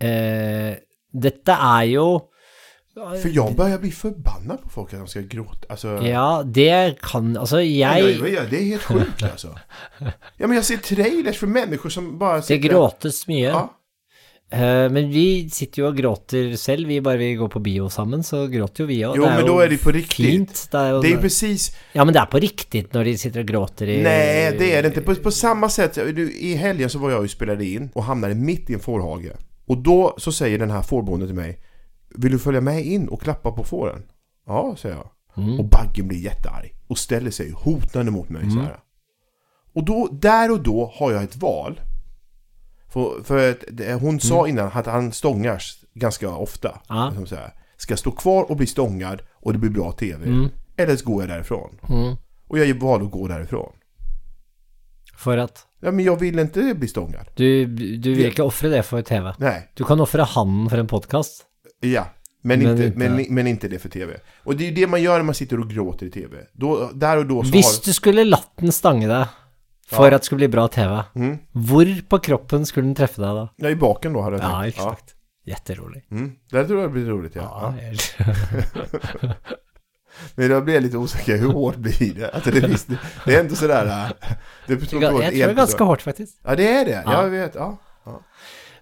Eh, 0.03 0.75
dette 1.13 1.57
er 1.57 1.89
jo 1.93 2.07
for 2.93 3.29
jeg 3.33 3.57
börjar 3.57 3.79
bli 3.81 3.91
forbanna 3.91 4.59
på 4.61 4.69
folk 4.69 4.91
at 4.93 5.01
de 5.01 5.09
skal 5.09 5.29
gråte. 5.29 5.65
Alltså, 5.73 5.95
Ja, 6.05 6.43
det 6.45 6.99
kan 7.01 7.37
Altså, 7.37 7.63
jeg 7.65 8.03
ja, 8.21 8.27
ja, 8.29 8.45
det 8.45 8.59
er 8.59 8.67
helt 8.75 8.83
sjukt 8.85 9.23
altså. 9.25 9.55
Ja, 10.39 10.47
men 10.47 10.59
jeg 10.59 10.65
ser 10.69 10.83
trailers 10.85 11.39
for 11.41 11.49
mennesker 11.49 11.89
som 11.89 12.19
bara 12.21 12.43
Det 12.45 12.61
gråtes 12.61 13.25
mye. 13.31 13.49
Ja. 13.49 13.63
Eh, 14.53 14.91
men 14.93 15.09
vi 15.09 15.49
sitter 15.49 15.81
jo 15.81 15.87
og 15.89 15.97
gråter 15.97 16.51
selv. 16.61 16.91
Vi 16.91 16.99
bare 17.01 17.17
vi 17.17 17.31
går 17.41 17.49
på 17.49 17.63
bio 17.65 17.89
sammen, 17.89 18.21
så 18.23 18.45
gråter 18.53 18.85
jo 18.85 18.89
vi 18.91 18.99
òg. 19.09 19.17
Jo, 19.17 19.25
men 19.25 19.49
da 19.49 19.55
er 19.65 19.73
det 19.73 19.79
på 19.81 19.95
riktig. 19.97 20.27
Fint. 20.29 20.67
Det 20.69 20.83
er 20.83 20.91
jo, 20.91 20.99
Det 21.01 21.15
precis, 21.23 21.71
Ja, 21.95 22.05
men 22.05 22.13
det 22.13 22.21
er 22.21 22.29
på 22.29 22.43
riktig 22.45 22.85
når 22.93 23.09
de 23.09 23.15
sitter 23.23 23.47
og 23.47 23.49
gråter 23.55 23.89
i 23.89 24.03
Nei, 24.05 24.53
det 24.59 24.69
er 24.69 24.85
det 24.85 24.93
ikke. 24.93 25.07
På, 25.09 25.17
på 25.31 25.33
samme 25.33 25.73
sett 25.73 25.97
i 25.97 26.53
helgen 26.61 26.93
så 26.93 27.01
var 27.01 27.17
jeg 27.17 27.25
og 27.25 27.33
spilte 27.33 27.65
inn, 27.65 27.89
og 27.97 28.05
hamnade 28.11 28.37
mitt 28.37 28.69
i 28.69 28.77
en 28.77 28.85
fårhage. 28.85 29.33
Och 29.73 29.79
då 29.79 30.15
så 30.19 30.33
säger 30.33 30.59
den 30.59 30.71
här 30.71 30.83
fårbonden 30.83 31.29
till 31.29 31.37
mig, 31.37 31.59
vill 32.15 32.33
du 32.33 32.39
följa 32.39 32.61
med 32.61 32.87
in 32.87 33.09
och 33.09 33.23
klappa 33.23 33.53
på 33.53 33.65
fåren? 33.65 34.03
Ja, 34.47 34.77
säger 34.79 34.97
jag. 34.97 35.11
Och 35.59 35.69
baggen 35.69 36.09
blir 36.09 36.19
jättearg 36.19 36.75
och 36.87 36.99
ställer 36.99 37.31
sig 37.31 37.51
hotande 37.51 38.13
mot 38.13 38.29
mig 38.29 38.51
så 38.51 38.59
här. 38.61 38.79
Och 39.75 39.85
då, 39.85 40.09
där 40.13 40.51
och 40.51 40.63
då 40.63 40.93
har 40.95 41.13
jag 41.13 41.23
ett 41.23 41.37
val. 41.37 41.81
För, 42.89 43.23
för 43.25 43.51
att 43.51 44.01
hon 44.01 44.21
sa 44.21 44.49
innan 44.49 44.71
att 44.73 44.87
han 44.87 45.13
stångas 45.13 45.85
ganska 45.95 46.31
ofta. 46.31 46.81
Ah. 46.87 47.09
Liksom 47.09 47.27
så 47.27 47.35
här. 47.35 47.53
Ska 47.77 47.97
stå 47.97 48.11
kvar 48.11 48.51
och 48.51 48.57
bli 48.57 48.67
stångad 48.67 49.23
och 49.33 49.53
det 49.53 49.59
blir 49.59 49.71
bra 49.71 49.93
TV? 49.93 50.51
Eller 50.77 50.97
så 50.97 51.05
går 51.05 51.23
jag 51.23 51.29
därifrån. 51.29 51.79
Mm. 51.89 52.17
Och 52.49 52.59
jag 52.59 52.75
valde 52.75 53.07
att 53.07 53.13
gå 53.13 53.29
därifrån. 53.29 53.73
For 55.23 55.39
at 55.39 55.67
Ja, 55.85 55.91
men 55.91 56.05
jag 56.05 56.17
vill 56.21 56.39
inte 56.39 56.75
bli 56.75 56.89
stångad. 56.89 57.27
du, 57.37 57.67
du 57.99 58.15
vil 58.15 58.27
ikke 58.31 58.43
ofre 58.43 58.69
det 58.69 58.83
for 58.87 59.03
TV. 59.03 59.33
Nej, 59.39 59.69
Du 59.75 59.85
kan 59.85 60.01
ofre 60.01 60.23
handen 60.23 60.71
for 60.71 60.79
en 60.79 60.87
podkast. 60.87 61.45
ja. 61.81 62.07
Men, 62.45 62.59
Men 62.59 62.71
inte, 62.71 62.85
inte- 62.87 62.99
Men, 62.99 63.27
men 63.35 63.47
inte 63.47 63.69
det 63.69 63.79
för 63.79 63.89
TV. 63.89 64.17
Och 64.45 64.57
det 64.57 64.65
är 64.65 64.69
ju 64.69 64.75
det 64.75 64.87
man 64.87 65.03
gör 65.03 65.17
när 65.17 65.25
man 65.25 65.35
sitter 65.35 65.61
och 65.61 65.71
gråter 65.71 66.07
i 66.07 66.11
TV. 66.11 66.37
Då, 66.53 66.91
där 66.95 67.17
och 67.19 67.27
då 67.27 67.45
så 67.45 67.51
Hvis 67.51 67.67
har... 67.79 67.85
du 67.85 67.93
skulle 67.93 68.25
latt 68.25 68.51
den 68.57 68.73
stange 68.73 69.07
deg 69.09 69.27
for 69.91 70.07
at 70.13 70.23
det 70.23 70.27
skulle 70.27 70.37
bli 70.39 70.49
bra 70.49 70.69
TV, 70.69 71.05
Mm. 71.15 71.39
hvor 71.53 72.03
på 72.09 72.19
kroppen 72.19 72.67
skulle 72.67 72.87
den 72.87 72.95
treffe 72.95 73.21
deg 73.23 73.31
da? 73.37 73.49
Ja, 73.57 73.69
i 73.71 73.77
baken 73.77 74.13
då 74.13 74.21
hade 74.21 74.37
jag 74.37 74.45
Ja, 74.45 74.61
tänkt. 74.63 74.77
exakt. 74.77 75.15
Ja. 75.45 75.57
Ja. 75.67 75.77
Mm. 76.11 76.33
Det 76.51 76.65
tror 76.67 76.81
jag 76.81 76.93
blir 76.93 77.05
roligt, 77.07 77.35
ja. 77.37 77.75
Ja, 77.79 77.93
ja. 78.19 79.35
Men 80.35 80.51
jag 80.51 80.65
blir 80.65 80.75
jag 80.75 80.83
lite 80.83 80.97
osäker, 80.97 81.37
hur 81.37 81.49
hårt 81.49 81.77
blir 81.77 82.15
det? 82.15 82.31
Alltså 82.31 82.51
det, 82.51 82.61
visst, 82.61 82.89
det 83.27 83.35
är 83.35 83.41
inte 83.41 83.57
sådär... 83.57 83.87
äh, 83.87 84.11
Det 84.67 84.73
Jeg 84.75 84.89
tror 84.91 85.01
det 85.21 85.41
er 85.41 85.55
ganske 85.55 85.85
hårt 85.85 86.03
faktisk. 86.03 86.33
Ja, 86.45 86.57
det 86.57 86.69
är 86.69 86.85
det. 86.85 87.03
Ja. 87.07 87.23
Jag 87.23 87.31
vet, 87.31 87.55
ja. 87.55 87.79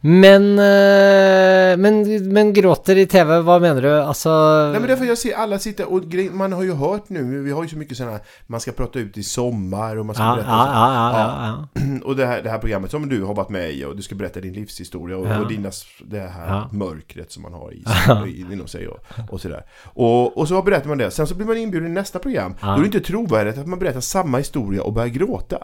Men, 0.02 0.58
eh, 0.58 1.76
men, 1.76 2.28
men 2.32 2.52
gråter 2.52 2.96
i 2.96 3.06
TV, 3.06 3.40
hva 3.44 3.58
mener 3.60 3.82
du? 3.82 3.92
Altså 4.00 4.30
Nej 4.72 4.80
men 4.80 4.88
därför 4.88 5.04
jag 5.04 5.18
ser 5.18 5.34
alla 5.36 5.58
sitta 5.58 5.86
och 5.86 6.02
man 6.32 6.52
har 6.52 6.62
ju 6.62 6.72
hört 6.72 7.08
nu, 7.08 7.42
vi 7.42 7.50
har 7.50 7.62
ju 7.62 7.68
så 7.68 7.76
mycket 7.76 7.96
sådana 7.96 8.20
man 8.46 8.60
ska 8.60 8.72
prata 8.72 8.98
ut 8.98 9.18
i 9.18 9.22
sommar 9.22 9.96
och 9.96 10.06
man 10.06 10.14
ska 10.14 10.24
ja, 10.24 10.34
berätta 10.34 10.50
ja, 10.50 10.92
ja, 10.94 11.12
ja, 11.18 11.66
ja. 11.74 11.80
Och 12.04 12.16
det 12.16 12.26
här, 12.26 12.42
det 12.42 12.50
här 12.50 12.58
programmet 12.58 12.90
som 12.90 13.08
du 13.08 13.22
har 13.24 13.34
varit 13.34 13.48
med 13.50 13.70
i 13.72 13.84
och 13.84 13.96
du 13.96 14.02
ska 14.02 14.14
berätta 14.14 14.40
din 14.40 14.52
livshistoria 14.52 15.16
och, 15.16 15.26
Ja. 15.26 15.38
och 15.40 15.48
dina, 15.48 15.70
det 16.04 16.20
här 16.20 16.68
mörkret 16.72 17.32
som 17.32 17.42
man 17.42 17.52
har 17.52 17.72
i, 17.72 17.84
sig- 18.06 18.52
inom 18.52 18.66
sig 18.66 18.88
och, 18.88 18.98
och 19.30 19.40
sådär. 19.40 19.62
Och, 19.84 20.38
och 20.38 20.48
så 20.48 20.62
berättar 20.62 20.88
man 20.88 20.98
det, 20.98 21.10
sen 21.10 21.26
så 21.26 21.34
blir 21.34 21.46
man 21.46 21.56
inbjuden 21.56 21.90
i 21.90 21.94
nästa 21.94 22.18
program. 22.18 22.54
Då 22.60 22.68
är 22.68 22.78
det 22.78 22.86
inte 22.86 23.00
trovärdigt 23.00 23.58
att 23.58 23.66
man 23.66 23.78
berättar 23.78 24.00
samma 24.00 24.38
historia 24.38 24.82
och 24.82 24.92
börjar 24.92 25.08
gråta. 25.08 25.58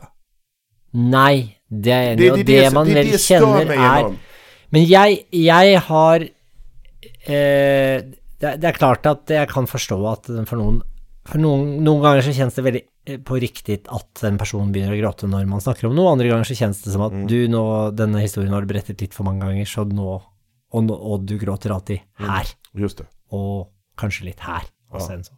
Nei, 0.97 1.59
det 1.69 1.91
er 1.93 2.13
enig, 2.13 2.31
det, 2.37 2.43
det, 2.47 2.71
man 2.75 2.87
det, 2.87 2.95
vel 2.95 3.07
det 3.07 3.11
vel 3.13 3.21
kjenner 3.21 3.73
er. 3.73 4.15
Men 4.75 4.83
jeg, 4.89 5.27
jeg 5.31 5.79
har 5.87 6.25
eh, 6.27 8.03
det, 8.41 8.53
det 8.61 8.69
er 8.69 8.77
klart 8.77 9.07
at 9.09 9.31
jeg 9.33 9.49
kan 9.53 9.67
forstå 9.71 9.99
at 10.11 10.29
for 10.49 10.59
noen 10.61 10.83
For 11.27 11.41
noen, 11.43 11.81
noen 11.83 12.03
ganger 12.05 12.23
så 12.23 12.33
kjennes 12.37 12.55
det 12.55 12.63
veldig 12.63 12.83
eh, 13.11 13.17
på 13.27 13.39
riktig 13.43 13.81
at 13.91 14.21
en 14.29 14.37
person 14.39 14.69
begynner 14.71 14.95
å 14.95 15.01
gråte 15.01 15.27
når 15.31 15.49
man 15.51 15.63
snakker 15.65 15.89
om 15.89 15.97
noe, 15.99 16.13
andre 16.13 16.29
ganger 16.31 16.47
så 16.47 16.55
kjennes 16.59 16.83
det 16.85 16.93
som 16.95 17.03
at 17.03 17.13
Mm. 17.17 17.25
du 17.27 17.39
nå, 17.51 17.63
denne 17.99 18.21
historien 18.23 18.53
har 18.55 18.63
du 18.63 18.71
berettet 18.71 19.01
litt 19.03 19.15
for 19.17 19.27
mange 19.27 19.43
ganger, 19.43 19.67
så 19.67 19.83
nå 19.89 20.23
Og, 20.77 20.91
og 20.91 21.25
du 21.27 21.37
gråter 21.39 21.71
alltid 21.73 22.01
her, 22.19 22.47
Just 22.75 22.99
det. 22.99 23.07
og 23.33 23.69
kanskje 23.99 24.25
litt 24.27 24.41
her. 24.45 24.67
Og 24.97 25.03
sen 25.03 25.25
så. 25.25 25.33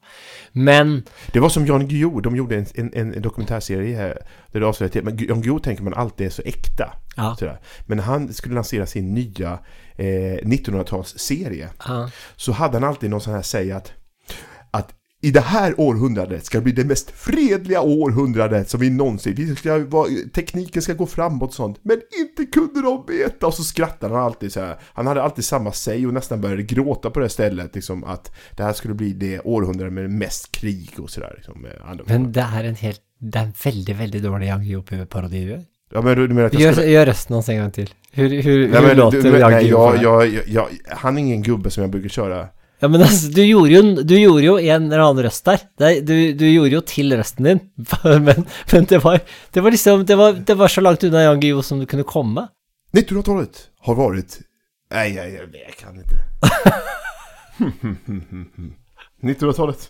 Men 0.53 1.03
Det 1.33 1.41
var 1.41 1.49
som 1.49 1.67
Jan 1.67 1.89
Guillou, 1.89 2.21
de 2.21 2.37
gjorde 2.37 2.57
en, 2.57 2.67
en, 2.75 3.15
en 3.15 3.23
dokumentärserie 3.23 3.97
här 3.97 4.19
där 4.53 4.61
det 4.61 4.67
avslöjade 4.67 5.03
men 5.03 5.17
Jan 5.17 5.41
Guillou 5.43 5.59
tänker 5.59 5.83
man 5.83 5.95
alltid 5.95 6.27
är 6.27 6.31
så 6.31 6.43
äkta. 6.43 6.93
Ja. 7.17 7.37
Sådär. 7.39 7.61
Men 7.87 7.99
han 7.99 8.33
skulle 8.33 8.55
lansera 8.55 8.87
sin 8.87 9.15
nya 9.15 9.59
eh, 9.97 10.39
1900-talsserie 10.45 11.69
ja, 11.87 12.11
så 12.37 12.53
hade 12.53 12.77
han 12.77 12.85
alltid 12.85 13.11
någon 13.11 13.21
sån 13.21 13.35
här 13.35 13.43
säg 13.43 13.73
att, 13.73 13.93
att 14.71 14.98
i 15.21 15.31
det 15.31 15.41
här 15.41 15.81
århundradet 15.81 16.45
ska 16.45 16.61
bli 16.61 16.73
det 16.73 16.85
mest 16.85 17.11
fredliga 17.11 17.81
århundradet 17.81 18.71
som 18.71 18.81
vi 18.81 18.91
någonsin, 18.91 19.35
vi 19.35 19.57
ska 19.57 19.79
vara, 19.79 20.09
tekniken 20.35 20.83
ska 20.83 20.95
gå 20.95 21.07
framåt 21.07 21.49
och 21.49 21.55
sånt, 21.55 21.79
men 21.83 22.01
inte 22.21 22.53
kunde 22.53 22.83
de 22.83 23.05
veta. 23.07 23.47
Och 23.47 23.55
så 23.55 23.63
skrattade 23.63 24.15
han 24.15 24.25
alltid 24.25 24.53
så 24.53 24.61
här. 24.61 24.77
Han 24.83 25.07
hade 25.07 25.23
alltid 25.23 25.45
samma 25.45 25.73
säg 25.73 26.07
och 26.07 26.15
nästan 26.15 26.41
började 26.41 26.63
gråta 26.63 27.11
på 27.11 27.21
det 27.21 27.29
stället, 27.29 27.75
liksom 27.75 28.05
att 28.05 28.33
det 28.57 28.63
här 28.63 28.73
skulle 28.73 28.95
bli 28.95 29.13
det 29.13 29.41
århundradet 29.41 29.93
med 29.93 30.11
mest 30.11 30.53
krig 30.53 30.91
och 30.99 31.11
sådär. 31.11 31.33
Liksom, 31.37 31.67
men 32.07 32.33
det 32.33 32.41
er 32.41 32.65
en 32.65 32.75
helt 32.75 33.03
Det 33.21 33.39
är 33.39 33.43
en 33.43 33.53
veldig, 33.65 33.97
veldig 33.97 34.23
dårlig 34.23 34.47
Yang 34.47 34.65
Yopi-parodi 34.65 35.45
du 35.45 35.51
gör. 35.51 35.65
Ja 35.93 36.03
men 36.03 36.17
du, 36.17 36.29
menar 36.29 36.45
att 36.45 36.61
jag 36.61 36.75
skulle... 36.75 36.91
gjør 36.91 37.07
røsten 37.07 37.35
hans 37.35 37.49
en 37.49 37.59
gång 37.59 37.71
til. 37.71 37.95
Hur, 38.13 38.29
hur, 38.29 38.69
Nej, 38.69 38.81
hur 38.81 38.89
men, 38.89 38.97
låter 38.97 39.23
du, 39.23 39.31
nej, 39.31 39.65
Guillou? 39.65 39.95
jag, 39.95 40.03
jag, 40.03 40.27
jag, 40.27 40.43
jag, 40.47 40.97
han 40.97 41.19
är 41.19 41.23
ingen 41.23 41.43
gubbe 41.43 41.71
som 41.71 41.83
jag 41.83 41.91
brukar 41.91 42.09
köra. 42.09 42.49
Ja, 42.79 42.89
men 42.89 43.03
altså, 43.03 43.27
du 43.35 43.43
gjorde 43.43 43.73
jo, 43.73 43.81
du 44.07 44.15
gjorde 44.15 44.45
jo 44.45 44.53
en 44.59 44.85
eller 44.87 45.01
annen 45.03 45.25
røst 45.27 45.45
der. 45.49 45.59
Det, 45.81 45.89
du, 46.07 46.15
du 46.39 46.45
gjorde 46.47 46.75
jo 46.77 46.83
til 46.87 47.11
røsten 47.19 47.45
din, 47.49 47.61
men, 48.27 48.45
men 48.73 48.83
det, 48.91 49.01
var, 49.03 49.19
det 49.55 49.61
var 49.65 49.71
liksom 49.75 50.05
det 50.07 50.17
var, 50.21 50.31
det 50.47 50.57
var 50.61 50.69
så 50.71 50.81
langt 50.85 51.05
unna 51.09 51.25
Jan 51.27 51.43
Guillou 51.43 51.63
som 51.67 51.79
du 51.83 51.87
kunne 51.91 52.07
komme. 52.07 52.43
1900-talet 52.95 53.55
har 53.85 53.95
vært 53.99 54.33
Nei, 54.89 55.09
jeg, 55.13 55.27
jeg, 55.35 55.45
jeg 55.53 55.75
kan 55.77 55.99
ikke. 56.01 56.17
1900-talet. 59.27 59.83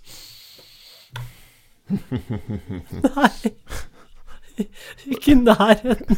Ikke 5.13 5.33
i 5.33 5.35
nærheten. 5.39 6.17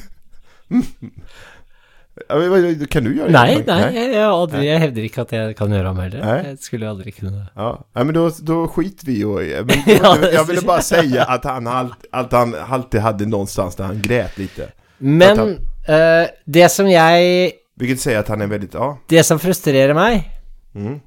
Kan 2.29 3.07
du 3.07 3.11
gjøre 3.15 3.29
det? 3.29 3.35
Nei, 3.35 3.61
nei, 3.67 3.79
jeg, 3.95 4.09
jeg, 4.13 4.25
aldri, 4.27 4.63
jeg 4.67 4.83
hevder 4.85 5.07
ikke 5.09 5.25
at 5.25 5.35
jeg 5.37 5.55
kan 5.59 5.75
gjøre 5.75 5.93
ham 5.93 6.01
heller. 6.03 6.25
Nei. 6.25 6.37
Jeg 6.51 6.59
skulle 6.65 6.89
aldri 6.91 7.15
kunne. 7.17 7.45
Ja, 7.57 7.71
ja 7.97 8.05
men 8.05 8.17
då, 8.17 8.25
då 8.47 8.59
skiter 8.75 9.07
vi 9.09 9.21
jo 9.21 9.39
i 9.41 9.49
det. 9.53 9.79
Jeg 10.37 10.45
ville 10.49 10.65
bare 10.67 10.85
si 10.85 11.19
at 11.21 11.45
han, 11.45 11.67
allt, 11.67 12.07
att 12.11 12.33
han 12.33 12.55
alltid 12.55 13.01
hadde 13.01 13.29
noe 13.31 13.49
sted 13.51 13.79
der 13.79 13.89
han 13.93 14.03
grep 14.05 14.39
litt 14.41 14.59
Men 14.99 15.39
han, 15.39 15.55
uh, 15.89 16.27
det 16.47 16.69
som 16.73 16.89
jeg 16.91 17.53
Vilket 17.81 18.03
sier 18.03 18.21
at 18.21 18.29
han 18.29 18.45
er 18.45 18.51
veldig 18.51 18.69
ja. 18.75 18.91
Det 19.09 19.25
som 19.27 19.41
frustrerer 19.41 19.97
meg 19.97 20.29
Mm. 20.71 21.01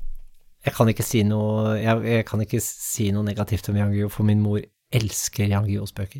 Jeg 0.65 0.73
kan 0.75 0.89
ikke 0.91 1.05
si 1.07 1.21
noe 1.23 1.77
Jeg, 1.77 2.01
jeg 2.03 2.25
kan 2.27 2.41
ikke 2.43 2.59
si 2.59 3.05
noe 3.15 3.23
negativt 3.23 3.69
om 3.71 3.77
Yang 3.79 3.93
Gyo, 3.95 4.09
for 4.11 4.27
min 4.27 4.41
mor 4.43 4.59
elsker 4.91 5.47
Yang 5.47 5.69
Guillous 5.69 5.93
bøker. 5.95 6.19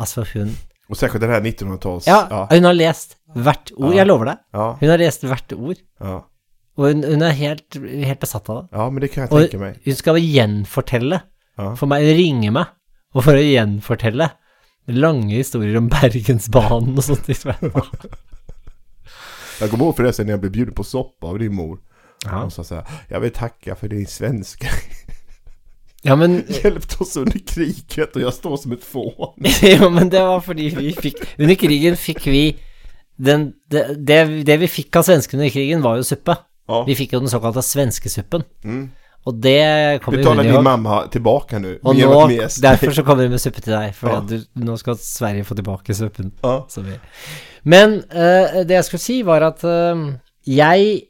Altså, 0.00 0.24
hun 0.32 0.54
Och 0.92 0.98
särskilt 0.98 1.20
det 1.20 1.26
här 1.26 1.40
1900-tals... 1.40 2.06
Ja, 2.06 2.26
ja, 2.30 2.48
hun 2.50 2.64
har 2.64 2.74
lest 2.76 3.16
hvert 3.32 3.70
ord, 3.80 3.94
jeg 3.96 4.04
lover 4.06 4.24
deg. 4.28 4.36
Hun 4.52 4.90
har 4.90 4.98
lest 5.00 5.22
hvert 5.24 5.52
ord, 5.56 5.78
ja. 6.04 6.18
og 6.76 6.84
hun, 6.84 7.00
hun 7.08 7.22
er 7.24 7.32
helt, 7.38 7.78
helt 7.80 8.20
besatt 8.20 8.50
av 8.52 8.56
det. 8.58 8.66
Ja, 8.76 8.90
men 8.90 9.00
det 9.00 9.08
kan 9.14 9.22
jag 9.24 9.32
Og 9.32 9.38
meg. 9.62 9.72
Og 9.80 9.84
hun 9.88 9.96
skal 9.96 10.18
gjenfortelle 10.20 11.22
Ja. 11.56 11.74
for 11.80 11.86
meg, 11.88 12.04
ringe 12.16 12.50
meg 12.52 12.66
og 13.14 13.24
for 13.24 13.32
å 13.40 13.42
gjenfortelle 13.44 14.28
lange 14.92 15.32
historier 15.38 15.80
om 15.80 15.88
Bergensbanen 15.88 16.92
og 16.92 17.04
sånt. 17.08 17.28
jeg 17.32 17.40
kommer 19.70 19.84
ihåg 19.84 19.96
förresten 19.96 20.26
när 20.26 20.32
jag 20.32 20.40
blev 20.40 20.52
bjuden 20.52 20.74
på 20.74 20.84
soppa 20.84 21.26
av 21.26 21.38
din 21.38 21.54
mor. 21.54 21.78
Ja. 22.24 22.42
Hon 22.42 22.50
sa 22.50 22.62
jeg 22.68 22.84
'Jeg 23.08 23.20
vil 23.20 23.30
takke 23.30 23.76
for 23.76 23.88
din 23.88 24.06
svenska. 24.06 24.68
Ja, 26.02 26.16
men 26.16 26.44
Hjälpte 26.62 27.02
oss 27.02 27.16
under 27.16 27.38
kriget 27.38 28.16
och 28.16 28.22
jag 28.22 28.34
står 28.34 28.56
som 28.56 28.72
ett 28.72 28.84
fån. 28.84 29.34
ja, 29.62 29.88
men 29.88 30.08
det 30.08 30.22
var 30.22 30.40
fordi 30.40 30.68
vi 30.68 30.92
fikk 30.92 31.22
Under 31.38 31.54
krigen 31.54 31.96
fikk 31.96 32.26
vi 32.26 32.58
den, 33.16 33.52
det, 33.70 33.94
det, 33.98 34.24
det 34.42 34.56
vi 34.56 34.68
fikk 34.68 34.96
av 34.98 35.04
svenskene 35.06 35.44
under 35.44 35.52
krigen, 35.54 35.82
var 35.84 36.00
jo 36.00 36.06
suppe. 36.06 36.34
Ja. 36.66 36.80
Vi 36.88 36.96
fikk 36.98 37.12
jo 37.14 37.20
den 37.22 37.30
såkalte 37.30 37.62
svenskesuppen. 37.62 38.42
Og 39.28 39.38
det 39.38 40.00
kommer 40.02 40.24
hun 40.26 40.42
din 40.42 40.64
mamma 40.64 41.04
tilbake 41.12 41.60
nu. 41.62 41.76
Og 41.84 41.94
nå, 41.94 42.26
derfor 42.62 42.90
så 42.96 43.04
kommer 43.06 43.28
vi 43.28 43.34
med 43.36 43.42
suppe 43.42 43.62
til 43.62 43.74
deg, 43.76 43.94
for 43.94 44.10
Ja. 44.10 44.20
du, 44.26 44.42
nå 44.54 44.76
skal 44.80 44.98
Sverige 44.98 45.44
få 45.46 45.54
tilbake 45.54 45.94
suppen. 45.94 46.32
Ja. 46.42 46.64
Så 46.68 46.82
vi. 46.82 46.98
Men 47.62 48.02
uh, 48.10 48.62
det 48.66 48.80
jeg 48.80 48.84
skulle 48.84 49.04
si, 49.04 49.20
var 49.22 49.46
at 49.46 49.62
uh, 49.64 50.14
jeg 50.46 51.02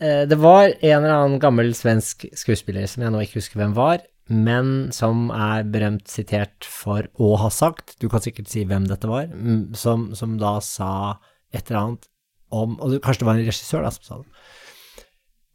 uh, 0.00 0.24
Det 0.30 0.38
var 0.40 0.72
en 0.80 1.04
eller 1.04 1.14
annen 1.14 1.40
gammel 1.40 1.74
svensk 1.74 2.24
skuespiller 2.32 2.86
som 2.86 3.02
jeg 3.02 3.12
nå 3.12 3.20
ikke 3.20 3.42
husker 3.42 3.60
hvem 3.60 3.76
var, 3.76 4.00
men 4.30 4.90
som 4.94 5.28
er 5.34 5.64
berømt 5.66 6.06
sitert 6.08 6.64
for 6.68 7.08
å 7.18 7.32
ha 7.42 7.48
sagt, 7.50 7.96
du 8.00 8.08
kan 8.08 8.22
sikkert 8.22 8.48
si 8.50 8.62
hvem 8.64 8.86
dette 8.88 9.08
var, 9.10 9.26
mm, 9.26 9.74
som, 9.74 10.10
som 10.14 10.36
da 10.38 10.56
sa 10.64 11.18
et 11.52 11.66
eller 11.70 11.80
annet 11.80 12.08
om 12.54 12.76
Og 12.82 12.96
kanskje 13.02 13.20
det 13.22 13.26
var 13.28 13.36
en 13.38 13.44
regissør 13.46 13.84
da 13.86 13.90
som 13.94 14.02
sa 14.06 14.16
det. 14.22 15.04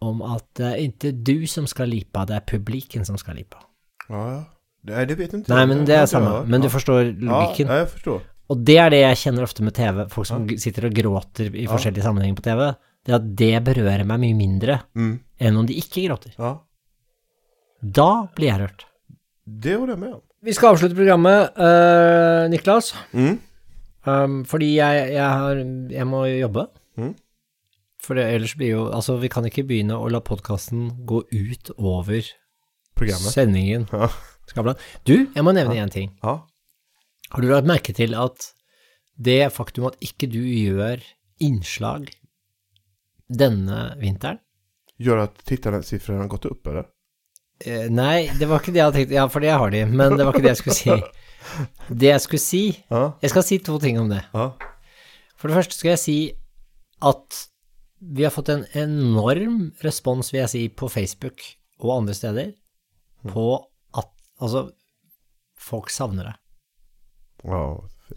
Om 0.05 0.21
at 0.28 0.45
det 0.59 0.67
er 0.69 0.78
ikke 0.86 1.11
du 1.28 1.47
som 1.49 1.65
skal 1.67 1.89
lipa, 1.91 2.23
det 2.28 2.36
er 2.38 2.45
publikken 2.47 3.03
som 3.07 3.17
skal 3.19 3.36
lipa. 3.39 3.59
Ja, 4.09 4.21
ja. 4.30 4.39
er 5.01 5.07
det 5.09 5.17
vet 5.19 5.34
ikke. 5.34 5.49
Nei, 5.51 5.63
men 5.71 5.84
det 5.88 5.95
er 5.97 6.05
samme. 6.11 6.43
Men 6.47 6.63
du 6.63 6.69
forstår 6.71 7.09
logikken. 7.15 7.67
ja, 7.71 7.82
jeg 7.84 7.89
forstår. 7.95 8.21
Og 8.53 8.61
det 8.67 8.76
er 8.78 8.91
det 8.93 8.99
jeg 9.01 9.17
kjenner 9.23 9.47
ofte 9.47 9.63
med 9.65 9.73
TV, 9.73 10.03
folk 10.13 10.28
som 10.30 10.45
sitter 10.61 10.86
og 10.91 10.93
gråter 10.99 11.47
i 11.57 11.65
forskjellige 11.71 12.05
sammenhenger 12.05 12.38
på 12.38 12.45
TV. 12.45 12.61
Det 13.05 13.13
er 13.13 13.17
at 13.17 13.28
det 13.41 13.53
berører 13.65 14.05
meg 14.05 14.21
mye 14.21 14.38
mindre 14.38 14.80
Mm. 14.95 15.15
enn 15.41 15.57
om 15.57 15.65
de 15.65 15.73
ikke 15.82 16.05
gråter. 16.07 16.36
Ja, 16.38 16.51
Da 17.86 18.27
blir 18.36 18.49
jeg 18.49 18.61
rørt. 18.63 18.86
det 19.45 19.75
var 19.77 19.88
det 19.91 19.97
med. 20.01 20.21
Vi 20.45 20.53
skal 20.53 20.73
avslutte 20.73 20.97
programmet, 20.97 21.53
uh, 21.57 22.45
Niklas. 22.49 22.93
Mm. 23.13 23.38
Um, 24.05 24.39
fordi 24.45 24.75
jeg, 24.75 25.11
jeg, 25.13 25.25
har, 25.25 25.61
jeg 25.89 26.07
må 26.07 26.23
jobbe. 26.29 26.67
Mm. 26.97 27.13
For 28.01 28.17
det, 28.17 28.25
ellers 28.36 28.53
blir 28.57 28.69
jo 28.75 28.83
Altså, 28.93 29.17
vi 29.17 29.29
kan 29.33 29.45
ikke 29.49 29.65
begynne 29.65 29.97
å 29.97 30.09
la 30.13 30.21
podkasten 30.21 30.91
gå 31.09 31.23
ut 31.31 31.71
over 31.77 32.21
Programmet. 32.95 33.33
sendingen. 33.33 33.88
Ja. 33.91 34.09
Du, 35.09 35.15
jeg 35.33 35.43
må 35.43 35.55
nevne 35.57 35.73
én 35.81 35.89
ting. 35.89 36.11
Ja. 36.21 36.43
Har 37.33 37.41
du 37.41 37.49
lagt 37.49 37.65
merke 37.65 37.95
til 37.97 38.13
at 38.13 38.51
det 39.17 39.49
faktum 39.55 39.88
at 39.89 39.97
ikke 40.05 40.29
du 40.29 40.41
gjør 40.43 41.01
innslag 41.41 42.11
denne 43.25 43.95
vinteren 43.97 44.38
Gjør 45.01 45.25
at 45.25 45.41
tittarsiffrorna 45.49 46.23
har 46.23 46.29
gått 46.31 46.45
opp, 46.47 46.67
eller? 46.71 46.86
Eh, 47.64 47.88
Nei, 47.91 48.28
det 48.39 48.49
var 48.49 48.60
ikke 48.62 48.74
det 48.76 48.82
jeg 48.82 48.89
hadde 48.89 48.99
tenkt 48.99 49.16
Ja, 49.16 49.28
for 49.32 49.43
det 49.45 49.53
har 49.53 49.72
de, 49.72 49.86
men 49.88 50.18
det 50.18 50.26
var 50.26 50.36
ikke 50.36 50.45
det 50.45 50.56
jeg 50.56 50.64
skulle 50.64 50.80
si. 50.80 50.97
Det 52.01 52.08
jeg 52.10 52.22
skulle 52.24 52.41
si 52.41 52.64
Ja. 52.89 53.03
Jeg 53.22 53.30
skal 53.32 53.43
si 53.45 53.60
to 53.62 53.76
ting 53.80 53.99
om 54.01 54.10
det. 54.10 54.24
Ja. 54.34 54.47
For 55.38 55.47
det 55.51 55.60
første 55.60 55.78
skal 55.78 55.91
jeg 55.93 56.01
si 56.01 56.18
at 57.06 57.41
vi 58.01 58.26
har 58.26 58.34
fått 58.34 58.49
en 58.49 58.66
enorm 58.78 59.70
respons, 59.86 60.32
vil 60.34 60.41
jeg 60.41 60.51
si, 60.51 60.64
på 60.70 60.89
Facebook 60.91 61.43
og 61.80 61.99
andre 61.99 62.16
steder 62.18 62.51
på 63.30 63.45
at 63.97 64.10
Altså, 64.41 64.66
folk 65.56 65.93
savner 65.93 66.32
deg. 66.32 66.39
Ja. 67.47 67.62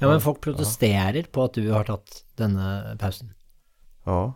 Ja, 0.01 0.09
men 0.11 0.21
folk 0.21 0.41
protesterer 0.45 1.29
på 1.33 1.45
at 1.47 1.55
du 1.57 1.69
har 1.71 1.87
tatt 1.89 2.23
denne 2.41 2.97
pausen. 3.01 3.31
Ja. 4.09 4.35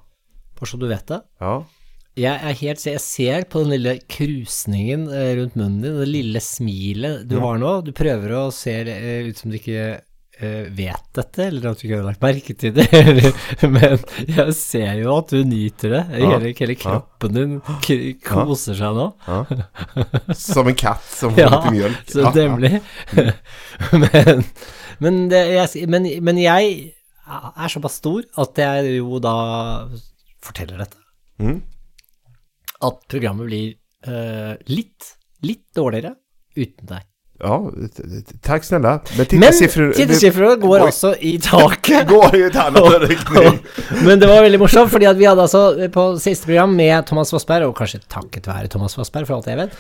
Bare 0.57 0.69
så 0.69 0.79
du 0.81 0.87
vet 0.89 1.09
det. 1.11 1.19
Ja. 1.43 1.57
Jeg 2.19 2.37
er 2.45 2.57
helt 2.61 2.83
Jeg 2.85 3.01
ser 3.01 3.45
på 3.49 3.63
den 3.65 3.73
lille 3.73 3.95
krusningen 4.13 5.07
eh, 5.09 5.31
rundt 5.39 5.55
munnen 5.57 5.81
din, 5.81 6.01
det 6.03 6.09
lille 6.11 6.43
smilet 6.45 7.23
du 7.29 7.39
har 7.41 7.61
nå. 7.61 7.79
Du 7.87 7.93
prøver 7.97 8.35
å 8.37 8.49
se 8.53 8.75
eh, 8.85 9.29
ut 9.31 9.39
som 9.41 9.49
du 9.53 9.57
ikke 9.57 9.85
eh, 9.97 10.67
vet 10.77 11.07
dette, 11.17 11.47
eller 11.47 11.71
at 11.71 11.81
du 11.81 11.87
ikke 11.87 12.03
har 12.03 12.11
lagt 12.11 12.21
merke 12.21 12.57
til 12.61 12.75
det. 12.77 12.85
Men 13.77 13.97
jeg 14.29 14.57
ser 14.59 15.01
jo 15.01 15.17
at 15.17 15.33
du 15.33 15.41
nyter 15.49 15.97
det. 15.97 16.03
Hele, 16.19 16.53
hele 16.61 16.77
kroppen 16.85 17.39
din 17.39 17.57
koser 18.29 18.77
seg 18.77 19.01
nå. 19.01 19.09
Som 20.37 20.69
en 20.69 20.77
katt 20.85 21.09
som 21.17 21.33
Ja, 21.41 21.49
får 21.49 21.71
mjølk. 21.73 21.97
mjölk. 21.97 22.13
så 22.13 22.27
ja. 22.29 22.37
nemlig. 22.37 22.83
men 23.93 24.45
men, 25.03 25.23
det, 25.33 25.41
jeg, 25.57 25.89
men, 25.91 26.05
men 26.23 26.39
jeg 26.39 26.75
er 27.27 27.73
såpass 27.73 27.97
stor 28.05 28.23
at 28.39 28.59
jeg 28.61 28.99
jo 29.01 29.17
da 29.25 29.33
forteller 30.45 30.85
dette. 30.85 31.01
Mm. 31.43 31.63
At 32.83 33.01
programmet 33.11 33.49
blir 33.49 33.73
uh, 34.09 34.55
litt, 34.71 35.15
litt 35.47 35.67
dårligere 35.77 36.17
uten 36.59 36.87
deg. 36.91 37.09
Ja, 37.43 37.57
takk 38.47 38.63
snälla. 38.65 39.01
Men 39.17 39.27
Men 39.99 40.61
går 40.63 40.77
vi, 40.79 40.85
altså 40.87 41.11
i 41.19 41.33
taket. 41.43 42.07
går 42.13 42.37
i 42.39 42.43
riktning. 43.09 43.59
Men 44.07 44.23
det 44.23 44.29
var 44.31 44.45
veldig 44.47 44.61
morsomt, 44.63 44.93
fordi 44.93 45.11
vi 45.19 45.27
hadde 45.27 45.43
altså 45.43 45.89
på 45.95 46.05
siste 46.23 46.47
program 46.47 46.77
med 46.79 47.09
Thomas 47.09 47.35
Vassberg, 47.35 47.67
og 47.67 47.75
kanskje 47.81 48.05
takket 48.07 48.47
være 48.47 48.71
Thomas 48.71 48.95
Vassberg, 48.99 49.27
for 49.27 49.41
alt 49.41 49.51
jeg 49.51 49.59
vet, 49.59 49.75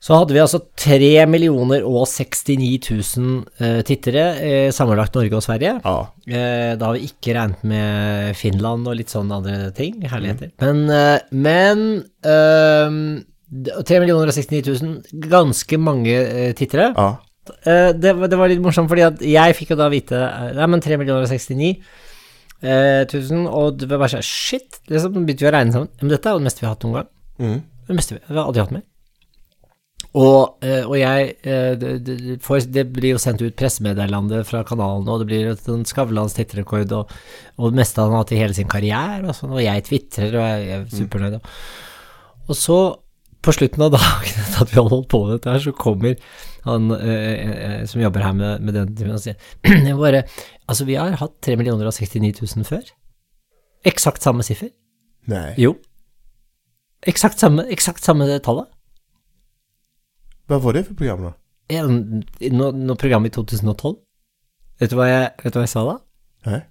så 0.00 0.16
hadde 0.16 0.32
vi 0.32 0.40
altså 0.40 0.62
3 0.80 1.26
millioner 1.28 1.84
og 1.84 2.06
69 2.08 2.78
000 3.20 3.32
eh, 3.60 3.80
tittere, 3.84 4.26
eh, 4.40 4.68
sammenlagt 4.72 5.18
Norge 5.18 5.36
og 5.36 5.44
Sverige. 5.44 5.74
Ja. 5.84 5.96
Eh, 6.24 6.72
da 6.80 6.88
har 6.88 6.96
vi 6.96 7.10
ikke 7.10 7.34
regnet 7.36 7.66
med 7.68 8.36
Finland 8.40 8.88
og 8.88 8.96
litt 8.96 9.12
sånne 9.12 9.40
andre 9.42 9.72
ting, 9.76 9.98
herligheter. 10.08 10.54
Men, 10.64 10.86
eh, 10.88 11.18
men 11.36 11.82
eh, 12.24 13.82
3 13.84 14.00
millioner 14.00 14.32
og 14.32 14.38
69 14.38 14.62
000, 14.80 15.26
ganske 15.28 15.80
mange 15.82 16.16
tittere. 16.56 16.94
Ja. 16.96 17.10
Eh, 17.64 17.90
det, 17.96 18.14
det 18.30 18.38
var 18.38 18.50
litt 18.50 18.62
morsomt, 18.62 18.88
fordi 18.90 19.32
jeg 19.32 19.56
fikk 19.58 19.72
jo 19.74 19.80
da 19.80 19.88
vite 19.90 20.18
Nei, 20.56 20.68
men 20.70 20.82
3 20.84 20.98
millioner 21.00 21.26
og 21.26 21.32
69 21.32 21.70
eh, 22.62 23.02
000, 23.10 23.46
og 23.48 23.80
det 23.80 23.88
var 23.90 24.02
bare 24.04 24.14
sånn 24.14 24.26
Shit! 24.26 24.80
Liksom 24.90 25.16
begynte 25.18 25.44
vi 25.44 25.50
å 25.50 25.54
regne 25.54 25.76
sammen. 25.76 25.92
Men 26.00 26.14
dette 26.14 26.30
er 26.30 26.36
jo 26.36 26.42
det 26.42 26.48
meste 26.48 26.64
vi 26.64 26.68
har 26.68 26.76
hatt 26.76 26.86
noen 26.86 27.00
gang. 27.00 27.10
Mm. 27.40 27.58
Det 27.90 27.98
meste 27.98 28.16
vi, 28.16 28.22
vi 28.28 28.38
har 28.38 28.46
aldri 28.46 28.64
hatt 28.64 28.74
mer. 28.76 28.86
Og, 30.18 30.56
eh, 30.66 30.82
og 30.82 30.96
jeg 30.98 31.34
eh, 31.46 31.76
det, 31.78 32.84
blir 32.90 33.12
jo 33.12 33.20
sendt 33.22 33.44
ut 33.44 33.54
pressemeddelende 33.54 34.40
fra 34.48 34.64
kanalen, 34.66 35.06
og 35.06 35.22
det 35.22 35.28
blir 35.28 35.52
sånn 35.54 35.84
Skavlans 35.86 36.34
titterrekord, 36.34 36.90
og, 36.96 37.12
og 37.60 37.70
det 37.70 37.78
meste 37.78 38.02
han 38.02 38.16
har 38.16 38.24
hatt 38.24 38.32
i 38.34 38.40
hele 38.40 38.56
sin 38.56 38.70
karriere, 38.70 39.28
og, 39.28 39.36
sånn, 39.38 39.54
og 39.54 39.62
jeg 39.62 39.84
tvitrer, 39.86 40.34
og 40.34 40.48
jeg, 40.48 40.64
jeg 40.66 40.80
er 40.80 40.88
supernøyd. 40.96 41.38
Og 42.50 42.58
så, 42.58 42.78
på 43.40 43.54
slutten 43.54 43.86
av 43.86 43.92
dagen 43.98 44.42
etter 44.42 44.64
at 44.64 44.72
vi 44.72 44.80
hadde 44.80 44.94
holdt 44.96 45.10
på 45.14 45.22
med 45.22 45.36
dette 45.36 45.54
her, 45.54 45.62
så 45.68 45.74
kommer 45.78 46.18
han 46.66 46.90
eh, 46.98 47.52
eh, 47.52 47.76
som 47.88 48.02
jobber 48.02 48.26
her 48.26 48.34
med, 48.36 48.66
med 48.66 48.76
den 48.76 48.90
timen 48.98 49.14
og 49.14 49.22
sier 49.22 49.38
bare, 50.02 50.24
Altså, 50.70 50.84
vi 50.86 50.98
har 50.98 51.16
hatt 51.18 51.38
3 51.42 51.56
69 51.58 52.42
000 52.42 52.66
før. 52.66 52.82
Eksakt 53.86 54.22
samme 54.22 54.44
siffer. 54.46 54.68
Nei. 55.30 55.54
Jo. 55.58 55.72
Eksakt 57.10 57.40
samme, 57.42 57.64
eksakt 57.74 58.04
samme 58.06 58.28
tallet. 58.44 58.68
Vad 60.50 60.62
var 60.62 60.72
det 60.76 60.84
for 60.88 60.94
program 60.98 61.22
da? 61.28 61.32
En- 61.70 62.24
Nå, 62.58 62.70
nå 62.74 62.94
program 62.98 63.26
i 63.26 63.30
2012. 63.30 63.96
Vet 64.80 64.90
du 64.90 64.96
hva 64.98 65.06
jeg, 65.06 65.28
vet 65.44 65.52
du 65.54 65.58
hva 65.60 65.66
jeg 65.66 65.72
sa 65.74 65.84
da? 65.86 65.96
Nej. 66.48 66.62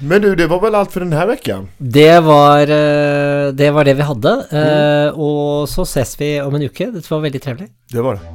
Men 0.00 0.22
du, 0.22 0.34
det 0.38 0.46
var 0.46 0.60
vel 0.62 0.76
alt 0.78 0.92
for 0.94 1.02
denne 1.02 1.24
uka? 1.34 1.56
Det 1.78 2.20
var, 2.22 2.70
eh, 2.70 3.48
det 3.58 3.70
var 3.74 3.84
det 3.88 3.96
vi 3.98 4.06
hadde. 4.06 4.34
Mm. 4.52 5.18
Og 5.18 5.66
så 5.68 5.82
ses 5.90 6.14
vi 6.20 6.28
om 6.40 6.54
en 6.54 6.68
uke. 6.68 6.86
Dette 6.94 7.10
var 7.10 7.24
veldig 7.24 7.40
trevelig. 7.42 7.68
Det 7.90 8.04
var 8.04 8.20
det. 8.20 8.34